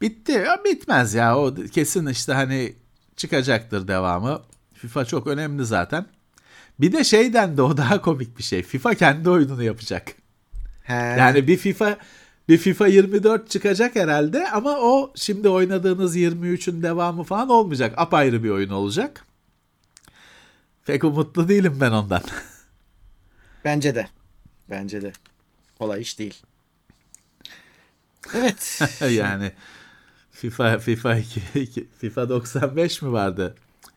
[0.00, 0.32] Bitti.
[0.32, 1.38] Ya bitmez ya.
[1.38, 2.74] O kesin işte hani
[3.16, 4.42] çıkacaktır devamı.
[4.74, 6.06] FIFA çok önemli zaten.
[6.80, 8.62] Bir de şeyden de o daha komik bir şey.
[8.62, 10.14] FIFA kendi oyununu yapacak.
[10.82, 10.94] He.
[10.94, 11.98] Yani bir FIFA
[12.48, 17.94] bir FIFA 24 çıkacak herhalde ama o şimdi oynadığınız 23'ün devamı falan olmayacak.
[17.96, 19.24] Apayrı bir oyun olacak.
[20.86, 22.22] Pek umutlu değilim ben ondan.
[23.64, 24.08] Bence de.
[24.70, 25.12] Bence de.
[25.78, 26.42] Kolay iş değil.
[28.34, 28.80] Evet.
[29.10, 29.52] yani
[30.50, 33.54] FIFA FIFA 2, iki- FIFA 95 mi vardı?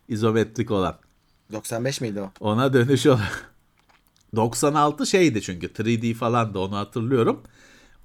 [0.08, 0.96] İzometrik olan.
[1.52, 2.32] 95 miydi o?
[2.40, 3.18] Ona dönüş ol.
[4.36, 7.42] 96 şeydi çünkü 3D falan da onu hatırlıyorum.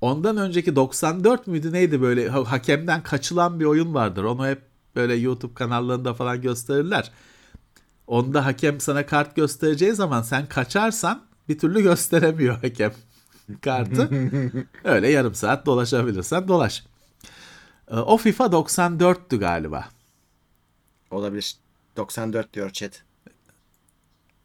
[0.01, 4.25] Ondan önceki 94 müydü neydi böyle ha- hakemden kaçılan bir oyun vardır.
[4.25, 4.63] Onu hep
[4.97, 7.11] böyle YouTube kanallarında falan gösterirler.
[8.07, 12.93] Onda hakem sana kart göstereceği zaman sen kaçarsan bir türlü gösteremiyor hakem
[13.61, 14.09] kartı.
[14.85, 16.85] Öyle yarım saat dolaşabilirsen dolaş.
[17.91, 19.89] Ee, O FIFA 94'tü galiba.
[21.11, 21.57] Olabilir.
[21.97, 23.03] 94 diyor chat.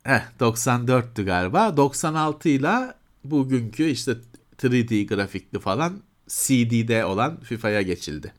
[0.04, 1.78] Heh, 94'tü galiba.
[1.78, 2.94] 96 ile
[3.24, 4.16] bugünkü işte
[4.58, 8.34] 3D grafikli falan CD'de olan FIFA'ya geçildi.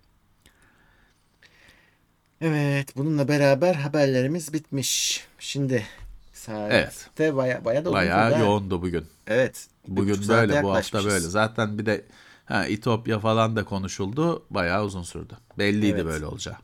[2.41, 2.97] Evet.
[2.97, 5.25] Bununla beraber haberlerimiz bitmiş.
[5.39, 5.87] Şimdi
[6.33, 6.77] saatte
[7.25, 7.37] Evet.
[7.37, 9.07] baya, baya da Bayağı yoğundu bugün.
[9.27, 9.67] Evet.
[9.89, 11.21] Bugün böyle, bu hafta böyle.
[11.21, 12.05] Zaten bir de
[12.47, 14.47] ha, İtopya falan da konuşuldu.
[14.51, 15.35] Bayağı uzun sürdü.
[15.59, 16.05] Belliydi Evet.
[16.05, 16.57] böyle olacağı.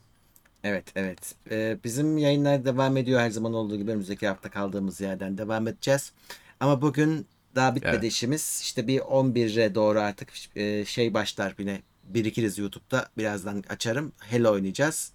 [0.65, 1.35] Evet evet.
[1.51, 6.13] Ee, bizim yayınlar devam ediyor her zaman olduğu gibi önümüzdeki hafta kaldığımız yerden devam edeceğiz.
[6.61, 8.13] Ama bugün daha bitmedi Evet.
[8.13, 8.61] işimiz.
[8.63, 13.09] İşte bir 11'e doğru artık e, şey başlar yine birikiriz YouTube'da.
[13.19, 14.13] Birazdan açarım.
[14.21, 15.13] Hello oynayacağız.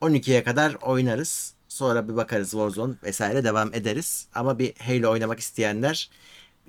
[0.00, 1.54] 12'ye kadar oynarız.
[1.68, 4.28] Sonra bir bakarız Warzone vesaire devam ederiz.
[4.34, 6.10] Ama bir Halo oynamak isteyenler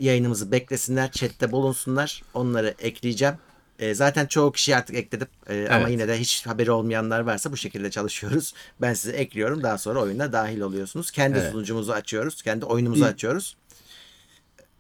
[0.02, 2.22] yayınımızı beklesinler, chatte bulunsunlar.
[2.34, 3.36] Onları ekleyeceğim.
[3.80, 5.28] E, zaten çoğu kişi artık ekledim.
[5.50, 5.92] E, Ama Evet.
[5.92, 8.54] yine de hiç haberi olmayanlar varsa bu şekilde çalışıyoruz.
[8.82, 9.64] Ben sizi ekliyorum.
[9.64, 11.12] Daha sonra oyuna dahil oluyorsunuz.
[11.12, 11.52] Kendi Evet.
[11.52, 12.42] sunucumuzu açıyoruz.
[12.42, 13.58] Kendi oyunumuzu açıyoruz.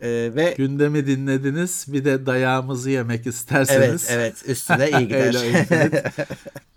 [0.01, 1.85] E, ve Gündemi dinlediniz.
[1.87, 4.05] Bir de dayağımızı yemek isterseniz.
[4.09, 5.33] evet evet üstüne iyi gider.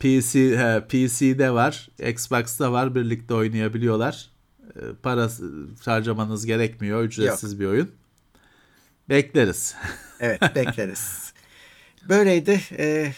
[0.01, 2.95] PC, he, PC'de var, Xbox'ta var.
[2.95, 4.31] Birlikte oynayabiliyorlar.
[4.77, 5.29] Ee, Para
[5.85, 7.03] harcamanız gerekmiyor.
[7.03, 7.91] Ücretsiz bir oyun.
[9.09, 9.75] Bekleriz.
[10.21, 11.33] Evet bekleriz.
[12.09, 12.61] Böyleydi.
[12.79, 13.13] Ee,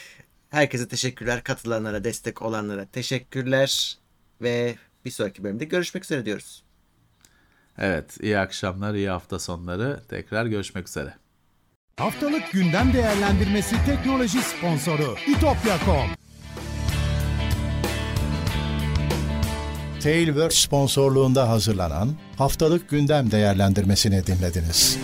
[0.50, 1.44] herkese teşekkürler.
[1.44, 3.98] Katılanlara, destek olanlara teşekkürler.
[4.42, 6.64] Ve bir sonraki bölümde görüşmek üzere diyoruz.
[7.78, 10.02] Evet, iyi akşamlar, iyi hafta sonları.
[10.08, 11.14] Tekrar görüşmek üzere.
[11.96, 16.10] Haftalık gündem değerlendirmesi teknoloji sponsoru itopya.com.
[20.02, 24.98] Tailwords sponsorluğunda hazırlanan haftalık gündem değerlendirmesini dinlediniz.